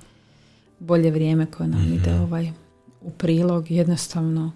bolje 0.80 1.12
vrijeme 1.12 1.46
koje 1.46 1.70
nam 1.70 1.94
ide 1.94 2.14
ovaj, 2.20 2.52
u 3.02 3.10
prilog. 3.12 3.72
Jednostavno 3.72 4.52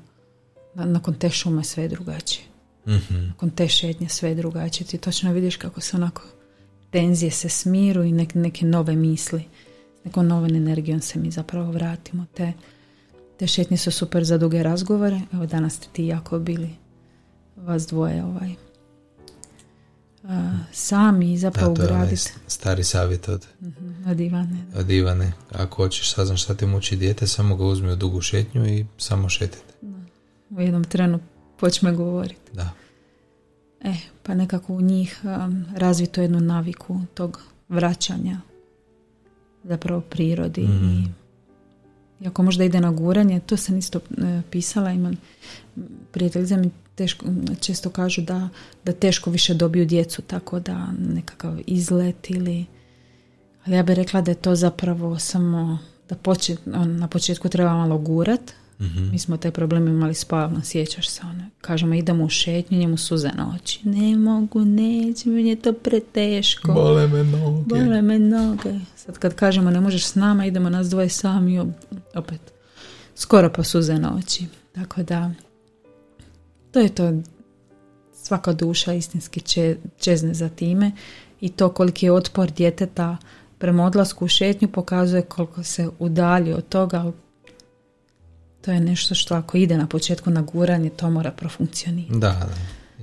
na- 0.76 0.86
nakon 0.86 1.14
te 1.14 1.30
šume 1.30 1.64
sve 1.64 1.84
je 1.84 1.90
drugačije. 1.90 2.46
Mhm. 2.88 3.28
Nakon 3.28 3.50
te 3.50 3.68
šetnje 3.68 4.10
sve 4.10 4.30
je 4.30 4.36
drugačije. 4.36 4.88
Ti 4.88 4.98
točno 4.98 5.34
vidiš 5.34 5.56
kako 5.56 5.82
se 5.82 5.98
onako 5.98 6.22
tenzije 6.90 7.32
se 7.32 7.50
smiru 7.50 8.04
i 8.04 8.12
nek- 8.12 8.36
neke 8.36 8.66
nove 8.66 8.96
misli. 8.96 9.44
S 10.02 10.06
nekom 10.06 10.28
novom 10.28 10.46
energijom 10.48 11.02
se 11.02 11.20
mi 11.20 11.32
zapravo 11.32 11.72
vratimo. 11.72 12.26
Te, 12.34 12.54
te 13.38 13.48
šetnje 13.48 13.78
su 13.78 13.92
super 13.92 14.24
za 14.24 14.38
duge 14.38 14.64
razgovore. 14.64 15.22
Evo 15.34 15.46
danas 15.46 15.74
ste 15.74 15.88
ti 15.92 16.06
jako 16.06 16.40
bili 16.40 16.70
vas 17.58 17.88
dvoje 17.88 18.24
ovaj, 18.24 18.56
a, 20.24 20.52
sami 20.72 21.26
i 21.28 21.34
Da, 21.34 21.40
zapravo 21.40 21.68
je 21.68 21.74
onaj 21.74 21.86
ugraditi 21.88 22.32
stari 22.48 22.84
savjet 22.84 23.30
od, 23.30 23.46
od 24.08 24.20
Ivane. 24.20 24.66
od 24.76 24.90
Ivane. 24.90 25.32
Ako 25.52 25.76
hoćeš 25.76 26.14
saznaš 26.14 26.44
šta 26.44 26.54
ti 26.56 26.66
muči 26.66 26.96
dijete, 26.96 27.28
samo 27.28 27.56
ga 27.56 27.64
uzmi 27.66 27.92
u 27.92 27.96
dugu 27.96 28.22
šetnju 28.22 28.68
i 28.68 28.86
samo 28.98 29.30
šetajte. 29.30 29.74
U 30.50 30.62
jednom 30.62 30.84
trenu 30.84 31.20
počne 31.58 31.92
govoriti. 31.92 32.52
Da. 32.54 32.70
E, 33.82 33.94
pa 34.24 34.34
nekako 34.34 34.74
u 34.74 34.82
njih 34.82 35.22
um, 35.24 35.66
razvito 35.76 36.22
jednu 36.22 36.40
naviku 36.40 37.00
tog 37.14 37.42
vraćanja 37.70 38.42
zapravo 39.64 40.02
prirodi 40.02 40.62
i 40.62 41.04
i 42.20 42.28
ako 42.28 42.44
možda 42.44 42.64
ide 42.64 42.82
na 42.82 42.92
guranje, 42.92 43.40
to 43.40 43.58
sam 43.58 43.78
isto 43.78 44.00
e, 44.00 44.42
pisala, 44.52 44.92
imam 44.92 45.16
prijateljice 46.12 46.58
mi 46.58 46.70
teško, 46.96 47.26
često 47.60 47.90
kažu 47.90 48.22
da, 48.22 48.50
da 48.86 48.92
teško 48.92 49.30
više 49.30 49.54
dobiju 49.54 49.86
djecu, 49.86 50.22
tako 50.22 50.60
da 50.60 50.88
nekakav 50.98 51.58
izlet 51.68 52.30
ili 52.30 52.66
Ali 53.66 53.76
ja 53.76 53.84
bih 53.84 53.96
rekla 53.96 54.22
da 54.22 54.32
je 54.32 54.36
to 54.36 54.56
zapravo 54.56 55.20
samo 55.20 55.78
da 56.10 56.16
počet, 56.16 56.60
on, 56.74 56.98
na 56.98 57.08
početku 57.08 57.50
treba 57.50 57.74
malo 57.74 57.98
gurat. 57.98 58.54
Mhm. 58.80 59.10
Mi 59.12 59.20
smo 59.20 59.38
taj 59.38 59.52
problem 59.52 59.88
imali 59.88 60.14
s 60.14 60.26
Pavlom, 60.26 60.64
sjećaš 60.64 61.10
se 61.10 61.22
ono. 61.24 61.44
Kažemo 61.62 61.94
idemo 61.94 62.24
u 62.24 62.30
šetnju, 62.30 62.78
njemu 62.78 62.98
suze 62.98 63.30
na 63.36 63.56
oči. 63.56 63.80
Ne 63.84 64.18
mogu, 64.18 64.66
neće, 64.66 65.30
meni 65.30 65.50
je 65.50 65.56
to 65.56 65.74
preteško. 65.74 66.74
Bole 66.74 67.08
me 67.08 67.24
noge. 67.24 67.64
Bole 67.66 68.02
me 68.02 68.20
noge. 68.20 68.74
Sad 68.96 69.18
kad 69.18 69.36
kažemo 69.36 69.72
ne 69.72 69.82
možeš 69.82 70.06
s 70.06 70.16
nama, 70.16 70.46
idemo 70.46 70.70
nas 70.70 70.90
dvoje 70.90 71.10
sami, 71.10 71.60
op- 71.60 71.96
opet 72.16 72.42
skoro 73.16 73.50
pa 73.56 73.64
suze 73.64 74.00
na 74.00 74.16
oči. 74.18 74.46
Tako 74.72 75.04
da, 75.04 75.32
to 76.72 76.80
je 76.80 76.90
to. 76.90 77.14
Svaka 78.14 78.54
duša 78.54 78.94
istinski 78.94 79.42
če, 79.42 79.76
čezne 80.00 80.34
za 80.34 80.50
time 80.50 80.92
i 81.42 81.50
to 81.50 81.70
koliki 81.70 82.06
je 82.06 82.12
otpor 82.12 82.52
djeteta 82.52 83.18
prema 83.58 83.86
odlasku 83.86 84.26
u 84.26 84.28
šetnju 84.28 84.68
pokazuje 84.68 85.22
koliko 85.22 85.64
se 85.64 85.90
udalji 86.00 86.54
od 86.54 86.68
toga, 86.70 87.12
to 88.66 88.72
je 88.72 88.80
nešto 88.80 89.16
što 89.16 89.36
ako 89.36 89.58
ide 89.58 89.78
na 89.78 89.88
početku 89.88 90.30
na 90.30 90.42
guranje, 90.42 90.90
to 90.90 91.10
mora 91.10 91.32
profunkcionirati. 91.32 92.20
Da, 92.20 92.50
da, 92.50 92.56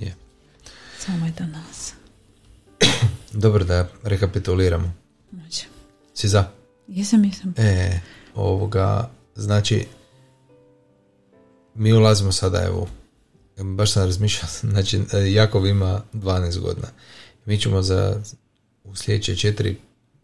je. 0.04 0.14
Samo 0.98 1.26
je 1.26 1.32
do 1.38 1.44
nas. 1.46 1.92
Dobro 3.44 3.64
da 3.64 3.88
rekapituliramo. 4.02 4.94
Može. 5.30 5.62
Si 6.14 6.28
za? 6.28 6.50
Jesam, 6.88 7.24
jesam. 7.24 7.54
E, 7.56 8.00
ovoga, 8.34 9.10
znači, 9.34 9.86
mi 11.74 11.92
ulazimo 11.92 12.32
sada, 12.32 12.62
evo, 12.64 12.88
baš 13.56 13.92
sam 13.92 14.04
razmišljao, 14.04 14.50
znači, 14.72 15.00
e, 15.12 15.32
Jakov 15.32 15.66
ima 15.66 16.02
12 16.12 16.58
godina. 16.58 16.88
Mi 17.46 17.60
ćemo 17.60 17.82
za, 17.82 18.20
u 18.84 18.96
sljedeće 18.96 19.32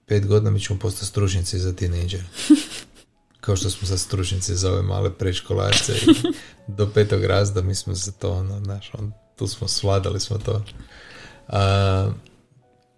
4-5 0.08 0.26
godina 0.26 0.50
mi 0.50 0.60
ćemo 0.60 0.78
postati 0.78 1.06
stručnjaci 1.06 1.58
za 1.58 1.72
tineđere. 1.72 2.24
Kao 3.48 3.56
što 3.56 3.70
smo 3.70 3.88
sad 3.88 4.00
stručnjaci 4.00 4.54
za 4.54 4.72
ove 4.72 4.82
male 4.82 5.10
predškolarce 5.10 5.92
i 5.92 6.32
do 6.78 6.90
petog 6.94 7.24
razda 7.24 7.62
mi 7.62 7.74
smo 7.74 7.94
za 7.94 8.12
to, 8.12 8.30
ono, 8.30 8.60
znaš, 8.64 8.90
on, 8.94 9.12
tu 9.36 9.46
smo 9.46 9.68
svladali 9.68 10.20
smo 10.20 10.38
to. 10.38 10.64
A, 11.48 12.10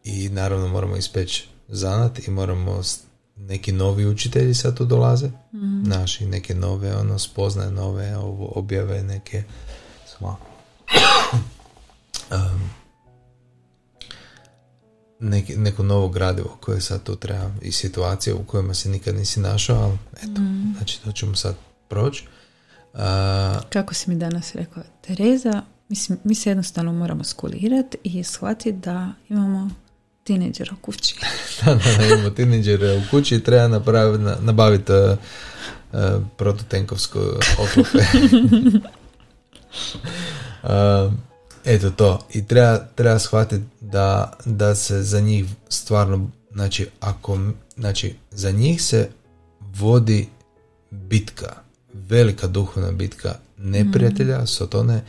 I 0.04 0.28
naravno 0.28 0.68
moramo 0.68 0.96
ispeći 0.96 1.48
zanat 1.68 2.28
i 2.28 2.30
moramo 2.30 2.82
neki 3.36 3.72
novi 3.72 4.06
učitelji 4.06 4.54
sad 4.54 4.76
tu 4.76 4.84
dolaze, 4.84 5.30
naši 5.84 6.26
neke 6.26 6.54
nove 6.54 6.96
ono 6.96 7.18
spoznaje, 7.18 7.70
nove 7.70 8.16
objave, 8.54 9.02
neke 9.02 9.42
um, 10.20 10.30
neki, 15.20 15.56
neko 15.56 15.82
novo 15.82 16.08
gradivo 16.08 16.56
koje 16.60 16.80
sad 16.80 17.02
tu 17.02 17.16
treba 17.16 17.50
i 17.62 17.72
situacije 17.72 18.34
u 18.34 18.44
kojima 18.44 18.74
se 18.74 18.88
nikad 18.88 19.14
nisi 19.14 19.40
našao, 19.40 19.78
ali 19.82 19.98
eto, 20.22 20.40
znači 20.76 21.02
to 21.04 21.12
ćemo 21.12 21.34
sad 21.36 21.54
proći. 21.88 22.24
A, 22.94 23.60
Kako 23.70 23.94
si 23.94 24.10
mi 24.10 24.16
danas 24.16 24.54
rekao, 24.54 24.82
Tereza, 25.00 25.62
mislim, 25.88 26.18
mi 26.24 26.34
se 26.34 26.50
jednostavno 26.50 26.92
moramo 26.92 27.24
skulirati 27.24 27.98
i 28.04 28.24
shvatiti 28.24 28.72
da 28.72 29.12
imamo 29.28 29.70
tineđera 30.24 30.72
u 30.72 30.82
kući. 30.82 31.16
da, 31.64 31.74
da, 31.74 31.80
da, 31.98 32.06
imamo 32.06 32.30
tineđere 32.30 32.96
u 32.96 33.02
kući 33.10 33.36
i 33.36 33.44
treba 33.44 33.68
napraviti, 33.68 34.22
na- 34.24 34.36
nabaviti 34.40 34.92
uh, 34.92 35.18
uh, 35.92 36.22
prototenkovsko 36.36 37.18
oklope. 37.58 37.98
Uh, 40.62 41.12
eto 41.64 41.90
to. 41.90 42.18
I 42.34 42.46
treba, 42.46 42.78
treba 42.94 43.18
shvatiti 43.18 43.64
da, 43.80 44.32
da 44.44 44.74
se 44.74 45.02
za 45.02 45.20
njih 45.20 45.46
stvarno, 45.68 46.30
znači, 46.52 46.88
ako, 47.00 47.38
znači, 47.76 48.14
za 48.30 48.50
njih 48.50 48.82
se 48.82 49.08
vodi 49.60 50.28
bitka, 50.90 51.56
velika 51.92 52.46
duhovna 52.46 52.92
bitka 52.92 53.34
neprijatelja, 53.58 54.46
Sotone, 54.46 55.04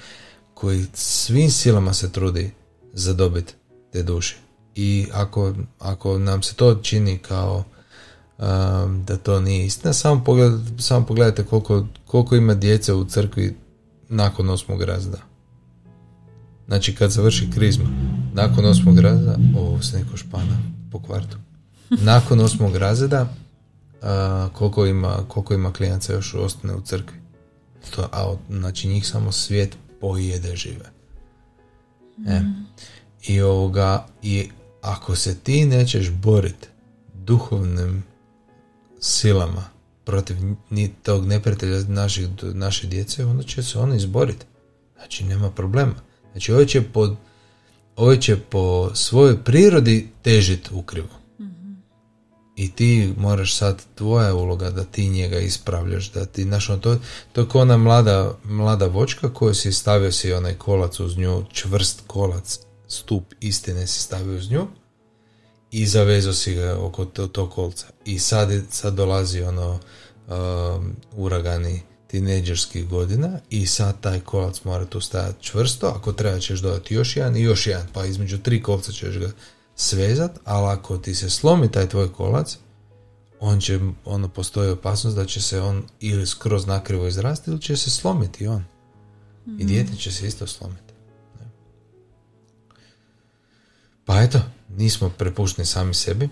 koji 0.54 0.86
svim 0.94 1.50
silama 1.52 1.94
se 1.94 2.12
trudi 2.12 2.52
zadobiti 2.94 3.54
te 3.92 4.04
duše. 4.04 4.38
I 4.76 5.08
ako, 5.14 5.54
ako 5.80 6.18
nam 6.18 6.44
se 6.44 6.56
to 6.56 6.76
čini 6.76 7.18
kao 7.18 7.64
um, 8.38 9.04
da 9.06 9.18
to 9.18 9.40
nije 9.40 9.66
istina, 9.66 9.94
samo, 9.94 10.24
pogled, 10.24 10.52
samo 10.80 11.06
pogledajte 11.06 11.44
koliko, 11.46 11.86
koliko 12.06 12.36
ima 12.36 12.54
djece 12.54 12.94
u 12.94 13.06
crkvi 13.06 13.56
nakon 14.10 14.50
osmog 14.50 14.82
razda. 14.82 15.31
Znači 16.68 16.96
kad 16.96 17.12
završi 17.12 17.50
krizma, 17.52 17.86
nakon 18.34 18.66
osmog 18.66 19.00
razreda, 19.00 19.38
ovo 19.58 19.82
se 19.82 19.98
neko 19.98 20.18
špana 20.18 20.62
po 20.92 21.00
kvartu. 21.00 21.38
Nakon 21.90 22.40
osmog 22.40 22.76
razreda, 22.76 23.34
a, 24.02 24.50
koliko 24.54 24.86
ima, 24.86 25.18
koliko 25.28 25.54
ima 25.54 25.74
klijenca 25.74 26.14
još 26.14 26.34
ostane 26.34 26.74
u 26.74 26.82
crkvi. 26.82 27.18
To, 27.96 28.10
a, 28.12 28.36
znači 28.50 28.88
njih 28.88 29.08
samo 29.08 29.32
svijet 29.32 29.78
pojede 30.02 30.56
žive. 30.56 30.92
E. 32.28 32.42
I 33.28 33.42
ovoga, 33.42 34.06
i 34.22 34.50
ako 34.82 35.16
se 35.16 35.36
ti 35.36 35.66
nećeš 35.66 36.12
boriti 36.12 36.68
duhovnim 37.14 38.04
silama 39.00 39.64
protiv 40.06 40.38
ni 40.70 40.94
tog 41.04 41.28
neprijatelja 41.28 41.84
naših, 41.88 42.28
naše 42.44 42.88
djece, 42.88 43.26
onda 43.26 43.44
će 43.44 43.64
se 43.64 43.80
oni 43.80 43.98
izboriti. 43.98 44.46
Znači, 44.96 45.24
nema 45.24 45.52
problema. 45.52 45.94
Znači, 46.32 46.54
ovo 46.54 46.66
će 46.66 46.82
po, 46.82 47.16
ovo 47.96 48.16
će 48.16 48.38
po 48.38 48.96
svojoj 48.96 49.44
prirodi 49.44 50.10
težit 50.22 50.70
ukrivo. 50.72 51.22
I 52.56 52.72
ti 52.72 53.14
moraš 53.18 53.56
sad, 53.56 53.82
tvoja 53.96 54.36
uloga 54.36 54.70
da 54.70 54.84
ti 54.84 55.10
njega 55.10 55.40
ispravljaš, 55.40 56.12
da 56.12 56.26
ti, 56.26 56.44
znaš, 56.44 56.70
ono, 56.70 56.80
to, 56.80 56.98
to 57.32 57.42
je 57.42 57.48
ona 57.54 57.78
mlada, 57.78 58.38
mlada 58.44 58.86
vočka 58.86 59.34
koju 59.34 59.54
si 59.54 59.72
stavio 59.72 60.12
si 60.12 60.34
onaj 60.34 60.54
kolac 60.54 61.00
uz 61.00 61.18
nju, 61.18 61.44
čvrst 61.52 62.02
kolac, 62.08 62.60
stup 62.88 63.34
istine 63.40 63.88
si 63.88 64.00
stavio 64.00 64.38
uz 64.38 64.52
nju 64.52 64.68
i 65.72 65.86
zavezao 65.86 66.34
si 66.34 66.56
ga 66.56 66.78
oko 66.80 67.06
to, 67.06 67.28
tog 67.28 67.52
kolca. 67.52 67.88
I 68.06 68.20
sad, 68.20 68.50
sad 68.70 68.94
dolazi 68.94 69.42
ono 69.42 69.80
um, 70.28 70.96
uragani 71.16 71.82
tineđerskih 72.12 72.88
godina 72.88 73.40
i 73.50 73.66
sad 73.66 74.02
taj 74.02 74.20
kolac 74.20 74.64
mora 74.64 74.86
tu 74.86 75.02
stajati 75.02 75.44
čvrsto, 75.44 75.88
ako 75.88 76.14
treba 76.14 76.40
ćeš 76.40 76.60
dodati 76.60 76.94
još 76.94 77.18
jedan 77.18 77.36
i 77.36 77.42
još 77.42 77.68
jedan, 77.68 77.88
pa 77.94 78.06
između 78.06 78.38
tri 78.38 78.64
kolca 78.64 78.92
ćeš 78.92 79.18
ga 79.18 79.32
svezat, 79.76 80.40
ali 80.44 80.68
ako 80.68 80.98
ti 80.98 81.16
se 81.16 81.30
slomi 81.30 81.72
taj 81.72 81.90
tvoj 81.90 82.14
kolac, 82.14 82.58
on 83.40 83.60
će, 83.60 83.80
ono, 84.06 84.28
postoji 84.28 84.70
opasnost 84.70 85.16
da 85.16 85.26
će 85.26 85.42
se 85.42 85.62
on 85.62 85.84
ili 86.00 86.28
skroz 86.28 86.66
nakrivo 86.66 87.08
izrasti 87.08 87.52
ili 87.52 87.62
će 87.62 87.78
se 87.78 87.90
slomiti 87.90 88.48
on. 88.48 88.64
I 89.60 89.66
dijete 89.66 89.96
će 89.96 90.12
se 90.12 90.28
isto 90.28 90.48
slomiti. 90.48 90.94
Pa 94.06 94.22
eto, 94.22 94.40
nismo 94.70 95.10
prepušteni 95.10 95.66
sami 95.66 95.94
sebi. 95.94 96.30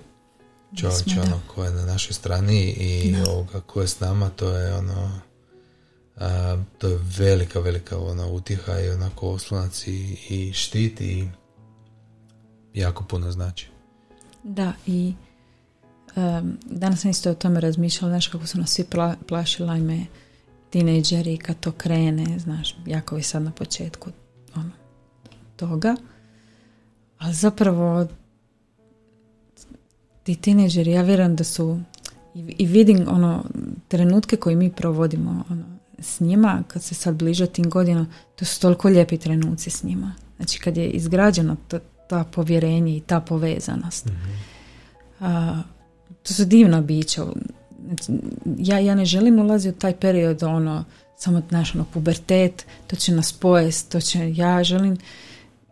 Čovječ 0.78 1.18
ono 1.24 1.42
ko 1.56 1.64
je 1.64 1.72
na 1.72 1.86
našoj 1.86 2.14
strani 2.14 2.62
i 2.64 3.16
ovoga 3.28 3.62
ko 3.62 3.82
je 3.82 3.88
s 3.88 4.00
nama, 4.00 4.30
to 4.30 4.58
je 4.58 4.76
ono 4.76 5.29
a, 6.20 6.58
to 6.78 6.88
je 6.88 7.00
velika, 7.18 7.60
velika 7.60 8.00
ona 8.00 8.28
utjeha 8.28 8.80
i 8.80 8.90
onako 8.90 9.30
oslonac 9.30 9.88
i, 9.88 10.18
i 10.30 10.54
štit 10.54 11.02
i 11.02 11.28
jako 12.74 13.04
puno 13.04 13.32
znači. 13.32 13.68
Da, 14.44 14.74
i 14.88 15.14
em, 16.16 16.58
danas 16.66 17.02
sam 17.02 17.12
isto 17.12 17.32
o 17.32 17.36
tome 17.36 17.60
razmišljala, 17.60 18.12
znaš 18.12 18.28
kako 18.28 18.48
su 18.48 18.60
nas 18.60 18.70
svi 18.70 18.84
pla, 18.84 19.16
plašili, 19.28 19.70
ajme, 19.70 20.06
tinejdžeri 20.70 21.38
kad 21.38 21.60
to 21.60 21.72
krene, 21.72 22.40
znaš, 22.40 22.76
jako 22.86 23.18
je 23.18 23.24
sad 23.24 23.42
na 23.42 23.52
početku 23.52 24.10
ono, 24.56 24.72
toga. 25.56 25.96
Ali 27.18 27.34
zapravo 27.34 28.08
ti 30.24 30.36
tinejdžeri, 30.36 30.92
ja 30.92 31.02
vjerujem 31.02 31.36
da 31.36 31.44
su 31.44 31.80
i, 32.36 32.56
i 32.58 32.66
vidim 32.66 33.06
ono 33.08 33.44
trenutke 33.88 34.36
koje 34.36 34.56
mi 34.56 34.72
provodimo 34.72 35.44
ono, 35.50 35.79
s 36.02 36.20
njima, 36.20 36.64
kad 36.68 36.84
se 36.84 36.96
sad 36.96 37.16
bliže 37.16 37.48
tim 37.48 37.70
godinama, 37.70 38.06
to 38.36 38.46
su 38.46 38.62
toliko 38.62 38.90
lijepi 38.90 39.18
trenuci 39.18 39.70
s 39.70 39.84
njima. 39.84 40.14
Znači 40.38 40.60
kad 40.60 40.78
je 40.78 40.90
izgrađeno 40.90 41.56
to, 41.68 41.80
ta 42.08 42.24
povjerenje 42.24 42.98
i 42.98 43.02
ta 43.02 43.20
povezanost. 43.20 44.10
A, 45.20 45.62
to 46.24 46.34
su 46.34 46.46
divna 46.46 46.82
bića. 46.82 47.26
Znači, 47.86 48.12
Ja, 48.58 48.80
ja 48.80 48.96
ne 48.96 49.06
želim 49.06 49.40
ulaziti 49.40 49.78
u 49.78 49.80
taj 49.80 49.96
period 49.96 50.44
ono, 50.44 50.84
samo 51.18 51.42
naš 51.50 51.76
ono, 51.76 51.86
pubertet, 51.94 52.66
to 52.88 52.96
će 52.96 53.12
nas 53.12 53.34
pojest, 53.34 53.92
to 53.92 54.02
će, 54.02 54.34
ja 54.36 54.64
želim 54.64 54.98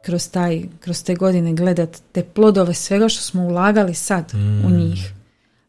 kroz, 0.06 0.30
taj, 0.30 0.64
kroz 0.80 1.04
te 1.04 1.16
godine 1.16 1.54
gledat 1.54 2.02
te 2.12 2.24
plodove 2.24 2.74
svega 2.74 3.10
što 3.10 3.22
smo 3.22 3.44
ulagali 3.44 3.94
sad 3.94 4.32
u 4.66 4.70
njih. 4.70 5.14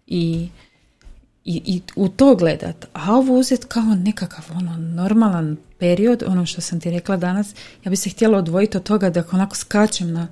I, 0.06 0.48
i, 1.48 1.62
i 1.66 1.80
u 1.96 2.08
to 2.08 2.34
gledat, 2.34 2.86
a 2.92 3.12
ovo 3.12 3.38
uzet 3.38 3.64
kao 3.64 3.94
nekakav 3.94 4.44
ono 4.56 4.76
normalan 4.76 5.56
period, 5.78 6.22
ono 6.26 6.46
što 6.46 6.60
sam 6.60 6.80
ti 6.80 6.90
rekla 6.90 7.16
danas, 7.16 7.54
ja 7.84 7.90
bi 7.90 7.96
se 7.96 8.10
htjela 8.10 8.38
odvojiti 8.38 8.76
od 8.76 8.82
toga 8.82 9.10
da 9.10 9.22
onako 9.32 9.56
skačem 9.56 10.12
na, 10.12 10.28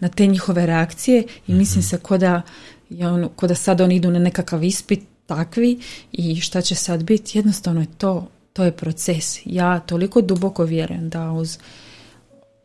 na 0.00 0.08
te 0.08 0.26
njihove 0.26 0.66
reakcije 0.66 1.24
i 1.46 1.54
mislim 1.54 1.82
se 1.82 1.98
ko 1.98 2.18
da 2.18 2.42
I 2.90 3.04
ono, 3.04 3.28
ko 3.28 3.46
da 3.46 3.54
sad 3.54 3.80
oni 3.80 3.96
idu 3.96 4.10
na 4.10 4.18
nekakav 4.18 4.64
ispit 4.64 5.00
takvi 5.26 5.80
i 6.12 6.40
šta 6.40 6.60
će 6.60 6.74
sad 6.74 7.02
biti, 7.04 7.38
jednostavno 7.38 7.80
je 7.80 7.86
to, 7.98 8.28
to 8.52 8.64
je 8.64 8.72
proces. 8.72 9.40
Ja 9.44 9.80
toliko 9.80 10.20
duboko 10.20 10.64
vjerujem 10.64 11.08
da 11.08 11.32
uz 11.32 11.58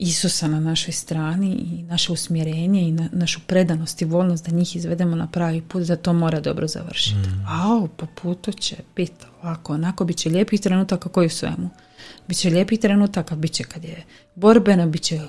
Isusa 0.03 0.47
na 0.47 0.59
našoj 0.59 0.91
strani 0.91 1.51
i 1.51 1.83
naše 1.83 2.11
usmjerenje 2.11 2.81
i 2.81 2.91
na, 2.91 3.09
našu 3.11 3.39
predanost 3.47 4.01
i 4.01 4.05
volnost 4.05 4.45
da 4.45 4.55
njih 4.55 4.75
izvedemo 4.75 5.15
na 5.15 5.27
pravi 5.27 5.61
put, 5.61 5.83
da 5.83 5.95
to 5.95 6.13
mora 6.13 6.39
dobro 6.39 6.67
završiti. 6.67 7.29
Mm. 7.29 7.45
A 7.47 7.87
po 7.97 8.05
putu 8.21 8.51
će 8.51 8.75
biti 8.95 9.25
ovako, 9.41 9.73
onako, 9.73 10.05
bit 10.05 10.17
će 10.17 10.29
lijepih 10.29 10.61
trenutaka 10.61 11.09
koji 11.09 11.27
u 11.27 11.29
svemu. 11.29 11.69
Biće 12.27 12.49
lijepih 12.49 12.79
trenutaka, 12.79 13.35
bit 13.35 13.51
će 13.51 13.63
kad 13.63 13.83
je 13.83 14.03
borbeno, 14.35 14.87
bit 14.87 15.01
će 15.01 15.19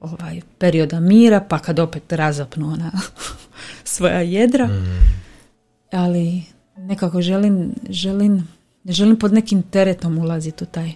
ovaj 0.00 0.40
perioda 0.58 1.00
mira, 1.00 1.40
pa 1.40 1.58
kad 1.58 1.78
opet 1.78 2.12
razapnu 2.12 2.72
ona 2.72 2.90
svoja 3.84 4.20
jedra. 4.20 4.66
Mm. 4.66 4.98
Ali 5.92 6.42
nekako 6.76 7.22
želim, 7.22 7.74
želim, 7.90 8.48
ne 8.84 8.92
želim 8.92 9.18
pod 9.18 9.32
nekim 9.32 9.62
teretom 9.62 10.18
ulaziti 10.18 10.64
u 10.64 10.66
taj 10.66 10.92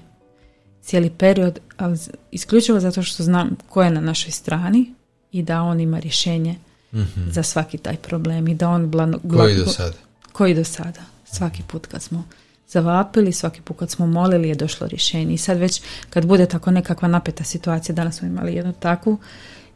cijeli 0.87 1.11
period, 1.11 1.59
ali 1.77 1.99
isključivo 2.31 2.81
zato 2.81 3.03
što 3.03 3.23
znam 3.23 3.57
ko 3.69 3.83
je 3.83 3.91
na 3.91 4.01
našoj 4.01 4.31
strani 4.31 4.95
i 5.33 5.43
da 5.43 5.63
on 5.63 5.81
ima 5.81 5.99
rješenje 5.99 6.57
mm 6.93 7.05
za 7.31 7.43
svaki 7.43 7.79
taj 7.79 7.97
problem 7.97 8.49
i 8.49 8.55
da 8.55 8.69
on 8.69 8.91
blano, 8.91 9.19
koji 9.37 9.57
do 9.57 9.67
sada? 9.67 9.97
Koji 10.33 10.55
do 10.55 10.65
sada? 10.65 11.01
Svaki 11.25 11.63
put 11.63 11.87
kad 11.87 12.03
smo 12.03 12.25
zavapili, 12.69 13.33
svaki 13.33 13.61
put 13.61 13.79
kad 13.79 13.91
smo 13.91 14.07
molili 14.07 14.49
je 14.49 14.55
došlo 14.55 14.87
rješenje. 14.87 15.35
I 15.35 15.39
sad 15.39 15.59
već 15.59 15.83
kad 16.11 16.27
bude 16.27 16.47
tako 16.47 16.71
nekakva 16.71 17.09
napeta 17.09 17.45
situacija, 17.45 17.95
danas 17.95 18.19
smo 18.19 18.29
imali 18.29 18.55
jednu 18.55 18.73
takvu 18.73 19.19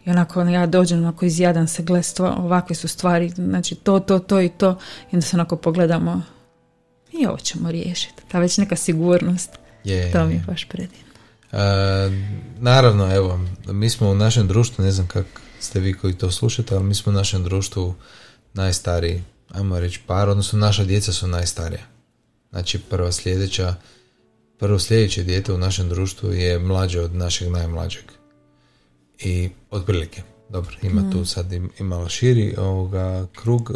i 0.05 0.11
onako 0.11 0.43
ja 0.43 0.67
dođem 0.67 0.99
onako 0.99 1.25
izjadan 1.25 1.69
se 1.69 1.83
gledstvo, 1.83 2.35
ovakve 2.39 2.77
su 2.77 2.89
stvari, 2.89 3.29
znači 3.29 3.75
to, 3.75 4.01
to, 4.01 4.19
to 4.19 4.41
i 4.41 4.49
to. 4.49 4.79
I 5.13 5.17
onda 5.17 5.27
se 5.27 5.37
onako 5.37 5.57
pogledamo 5.57 6.23
i 7.13 7.27
ovo 7.27 7.39
ćemo 7.39 7.71
riješiti. 7.71 8.23
Ta 8.29 8.39
već 8.39 8.59
neka 8.59 8.77
sigurnost, 8.77 9.51
je, 9.85 10.12
to 10.12 10.26
mi 10.26 10.35
je 10.35 10.43
baš 10.47 10.64
predivno. 10.68 11.11
naravno, 12.59 13.14
evo, 13.14 13.41
mi 13.66 13.91
smo 13.91 14.11
u 14.11 14.14
našem 14.14 14.47
društvu, 14.47 14.85
ne 14.85 14.91
znam 14.91 15.07
kak 15.07 15.26
ste 15.61 15.81
vi 15.81 15.95
koji 15.95 16.14
to 16.14 16.31
slušate, 16.31 16.74
ali 16.74 16.85
mi 16.85 16.95
smo 16.95 17.12
u 17.12 17.14
našem 17.14 17.45
društvu 17.45 17.95
najstariji, 18.55 19.22
ajmo 19.51 19.81
reći 19.81 20.01
par, 20.07 20.28
odnosno 20.28 20.59
naša 20.59 20.85
djeca 20.85 21.12
su 21.12 21.26
najstarija. 21.26 21.83
Znači 22.51 22.78
prva 22.78 23.12
sljedeća, 23.12 23.74
prvo 24.59 24.78
sljedeće 24.78 25.22
dijete 25.22 25.53
u 25.53 25.59
našem 25.59 25.89
društvu 25.89 26.33
je 26.33 26.59
mlađe 26.59 27.01
od 27.01 27.14
našeg 27.14 27.51
najmlađeg. 27.51 28.05
I 29.18 29.51
otprilike. 29.70 30.22
Dobro, 30.49 30.76
ima 30.83 31.11
tu 31.12 31.18
mm. 31.18 31.26
sad 31.26 31.53
i, 31.53 31.83
malo 31.83 32.09
širi 32.09 32.55
ovoga 32.59 33.26
krug, 33.35 33.70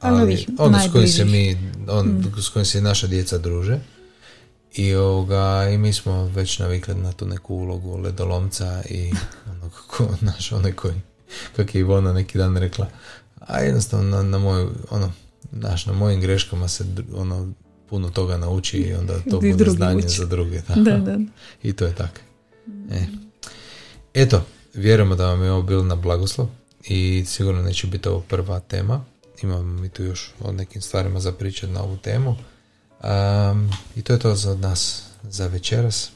ali 0.00 0.46
ono 0.58 0.80
s 0.80 0.92
kojim 0.92 1.08
se 1.08 1.24
mi, 1.24 1.56
on, 1.88 2.06
mm. 2.06 2.42
s 2.42 2.48
kojim 2.48 2.66
se 2.66 2.80
naša 2.80 3.06
djeca 3.06 3.38
druže. 3.38 3.78
I, 4.78 4.94
ovoga, 4.94 5.68
I 5.72 5.78
mi 5.78 5.92
smo 5.92 6.24
već 6.24 6.58
navikli 6.58 6.94
na 6.94 7.12
tu 7.12 7.26
neku 7.26 7.54
ulogu 7.54 7.96
ledolomca 7.96 8.82
i 8.88 9.12
ono 9.52 9.70
kako 9.70 10.08
naš 10.20 10.52
onaj 10.52 10.72
koji, 10.72 11.00
kak 11.56 11.74
je 11.74 11.80
Ivona 11.80 12.12
neki 12.12 12.38
dan 12.38 12.56
rekla, 12.56 12.86
a 13.40 13.60
jednostavno 13.60 14.16
na, 14.16 14.22
na 14.22 14.38
moj, 14.38 14.66
ono, 14.90 15.12
naš, 15.50 15.86
na 15.86 15.92
mojim 15.92 16.20
greškama 16.20 16.68
se 16.68 16.84
ono, 17.14 17.52
puno 17.88 18.10
toga 18.10 18.36
nauči 18.36 18.78
i 18.78 18.94
onda 18.94 19.20
to 19.30 19.40
bude 19.52 19.70
znanje 19.70 20.08
za 20.08 20.26
druge. 20.26 20.60
Da. 20.68 20.74
Da, 20.74 20.96
da. 20.96 21.18
I 21.68 21.72
to 21.72 21.84
je 21.84 21.94
tako. 21.94 22.20
E. 22.90 23.06
Eto, 24.14 24.44
vjerujemo 24.74 25.14
da 25.14 25.26
vam 25.26 25.42
je 25.42 25.52
ovo 25.52 25.62
bilo 25.62 25.84
na 25.84 25.94
blagoslov 25.94 26.48
i 26.84 27.24
sigurno 27.26 27.62
neće 27.62 27.86
biti 27.86 28.08
ovo 28.08 28.20
prva 28.20 28.60
tema. 28.60 29.04
Imamo 29.42 29.62
mi 29.62 29.88
tu 29.88 30.02
još 30.02 30.30
o 30.40 30.52
nekim 30.52 30.82
stvarima 30.82 31.20
za 31.20 31.32
pričati 31.32 31.72
na 31.72 31.82
ovu 31.82 31.96
temu. 31.96 32.36
Um, 33.02 33.70
I 33.96 34.02
to 34.02 34.12
je 34.12 34.18
to 34.18 34.34
za 34.34 34.54
nas 34.54 35.02
za 35.22 35.46
večeras. 35.46 36.10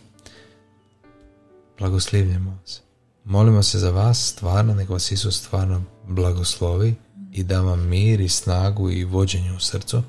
Blagoslivljamo 1.78 2.58
se. 2.64 2.80
Molimo 3.24 3.62
se 3.62 3.78
za 3.78 3.90
vas 3.90 4.28
stvarno, 4.28 4.74
nek 4.74 4.88
vas 4.88 5.12
Isus 5.12 5.40
stvarno 5.40 5.82
blagoslovi 6.08 6.94
i 7.32 7.42
da 7.42 7.60
vam 7.60 7.88
mir 7.88 8.20
i 8.20 8.28
snagu 8.28 8.90
i 8.90 9.04
vođenje 9.04 9.52
u 9.52 9.60
srcu 9.60 10.02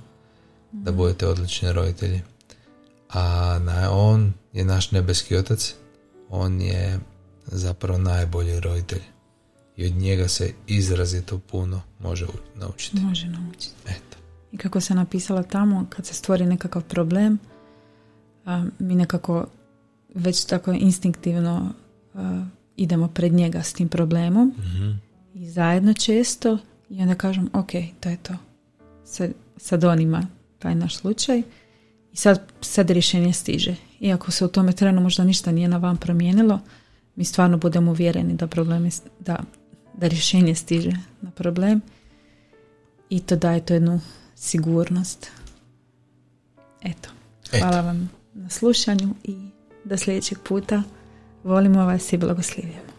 da 0.71 0.91
budete 0.91 1.27
odlični 1.27 1.71
roditelji. 1.71 2.21
A 3.09 3.59
na, 3.59 3.91
on 3.91 4.33
je 4.53 4.65
naš 4.65 4.91
nebeski 4.91 5.37
otac, 5.37 5.73
on 6.29 6.61
je 6.61 6.99
zapravo 7.45 7.97
najbolji 7.97 8.59
roditelj 8.59 9.01
i 9.75 9.85
od 9.85 9.93
njega 9.93 10.27
se 10.27 10.53
izrazito 10.67 11.39
puno 11.39 11.81
može 11.99 12.25
naučiti. 12.55 12.97
Može 12.99 13.27
naučiti. 13.27 13.73
Eto. 13.85 14.22
I 14.53 14.57
kako 14.57 14.81
se 14.81 14.95
napisala 14.95 15.43
tamo, 15.43 15.85
kad 15.89 16.05
se 16.05 16.13
stvori 16.13 16.45
nekakav 16.45 16.83
problem, 16.83 17.37
a, 18.45 18.65
mi 18.79 18.95
nekako 18.95 19.45
već 20.15 20.45
tako 20.45 20.71
instinktivno 20.71 21.73
idemo 22.77 23.07
pred 23.07 23.33
njega 23.33 23.61
s 23.63 23.73
tim 23.73 23.89
problemom 23.89 24.47
mm 24.47 25.13
i 25.33 25.49
zajedno 25.49 25.93
često 25.93 26.57
i 26.89 27.01
onda 27.01 27.15
kažem 27.15 27.49
ok, 27.53 27.71
to 27.99 28.09
je 28.09 28.17
to. 28.17 28.33
Sad, 29.05 29.31
sad 29.57 29.83
on 29.83 29.99
ima 29.99 30.27
taj 30.59 30.75
naš 30.75 30.95
slučaj 30.95 31.41
i 32.13 32.15
sad, 32.15 32.41
sad 32.61 32.89
rješenje 32.89 33.33
stiže. 33.33 33.75
Iako 33.99 34.31
se 34.31 34.45
u 34.45 34.47
tome 34.47 34.71
trenu 34.71 35.01
možda 35.01 35.23
ništa 35.23 35.51
nije 35.51 35.67
na 35.67 35.77
vam 35.77 35.97
promijenilo, 35.97 36.59
mi 37.15 37.25
stvarno 37.25 37.57
budemo 37.57 37.91
uvjereni 37.91 38.33
da, 38.33 38.47
problem 38.47 38.89
da, 39.19 39.39
da 39.97 40.07
rješenje 40.07 40.55
stiže 40.55 40.91
na 41.21 41.31
problem 41.31 41.81
i 43.09 43.19
to 43.19 43.35
daje 43.35 43.65
to 43.65 43.73
jednu 43.73 43.99
sigurnost. 44.43 45.31
Eto, 46.81 47.09
hvala 47.59 47.81
vam 47.81 48.09
na 48.33 48.49
slušanju 48.49 49.15
i 49.23 49.35
do 49.83 49.97
sljedećeg 49.97 50.37
puta 50.47 50.83
volimo 51.43 51.85
vas 51.85 52.13
i 52.13 52.17
blagoslivljamo. 52.17 52.92